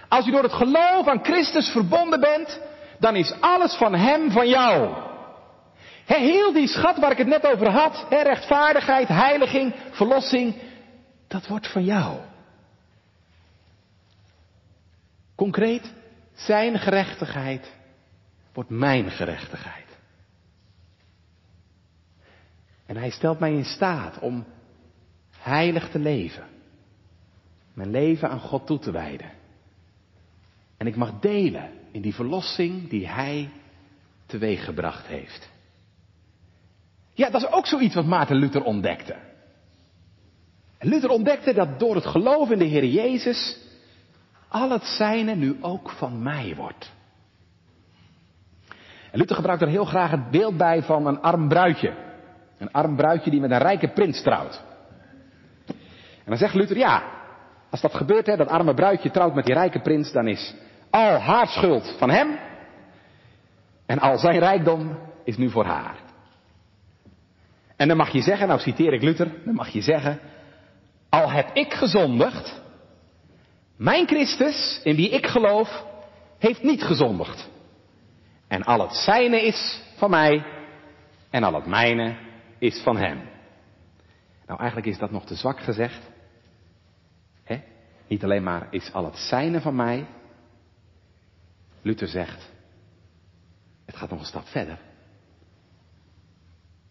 Als 0.08 0.26
u 0.26 0.30
door 0.30 0.42
het 0.42 0.52
geloof 0.52 1.06
aan 1.06 1.24
Christus 1.24 1.68
verbonden 1.68 2.20
bent, 2.20 2.60
dan 2.98 3.16
is 3.16 3.34
alles 3.40 3.74
van 3.74 3.94
Hem 3.94 4.30
van 4.30 4.48
jou. 4.48 4.94
heel 6.04 6.52
die 6.52 6.68
schat 6.68 6.98
waar 6.98 7.10
ik 7.10 7.18
het 7.18 7.26
net 7.26 7.46
over 7.46 7.70
had, 7.70 8.06
rechtvaardigheid, 8.10 9.08
heiliging, 9.08 9.74
verlossing, 9.90 10.54
dat 11.28 11.46
wordt 11.46 11.72
van 11.72 11.84
jou. 11.84 12.18
Concreet, 15.34 15.92
zijn 16.34 16.78
gerechtigheid 16.78 17.72
wordt 18.52 18.70
mijn 18.70 19.10
gerechtigheid. 19.10 19.86
En 22.86 22.96
hij 22.96 23.10
stelt 23.10 23.38
mij 23.38 23.52
in 23.52 23.64
staat 23.64 24.18
om 24.18 24.44
heilig 25.38 25.90
te 25.90 25.98
leven. 25.98 26.46
Mijn 27.74 27.90
leven 27.90 28.30
aan 28.30 28.40
God 28.40 28.66
toe 28.66 28.78
te 28.78 28.90
wijden. 28.90 29.30
En 30.76 30.86
ik 30.86 30.96
mag 30.96 31.20
delen 31.20 31.70
in 31.90 32.00
die 32.00 32.14
verlossing 32.14 32.88
die 32.88 33.08
hij 33.08 33.50
teweeggebracht 34.26 35.06
heeft. 35.06 35.50
Ja, 37.12 37.30
dat 37.30 37.42
is 37.42 37.50
ook 37.50 37.66
zoiets 37.66 37.94
wat 37.94 38.06
Maarten 38.06 38.36
Luther 38.36 38.62
ontdekte. 38.62 39.16
Luther 40.80 41.10
ontdekte 41.10 41.52
dat 41.52 41.78
door 41.78 41.94
het 41.94 42.06
geloof 42.06 42.50
in 42.50 42.58
de 42.58 42.64
Heer 42.64 42.84
Jezus 42.84 43.58
al 44.48 44.70
het 44.70 44.84
zijne 44.84 45.34
nu 45.34 45.56
ook 45.60 45.90
van 45.90 46.22
mij 46.22 46.54
wordt. 46.56 46.92
En 49.12 49.18
Luther 49.18 49.36
gebruikt 49.36 49.62
er 49.62 49.68
heel 49.68 49.84
graag 49.84 50.10
het 50.10 50.30
beeld 50.30 50.56
bij 50.56 50.82
van 50.82 51.06
een 51.06 51.20
arm 51.20 51.48
bruidje. 51.48 51.94
Een 52.58 52.72
arm 52.72 52.96
bruidje 52.96 53.30
die 53.30 53.40
met 53.40 53.50
een 53.50 53.58
rijke 53.58 53.88
prins 53.88 54.22
trouwt. 54.22 54.62
En 56.24 56.28
dan 56.28 56.36
zegt 56.36 56.54
Luther, 56.54 56.76
ja, 56.76 57.02
als 57.70 57.80
dat 57.80 57.94
gebeurt, 57.94 58.26
hè, 58.26 58.36
dat 58.36 58.48
arme 58.48 58.74
bruidje 58.74 59.10
trouwt 59.10 59.34
met 59.34 59.44
die 59.44 59.54
rijke 59.54 59.80
prins, 59.80 60.12
dan 60.12 60.28
is 60.28 60.54
al 60.90 61.18
haar 61.18 61.46
schuld 61.46 61.94
van 61.98 62.10
hem. 62.10 62.38
En 63.86 63.98
al 63.98 64.18
zijn 64.18 64.38
rijkdom 64.38 64.98
is 65.24 65.36
nu 65.36 65.50
voor 65.50 65.64
haar. 65.64 65.94
En 67.76 67.88
dan 67.88 67.96
mag 67.96 68.10
je 68.10 68.22
zeggen, 68.22 68.48
nou 68.48 68.60
citeer 68.60 68.92
ik 68.92 69.02
Luther, 69.02 69.32
dan 69.44 69.54
mag 69.54 69.68
je 69.68 69.80
zeggen, 69.80 70.18
al 71.08 71.30
heb 71.30 71.50
ik 71.52 71.72
gezondigd, 71.72 72.60
mijn 73.76 74.06
Christus, 74.06 74.80
in 74.84 74.96
wie 74.96 75.08
ik 75.08 75.26
geloof, 75.26 75.84
heeft 76.38 76.62
niet 76.62 76.82
gezondigd. 76.82 77.50
En 78.52 78.62
al 78.62 78.80
het 78.80 78.94
zijne 78.94 79.42
is 79.42 79.82
van 79.96 80.10
mij 80.10 80.44
en 81.30 81.42
al 81.42 81.54
het 81.54 81.66
mijne 81.66 82.16
is 82.58 82.82
van 82.82 82.96
hem. 82.96 83.16
Nou, 84.46 84.60
eigenlijk 84.60 84.88
is 84.88 84.98
dat 84.98 85.10
nog 85.10 85.26
te 85.26 85.34
zwak 85.34 85.60
gezegd. 85.60 86.10
He? 87.44 87.62
Niet 88.08 88.24
alleen 88.24 88.42
maar 88.42 88.66
is 88.70 88.92
al 88.92 89.04
het 89.04 89.16
zijne 89.16 89.60
van 89.60 89.76
mij. 89.76 90.06
Luther 91.82 92.08
zegt, 92.08 92.50
het 93.86 93.96
gaat 93.96 94.10
nog 94.10 94.18
een 94.18 94.26
stap 94.26 94.46
verder. 94.46 94.78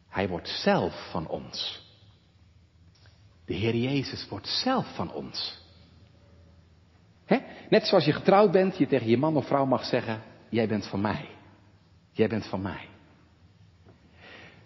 Hij 0.09 0.27
wordt 0.27 0.47
zelf 0.47 1.09
van 1.11 1.27
ons. 1.27 1.81
De 3.45 3.53
Heer 3.53 3.75
Jezus 3.75 4.27
wordt 4.29 4.47
zelf 4.47 4.95
van 4.95 5.13
ons. 5.13 5.59
Net 7.69 7.87
zoals 7.87 8.05
je 8.05 8.13
getrouwd 8.13 8.51
bent, 8.51 8.77
je 8.77 8.87
tegen 8.87 9.07
je 9.07 9.17
man 9.17 9.35
of 9.35 9.47
vrouw 9.47 9.65
mag 9.65 9.85
zeggen, 9.85 10.21
jij 10.49 10.67
bent 10.67 10.87
van 10.87 11.01
mij. 11.01 11.39
Jij 12.11 12.27
bent 12.27 12.45
van 12.45 12.61
mij. 12.61 12.87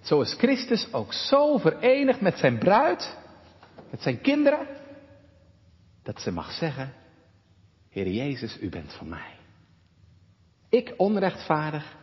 Zo 0.02 0.22
is 0.22 0.34
Christus 0.34 0.94
ook 0.94 1.14
zo 1.14 1.58
verenigd 1.58 2.22
met 2.22 2.38
zijn 2.38 2.58
bruid, 2.58 3.18
met 3.90 4.02
zijn 4.02 4.22
kinderen, 4.22 4.68
dat 6.04 6.22
ze 6.22 6.32
mag 6.32 6.52
zeggen, 6.52 6.94
Heer 7.90 8.08
Jezus, 8.08 8.62
u 8.62 8.70
bent 8.70 8.94
van 8.94 9.10
mij. 9.10 9.36
Ik 10.70 10.94
onrechtvaardig, 10.98 11.96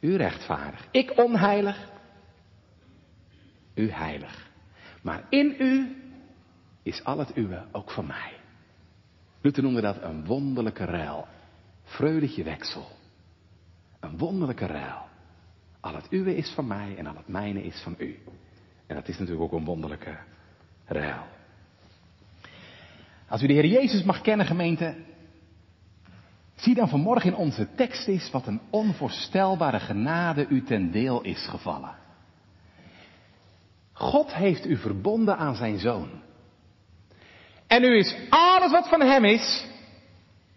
u 0.00 0.16
rechtvaardig. 0.16 0.88
Ik 0.90 1.18
onheilig, 1.18 1.90
u 3.74 3.90
heilig. 3.90 4.50
Maar 5.02 5.26
in 5.28 5.56
u 5.58 5.96
is 6.82 7.04
al 7.04 7.18
het 7.18 7.36
uwe 7.36 7.64
ook 7.72 7.90
van 7.90 8.06
mij. 8.06 8.32
Luther 9.40 9.62
noemde 9.62 9.80
dat 9.80 10.02
een 10.02 10.24
wonderlijke 10.24 10.84
ruil. 10.84 11.26
Vreugdetje 11.84 12.42
weksel. 12.42 12.95
Een 14.06 14.18
wonderlijke 14.18 14.66
ruil. 14.66 15.06
Al 15.80 15.94
het 15.94 16.06
uwe 16.10 16.36
is 16.36 16.50
van 16.50 16.66
mij 16.66 16.96
en 16.96 17.06
al 17.06 17.16
het 17.16 17.28
mijne 17.28 17.62
is 17.62 17.80
van 17.80 17.94
u. 17.98 18.18
En 18.86 18.94
dat 18.94 19.08
is 19.08 19.18
natuurlijk 19.18 19.52
ook 19.52 19.60
een 19.60 19.64
wonderlijke 19.64 20.16
ruil. 20.84 21.22
Als 23.28 23.42
u 23.42 23.46
de 23.46 23.52
Heer 23.52 23.66
Jezus 23.66 24.02
mag 24.02 24.20
kennen, 24.20 24.46
gemeente, 24.46 24.94
zie 26.54 26.74
dan 26.74 26.88
vanmorgen 26.88 27.30
in 27.30 27.36
onze 27.36 27.68
tekst 27.74 28.08
is 28.08 28.30
wat 28.30 28.46
een 28.46 28.60
onvoorstelbare 28.70 29.80
genade 29.80 30.46
u 30.48 30.62
ten 30.62 30.90
deel 30.90 31.22
is 31.22 31.46
gevallen. 31.46 31.94
God 33.92 34.34
heeft 34.34 34.66
u 34.66 34.76
verbonden 34.76 35.38
aan 35.38 35.54
zijn 35.54 35.78
zoon. 35.78 36.08
En 37.66 37.80
nu 37.80 37.98
is 37.98 38.16
alles 38.28 38.70
wat 38.70 38.88
van 38.88 39.00
hem 39.00 39.24
is, 39.24 39.66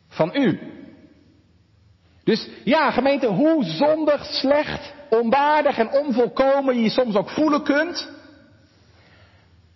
van 0.08 0.36
u. 0.36 0.79
Dus 2.30 2.48
ja, 2.64 2.92
gemeente, 2.92 3.28
hoe 3.28 3.64
zondig, 3.64 4.26
slecht, 4.26 4.94
onwaardig 5.10 5.78
en 5.78 5.92
onvolkomen 5.92 6.76
je 6.76 6.82
je 6.82 6.90
soms 6.90 7.16
ook 7.16 7.30
voelen 7.30 7.64
kunt. 7.64 8.10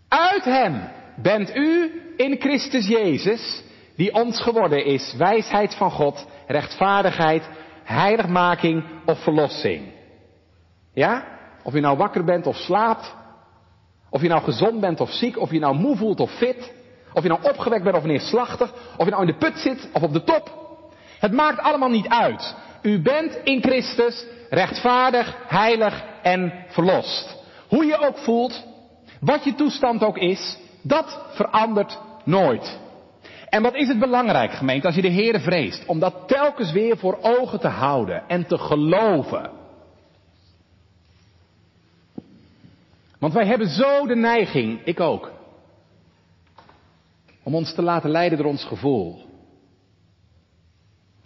Uit 0.07 0.43
hem 0.43 0.89
bent 1.15 1.55
u 1.55 2.01
in 2.17 2.35
Christus 2.39 2.87
Jezus, 2.87 3.63
die 3.95 4.13
ons 4.13 4.41
geworden 4.41 4.85
is, 4.85 5.13
wijsheid 5.17 5.75
van 5.75 5.91
God, 5.91 6.25
rechtvaardigheid, 6.47 7.49
heiligmaking 7.83 8.83
of 9.05 9.23
verlossing. 9.23 9.91
Ja? 10.93 11.25
Of 11.63 11.73
je 11.73 11.79
nou 11.79 11.97
wakker 11.97 12.23
bent 12.23 12.47
of 12.47 12.55
slaapt, 12.55 13.15
of 14.09 14.21
je 14.21 14.27
nou 14.27 14.43
gezond 14.43 14.79
bent 14.79 15.01
of 15.01 15.11
ziek, 15.11 15.37
of 15.37 15.51
je 15.51 15.59
nou 15.59 15.75
moe 15.75 15.95
voelt 15.97 16.19
of 16.19 16.31
fit, 16.31 16.73
of 17.13 17.23
je 17.23 17.29
nou 17.29 17.43
opgewekt 17.43 17.83
bent 17.83 17.97
of 17.97 18.03
neerslachtig, 18.03 18.73
of 18.97 19.05
je 19.05 19.11
nou 19.11 19.21
in 19.21 19.31
de 19.31 19.37
put 19.37 19.57
zit 19.59 19.89
of 19.93 20.03
op 20.03 20.13
de 20.13 20.23
top. 20.23 20.62
Het 21.23 21.31
maakt 21.31 21.59
allemaal 21.59 21.89
niet 21.89 22.07
uit. 22.07 22.55
U 22.81 23.01
bent 23.01 23.39
in 23.43 23.61
Christus 23.61 24.25
rechtvaardig, 24.49 25.37
heilig 25.47 26.03
en 26.21 26.65
verlost. 26.67 27.35
Hoe 27.67 27.85
je 27.85 27.97
ook 27.97 28.17
voelt, 28.17 28.65
wat 29.19 29.43
je 29.43 29.55
toestand 29.55 30.03
ook 30.03 30.17
is, 30.17 30.57
dat 30.81 31.19
verandert 31.29 31.99
nooit. 32.23 32.79
En 33.49 33.61
wat 33.61 33.75
is 33.75 33.87
het 33.87 33.99
belangrijk, 33.99 34.51
gemeente, 34.51 34.85
als 34.85 34.95
je 34.95 35.01
de 35.01 35.07
Heer 35.07 35.39
vreest, 35.39 35.85
om 35.85 35.99
dat 35.99 36.27
telkens 36.27 36.71
weer 36.71 36.97
voor 36.97 37.17
ogen 37.21 37.59
te 37.59 37.67
houden 37.67 38.23
en 38.27 38.47
te 38.47 38.57
geloven. 38.57 39.51
Want 43.19 43.33
wij 43.33 43.45
hebben 43.45 43.67
zo 43.67 44.07
de 44.07 44.15
neiging, 44.15 44.81
ik 44.85 44.99
ook, 44.99 45.31
om 47.43 47.55
ons 47.55 47.73
te 47.73 47.81
laten 47.81 48.09
leiden 48.09 48.37
door 48.37 48.47
ons 48.47 48.65
gevoel. 48.65 49.31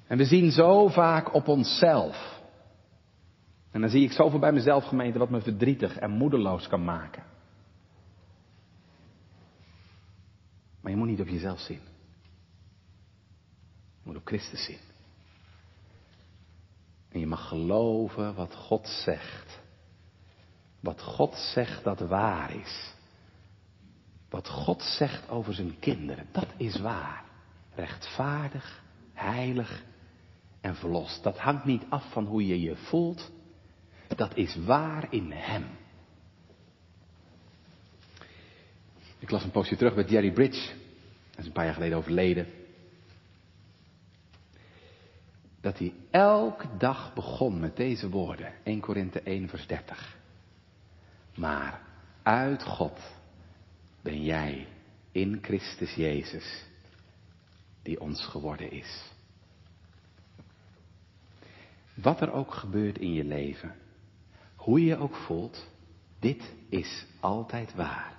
En 0.07 0.17
we 0.17 0.25
zien 0.25 0.51
zo 0.51 0.87
vaak 0.87 1.33
op 1.33 1.47
onszelf. 1.47 2.41
En 3.71 3.81
dan 3.81 3.89
zie 3.89 4.03
ik 4.03 4.11
zoveel 4.11 4.39
bij 4.39 4.51
mezelf, 4.51 4.85
gemeente, 4.85 5.19
wat 5.19 5.29
me 5.29 5.41
verdrietig 5.41 5.97
en 5.97 6.11
moedeloos 6.11 6.67
kan 6.67 6.83
maken. 6.83 7.23
Maar 10.81 10.91
je 10.91 10.97
moet 10.97 11.07
niet 11.07 11.21
op 11.21 11.27
jezelf 11.27 11.59
zien. 11.59 11.81
Je 14.01 14.03
moet 14.03 14.15
op 14.15 14.27
Christus 14.27 14.65
zien. 14.65 14.79
En 17.09 17.19
je 17.19 17.27
mag 17.27 17.47
geloven 17.47 18.35
wat 18.35 18.55
God 18.55 18.87
zegt. 18.87 19.59
Wat 20.79 21.01
God 21.01 21.35
zegt 21.35 21.83
dat 21.83 21.99
waar 21.99 22.55
is. 22.55 22.93
Wat 24.29 24.47
God 24.47 24.81
zegt 24.81 25.29
over 25.29 25.53
zijn 25.53 25.79
kinderen, 25.79 26.27
dat 26.31 26.47
is 26.57 26.79
waar. 26.79 27.23
Rechtvaardig, 27.75 28.83
heilig 29.13 29.83
en 30.61 30.75
verlost. 30.75 31.23
Dat 31.23 31.37
hangt 31.37 31.65
niet 31.65 31.83
af 31.89 32.11
van 32.11 32.25
hoe 32.25 32.47
je 32.47 32.61
je 32.61 32.75
voelt. 32.75 33.31
Dat 34.15 34.35
is 34.35 34.55
waar 34.55 35.07
in 35.09 35.31
Hem. 35.31 35.65
Ik 39.19 39.31
las 39.31 39.43
een 39.43 39.51
poosje 39.51 39.75
terug 39.75 39.95
bij 39.95 40.03
Jerry 40.03 40.31
Bridge. 40.31 40.73
Dat 41.29 41.39
is 41.39 41.45
een 41.45 41.51
paar 41.51 41.65
jaar 41.65 41.73
geleden 41.73 41.97
overleden. 41.97 42.47
Dat 45.61 45.77
hij 45.77 45.93
elke 46.11 46.67
dag 46.77 47.13
begon 47.13 47.59
met 47.59 47.75
deze 47.75 48.09
woorden. 48.09 48.53
1 48.63 48.79
Korinthe 48.79 49.21
1 49.21 49.49
vers 49.49 49.67
30. 49.67 50.17
Maar 51.35 51.81
uit 52.23 52.63
God 52.63 52.99
ben 54.01 54.23
jij 54.23 54.67
in 55.11 55.39
Christus 55.41 55.93
Jezus, 55.93 56.65
die 57.81 58.01
ons 58.01 58.25
geworden 58.25 58.71
is. 58.71 59.15
Wat 62.01 62.21
er 62.21 62.31
ook 62.31 62.53
gebeurt 62.53 62.97
in 62.97 63.13
je 63.13 63.23
leven, 63.23 63.75
hoe 64.55 64.79
je 64.79 64.85
je 64.85 64.97
ook 64.97 65.15
voelt, 65.15 65.67
dit 66.19 66.53
is 66.69 67.05
altijd 67.19 67.75
waar. 67.75 68.15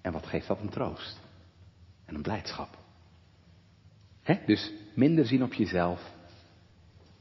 En 0.00 0.12
wat 0.12 0.26
geeft 0.26 0.46
dat 0.46 0.60
een 0.60 0.68
troost 0.68 1.20
en 2.04 2.14
een 2.14 2.22
blijdschap? 2.22 2.78
Dus 4.46 4.72
minder 4.94 5.26
zien 5.26 5.42
op 5.42 5.52
jezelf, 5.52 6.12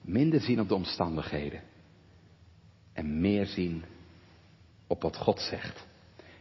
minder 0.01 0.39
zien 0.39 0.59
op 0.59 0.67
de 0.67 0.75
omstandigheden 0.75 1.61
en 2.93 3.21
meer 3.21 3.45
zien 3.45 3.83
op 4.87 5.01
wat 5.01 5.17
God 5.17 5.39
zegt. 5.39 5.85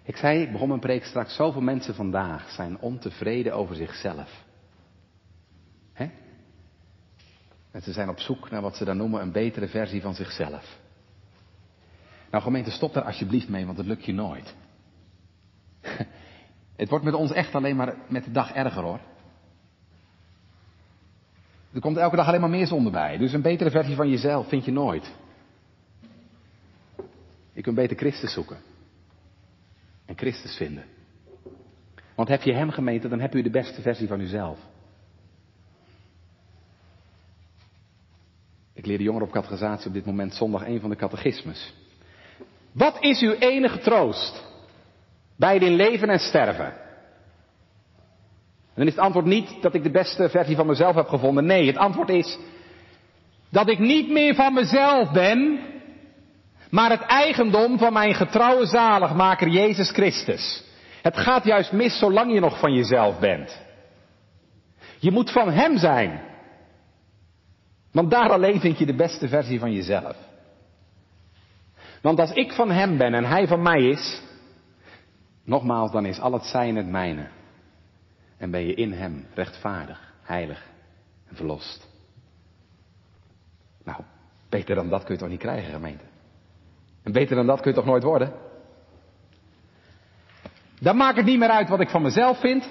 Ik 0.02 0.16
zei, 0.16 0.42
ik 0.42 0.52
begon 0.52 0.68
mijn 0.68 0.80
preek 0.80 1.04
straks, 1.04 1.34
zoveel 1.34 1.60
mensen 1.60 1.94
vandaag 1.94 2.50
zijn 2.50 2.78
ontevreden 2.78 3.54
over 3.54 3.76
zichzelf. 3.76 4.44
Hè? 5.92 6.10
En 7.72 7.82
ze 7.82 7.92
zijn 7.92 8.08
op 8.08 8.20
zoek 8.20 8.50
naar 8.50 8.62
wat 8.62 8.76
ze 8.76 8.84
dan 8.84 8.96
noemen 8.96 9.20
een 9.20 9.32
betere 9.32 9.68
versie 9.68 10.00
van 10.00 10.14
zichzelf. 10.14 10.78
Nou 12.30 12.42
gemeente, 12.42 12.70
stop 12.70 12.94
daar 12.94 13.04
alsjeblieft 13.04 13.48
mee, 13.48 13.64
want 13.64 13.76
dat 13.76 13.86
lukt 13.86 14.04
je 14.04 14.12
nooit. 14.12 14.54
Het 16.76 16.88
wordt 16.88 17.04
met 17.04 17.14
ons 17.14 17.32
echt 17.32 17.54
alleen 17.54 17.76
maar 17.76 17.96
met 18.08 18.24
de 18.24 18.30
dag 18.30 18.52
erger 18.52 18.82
hoor. 18.82 19.00
Er 21.72 21.80
komt 21.80 21.96
elke 21.96 22.16
dag 22.16 22.26
alleen 22.26 22.40
maar 22.40 22.50
meer 22.50 22.66
zonde 22.66 22.90
bij. 22.90 23.16
Dus 23.16 23.32
een 23.32 23.42
betere 23.42 23.70
versie 23.70 23.94
van 23.94 24.08
jezelf 24.08 24.48
vind 24.48 24.64
je 24.64 24.72
nooit. 24.72 25.12
Je 27.52 27.62
kunt 27.62 27.76
beter 27.76 27.96
Christus 27.96 28.32
zoeken. 28.32 28.56
En 30.04 30.16
Christus 30.16 30.56
vinden. 30.56 30.84
Want 32.14 32.28
heb 32.28 32.42
je 32.42 32.52
Hem 32.52 32.70
gemeten, 32.70 33.10
dan 33.10 33.20
heb 33.20 33.34
u 33.34 33.42
de 33.42 33.50
beste 33.50 33.82
versie 33.82 34.08
van 34.08 34.20
uzelf. 34.20 34.58
Ik 38.82 38.88
leer 38.88 38.98
de 38.98 39.04
jongeren 39.04 39.26
op 39.26 39.32
catechisatie 39.32 39.86
op 39.86 39.94
dit 39.94 40.06
moment 40.06 40.34
zondag 40.34 40.66
een 40.66 40.80
van 40.80 40.90
de 40.90 40.96
catechismes. 40.96 41.74
Wat 42.72 42.96
is 43.00 43.20
uw 43.20 43.32
enige 43.32 43.78
troost? 43.78 44.44
Bij 45.36 45.56
in 45.56 45.74
leven 45.74 46.08
en 46.08 46.18
sterven. 46.18 46.66
En 46.66 46.74
dan 48.74 48.86
is 48.86 48.94
het 48.94 49.04
antwoord 49.04 49.26
niet 49.26 49.56
dat 49.60 49.74
ik 49.74 49.82
de 49.82 49.90
beste 49.90 50.28
versie 50.28 50.56
van 50.56 50.66
mezelf 50.66 50.94
heb 50.94 51.08
gevonden. 51.08 51.44
Nee, 51.44 51.66
het 51.66 51.76
antwoord 51.76 52.08
is 52.08 52.38
dat 53.48 53.68
ik 53.68 53.78
niet 53.78 54.10
meer 54.10 54.34
van 54.34 54.54
mezelf 54.54 55.10
ben, 55.10 55.60
maar 56.70 56.90
het 56.90 57.02
eigendom 57.02 57.78
van 57.78 57.92
mijn 57.92 58.14
getrouwe 58.14 58.66
zaligmaker 58.66 59.48
Jezus 59.48 59.90
Christus. 59.90 60.64
Het 61.02 61.16
gaat 61.16 61.44
juist 61.44 61.72
mis 61.72 61.98
zolang 61.98 62.32
je 62.32 62.40
nog 62.40 62.58
van 62.58 62.72
jezelf 62.72 63.18
bent. 63.18 63.60
Je 64.98 65.10
moet 65.10 65.30
van 65.30 65.50
Hem 65.50 65.78
zijn. 65.78 66.30
Want 67.92 68.10
daar 68.10 68.30
alleen 68.30 68.60
vind 68.60 68.78
je 68.78 68.86
de 68.86 68.94
beste 68.94 69.28
versie 69.28 69.58
van 69.58 69.72
jezelf. 69.72 70.16
Want 72.02 72.18
als 72.18 72.32
ik 72.32 72.52
van 72.52 72.70
Hem 72.70 72.96
ben 72.96 73.14
en 73.14 73.24
Hij 73.24 73.46
van 73.46 73.62
mij 73.62 73.82
is, 73.82 74.22
nogmaals, 75.44 75.92
dan 75.92 76.06
is 76.06 76.20
al 76.20 76.32
het 76.32 76.44
zijn 76.44 76.76
het 76.76 76.86
mijne. 76.86 77.28
En 78.36 78.50
ben 78.50 78.66
je 78.66 78.74
in 78.74 78.92
Hem 78.92 79.26
rechtvaardig, 79.34 80.14
heilig 80.22 80.70
en 81.28 81.36
verlost. 81.36 81.88
Nou, 83.84 84.02
beter 84.48 84.74
dan 84.74 84.88
dat 84.88 85.04
kun 85.04 85.14
je 85.14 85.20
toch 85.20 85.28
niet 85.28 85.38
krijgen, 85.38 85.72
gemeente? 85.72 86.04
En 87.02 87.12
beter 87.12 87.36
dan 87.36 87.46
dat 87.46 87.60
kun 87.60 87.70
je 87.70 87.76
toch 87.76 87.86
nooit 87.86 88.02
worden? 88.02 88.32
Dan 90.80 90.96
maakt 90.96 91.16
het 91.16 91.26
niet 91.26 91.38
meer 91.38 91.50
uit 91.50 91.68
wat 91.68 91.80
ik 91.80 91.88
van 91.88 92.02
mezelf 92.02 92.40
vind. 92.40 92.70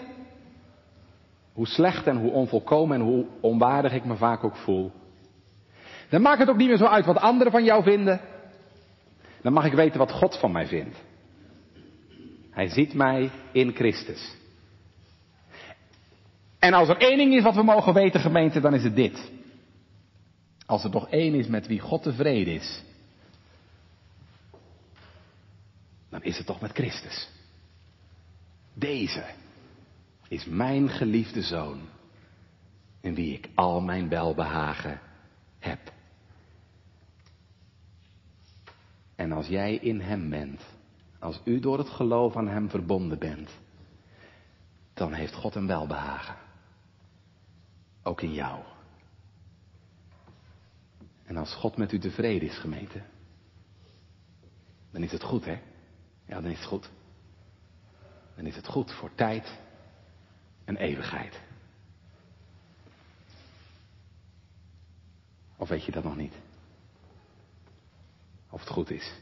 Hoe 1.53 1.67
slecht 1.67 2.07
en 2.07 2.17
hoe 2.17 2.31
onvolkomen 2.31 2.99
en 2.99 3.05
hoe 3.05 3.25
onwaardig 3.41 3.93
ik 3.93 4.05
me 4.05 4.15
vaak 4.15 4.43
ook 4.43 4.55
voel. 4.55 4.91
Dan 6.11 6.21
maakt 6.21 6.39
het 6.39 6.49
ook 6.49 6.57
niet 6.57 6.67
meer 6.67 6.77
zo 6.77 6.85
uit 6.85 7.05
wat 7.05 7.17
anderen 7.17 7.51
van 7.51 7.63
jou 7.63 7.83
vinden. 7.83 8.21
Dan 9.41 9.53
mag 9.53 9.65
ik 9.65 9.73
weten 9.73 9.99
wat 9.99 10.11
God 10.11 10.39
van 10.39 10.51
mij 10.51 10.67
vindt. 10.67 10.97
Hij 12.49 12.67
ziet 12.67 12.93
mij 12.93 13.31
in 13.51 13.75
Christus. 13.75 14.35
En 16.59 16.73
als 16.73 16.89
er 16.89 16.97
één 16.97 17.17
ding 17.17 17.33
is 17.33 17.43
wat 17.43 17.55
we 17.55 17.63
mogen 17.63 17.93
weten, 17.93 18.19
gemeente, 18.19 18.59
dan 18.59 18.73
is 18.73 18.83
het 18.83 18.95
dit. 18.95 19.31
Als 20.65 20.83
er 20.83 20.91
toch 20.91 21.09
één 21.09 21.33
is 21.33 21.47
met 21.47 21.67
wie 21.67 21.79
God 21.79 22.03
tevreden 22.03 22.53
is, 22.53 22.83
dan 26.09 26.23
is 26.23 26.37
het 26.37 26.45
toch 26.45 26.61
met 26.61 26.71
Christus. 26.71 27.29
Deze 28.73 29.25
is 30.27 30.45
mijn 30.45 30.89
geliefde 30.89 31.41
zoon, 31.41 31.81
in 33.01 33.15
wie 33.15 33.33
ik 33.33 33.49
al 33.55 33.81
mijn 33.81 34.09
welbehagen 34.09 34.99
heb. 35.59 35.79
En 39.21 39.31
als 39.31 39.47
jij 39.47 39.75
in 39.75 39.99
Hem 39.99 40.29
bent, 40.29 40.61
als 41.19 41.41
u 41.43 41.59
door 41.59 41.77
het 41.77 41.89
geloof 41.89 42.35
aan 42.35 42.47
Hem 42.47 42.69
verbonden 42.69 43.19
bent, 43.19 43.49
dan 44.93 45.13
heeft 45.13 45.33
God 45.33 45.55
een 45.55 45.67
welbehagen. 45.67 46.35
Ook 48.03 48.21
in 48.21 48.33
jou. 48.33 48.63
En 51.23 51.37
als 51.37 51.55
God 51.55 51.77
met 51.77 51.91
u 51.91 51.99
tevreden 51.99 52.49
is, 52.49 52.57
gemeente, 52.57 53.01
dan 54.91 55.03
is 55.03 55.11
het 55.11 55.23
goed, 55.23 55.45
hè? 55.45 55.61
Ja, 56.25 56.41
dan 56.41 56.51
is 56.51 56.57
het 56.57 56.67
goed. 56.67 56.89
Dan 58.35 58.45
is 58.45 58.55
het 58.55 58.67
goed 58.67 58.91
voor 58.91 59.15
tijd 59.15 59.59
en 60.65 60.77
eeuwigheid. 60.77 61.41
Of 65.57 65.69
weet 65.69 65.83
je 65.83 65.91
dat 65.91 66.03
nog 66.03 66.15
niet? 66.15 66.33
Of 68.51 68.59
het 68.59 68.69
goed 68.69 68.89
is? 68.89 69.13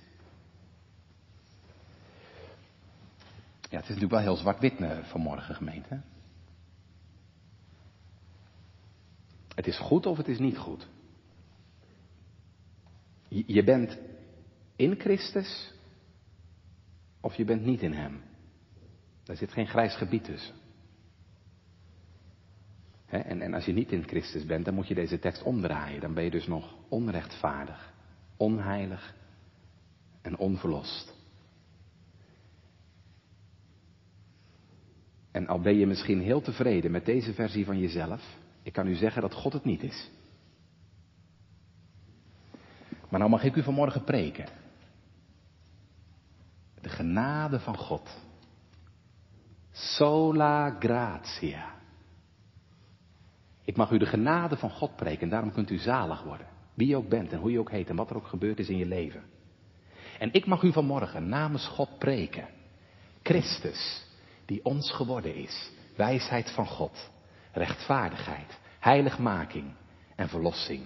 Ja, 3.70 3.76
het 3.76 3.84
is 3.84 3.96
natuurlijk 3.96 4.12
wel 4.12 4.34
heel 4.34 4.36
zwart-wit 4.36 4.78
eh, 4.78 4.98
vanmorgen, 5.04 5.56
gemeente. 5.56 6.02
Het 9.56 9.68
is 9.68 9.80
goed 9.80 10.06
of 10.06 10.18
het 10.18 10.28
is 10.28 10.40
niet 10.40 10.58
goed. 10.58 10.88
Je 13.28 13.64
bent 13.64 13.98
in 14.76 15.00
Christus 15.00 15.74
of 17.22 17.36
je 17.36 17.46
bent 17.46 17.66
niet 17.66 17.82
in 17.82 17.94
Hem. 17.94 18.22
Daar 19.24 19.36
zit 19.36 19.52
geen 19.52 19.68
grijs 19.68 19.96
gebied 19.96 20.24
tussen. 20.24 20.56
en, 23.06 23.42
en 23.42 23.54
als 23.54 23.66
je 23.66 23.74
niet 23.74 23.92
in 23.92 24.04
Christus 24.04 24.46
bent, 24.46 24.66
dan 24.66 24.74
moet 24.74 24.88
je 24.88 24.96
deze 24.96 25.20
tekst 25.20 25.44
omdraaien. 25.44 26.02
Dan 26.02 26.14
ben 26.14 26.24
je 26.24 26.32
dus 26.32 26.48
nog 26.48 26.76
onrechtvaardig, 26.88 27.94
onheilig 28.38 29.18
en 30.30 30.38
onverlost. 30.38 31.14
En 35.32 35.48
al 35.48 35.60
ben 35.60 35.78
je 35.78 35.88
misschien 35.88 36.22
heel 36.22 36.42
tevreden 36.42 36.92
met 36.92 37.06
deze 37.06 37.34
versie 37.34 37.66
van 37.66 37.80
jezelf, 37.80 38.38
ik 38.64 38.74
kan 38.74 38.88
u 38.88 38.96
zeggen 38.96 39.22
dat 39.22 39.34
God 39.34 39.54
het 39.54 39.66
niet 39.66 39.84
is. 39.84 40.10
Maar 43.10 43.20
nou 43.20 43.32
mag 43.32 43.44
ik 43.44 43.56
u 43.56 43.64
vanmorgen 43.64 44.04
preken. 44.04 44.48
De 46.82 46.90
genade 46.90 47.60
van 47.60 47.78
God. 47.78 48.10
Sola 49.72 50.76
gratia. 50.80 51.76
Ik 53.64 53.76
mag 53.76 53.92
u 53.92 53.98
de 53.98 54.06
genade 54.06 54.58
van 54.58 54.70
God 54.70 54.96
preken 54.96 55.22
en 55.22 55.30
daarom 55.30 55.52
kunt 55.52 55.70
u 55.70 55.78
zalig 55.78 56.24
worden. 56.24 56.48
Wie 56.74 56.88
je 56.88 56.96
ook 56.96 57.10
bent 57.10 57.32
en 57.32 57.40
hoe 57.40 57.52
je 57.52 57.60
ook 57.60 57.72
heet 57.72 57.90
en 57.90 57.96
wat 57.96 58.10
er 58.10 58.16
ook 58.16 58.28
gebeurd 58.28 58.60
is 58.60 58.70
in 58.70 58.78
je 58.78 58.86
leven. 58.86 59.24
En 60.20 60.34
ik 60.34 60.46
mag 60.46 60.62
u 60.62 60.72
vanmorgen 60.72 61.30
namens 61.30 61.68
God 61.68 61.90
preken. 62.00 62.48
Christus, 63.24 64.04
die 64.46 64.66
ons 64.66 64.92
geworden 64.92 65.36
is. 65.36 65.72
Wijsheid 65.96 66.52
van 66.52 66.68
God. 66.68 67.10
Rechtvaardigheid. 67.52 68.60
Heiligmaking 68.80 69.74
en 70.16 70.30
verlossing. 70.30 70.82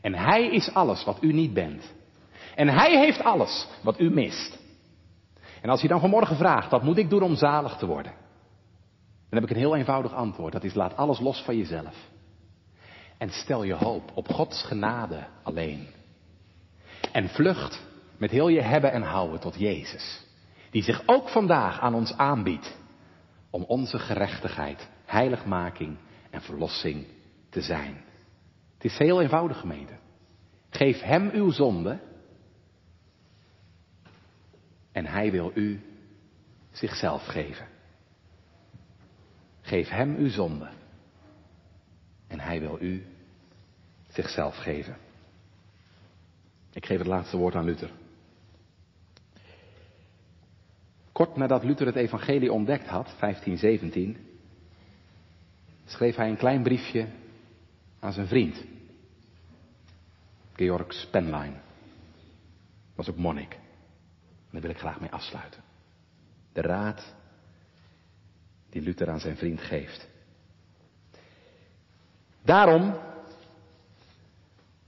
En 0.00 0.14
Hij 0.14 0.46
is 0.46 0.74
alles 0.74 1.04
wat 1.04 1.22
u 1.22 1.32
niet 1.32 1.54
bent. 1.54 1.92
En 2.54 2.68
Hij 2.68 2.98
heeft 2.98 3.22
alles 3.22 3.66
wat 3.82 4.00
u 4.00 4.10
mist. 4.10 4.58
En 5.60 5.70
als 5.70 5.82
je 5.82 5.88
dan 5.88 6.00
vanmorgen 6.00 6.36
vraagt, 6.36 6.70
wat 6.70 6.82
moet 6.82 6.98
ik 6.98 7.10
doen 7.10 7.22
om 7.22 7.36
zalig 7.36 7.76
te 7.76 7.86
worden? 7.86 8.12
Dan 9.28 9.40
heb 9.40 9.42
ik 9.42 9.50
een 9.50 9.62
heel 9.62 9.76
eenvoudig 9.76 10.14
antwoord. 10.14 10.52
Dat 10.52 10.64
is 10.64 10.74
laat 10.74 10.96
alles 10.96 11.20
los 11.20 11.42
van 11.42 11.56
jezelf. 11.56 11.96
En 13.18 13.30
stel 13.30 13.62
je 13.62 13.74
hoop 13.74 14.10
op 14.14 14.28
Gods 14.28 14.62
genade 14.62 15.26
alleen. 15.42 15.86
En 17.12 17.28
vlucht 17.28 17.90
met 18.22 18.30
heel 18.30 18.48
je 18.48 18.60
hebben 18.60 18.92
en 18.92 19.02
houden 19.02 19.40
tot 19.40 19.58
Jezus. 19.58 20.26
Die 20.70 20.82
zich 20.82 21.02
ook 21.06 21.28
vandaag 21.28 21.80
aan 21.80 21.94
ons 21.94 22.16
aanbiedt. 22.16 22.76
Om 23.50 23.64
onze 23.64 23.98
gerechtigheid, 23.98 24.88
heiligmaking 25.04 25.96
en 26.30 26.42
verlossing 26.42 27.06
te 27.50 27.60
zijn. 27.60 28.04
Het 28.74 28.84
is 28.84 28.98
heel 28.98 29.22
eenvoudig, 29.22 29.60
gemeente. 29.60 29.98
Geef 30.70 31.00
Hem 31.00 31.30
uw 31.30 31.50
zonde. 31.50 32.00
En 34.92 35.06
Hij 35.06 35.30
wil 35.30 35.50
u 35.54 35.80
zichzelf 36.70 37.26
geven. 37.26 37.68
Geef 39.60 39.88
Hem 39.88 40.16
uw 40.16 40.28
zonde. 40.28 40.70
En 42.26 42.40
Hij 42.40 42.60
wil 42.60 42.76
u 42.80 43.06
zichzelf 44.08 44.56
geven. 44.56 44.96
Ik 46.72 46.86
geef 46.86 46.98
het 46.98 47.06
laatste 47.06 47.36
woord 47.36 47.54
aan 47.54 47.64
Luther. 47.64 47.90
Kort 51.12 51.36
nadat 51.36 51.64
Luther 51.64 51.86
het 51.86 51.96
evangelie 51.96 52.52
ontdekt 52.52 52.86
had, 52.86 53.14
1517, 53.20 54.16
schreef 55.84 56.16
hij 56.16 56.28
een 56.28 56.36
klein 56.36 56.62
briefje 56.62 57.08
aan 58.00 58.12
zijn 58.12 58.26
vriend. 58.26 58.64
Georg 60.52 60.92
Spenlein. 60.92 61.60
Was 62.94 63.10
ook 63.10 63.16
monnik. 63.16 63.58
daar 64.50 64.60
wil 64.60 64.70
ik 64.70 64.78
graag 64.78 65.00
mee 65.00 65.10
afsluiten. 65.10 65.62
De 66.52 66.60
raad 66.60 67.14
die 68.70 68.82
Luther 68.82 69.10
aan 69.10 69.20
zijn 69.20 69.36
vriend 69.36 69.60
geeft. 69.60 70.08
Daarom, 72.42 72.94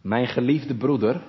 mijn 0.01 0.27
geliefde 0.27 0.75
broeder, 0.75 1.23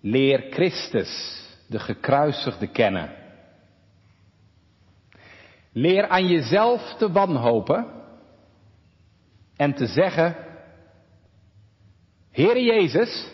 leer 0.00 0.46
Christus, 0.50 1.42
de 1.68 1.78
gekruisigde, 1.78 2.66
kennen. 2.66 3.14
Leer 5.72 6.08
aan 6.08 6.26
jezelf 6.26 6.94
te 6.94 7.12
wanhopen 7.12 7.86
en 9.56 9.74
te 9.74 9.86
zeggen, 9.86 10.36
Heer 12.30 12.60
Jezus, 12.62 13.30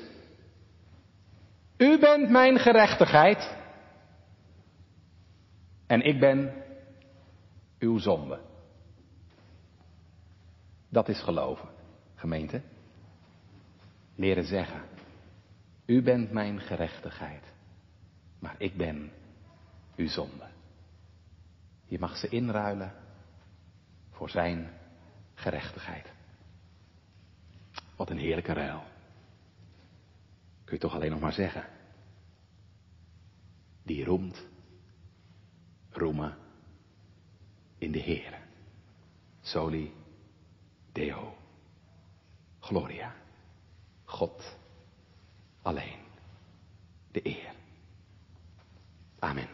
u 1.76 1.98
bent 1.98 2.30
mijn 2.30 2.58
gerechtigheid 2.58 3.56
en 5.86 6.00
ik 6.00 6.20
ben 6.20 6.64
uw 7.78 7.98
zonde. 7.98 8.40
Dat 10.88 11.08
is 11.08 11.22
geloven, 11.22 11.68
gemeente. 12.14 12.62
Leren 14.14 14.44
zeggen, 14.44 14.82
u 15.86 16.02
bent 16.02 16.32
mijn 16.32 16.60
gerechtigheid, 16.60 17.53
maar 18.44 18.54
ik 18.58 18.76
ben 18.76 19.12
uw 19.96 20.08
zonde. 20.08 20.46
Je 21.84 21.98
mag 21.98 22.16
ze 22.16 22.28
inruilen 22.28 22.92
voor 24.10 24.30
zijn 24.30 24.70
gerechtigheid. 25.34 26.12
Wat 27.96 28.10
een 28.10 28.18
heerlijke 28.18 28.52
ruil. 28.52 28.82
Kun 30.64 30.74
je 30.74 30.80
toch 30.80 30.94
alleen 30.94 31.10
nog 31.10 31.20
maar 31.20 31.32
zeggen. 31.32 31.66
Die 33.82 34.04
roemt, 34.04 34.46
roemen 35.90 36.36
in 37.78 37.92
de 37.92 37.98
Heer. 37.98 38.38
Soli 39.40 39.94
Deo. 40.92 41.36
Gloria. 42.60 43.14
God 44.04 44.56
alleen. 45.62 46.02
De 47.10 47.26
eer. 47.26 47.53
Amen. 49.24 49.48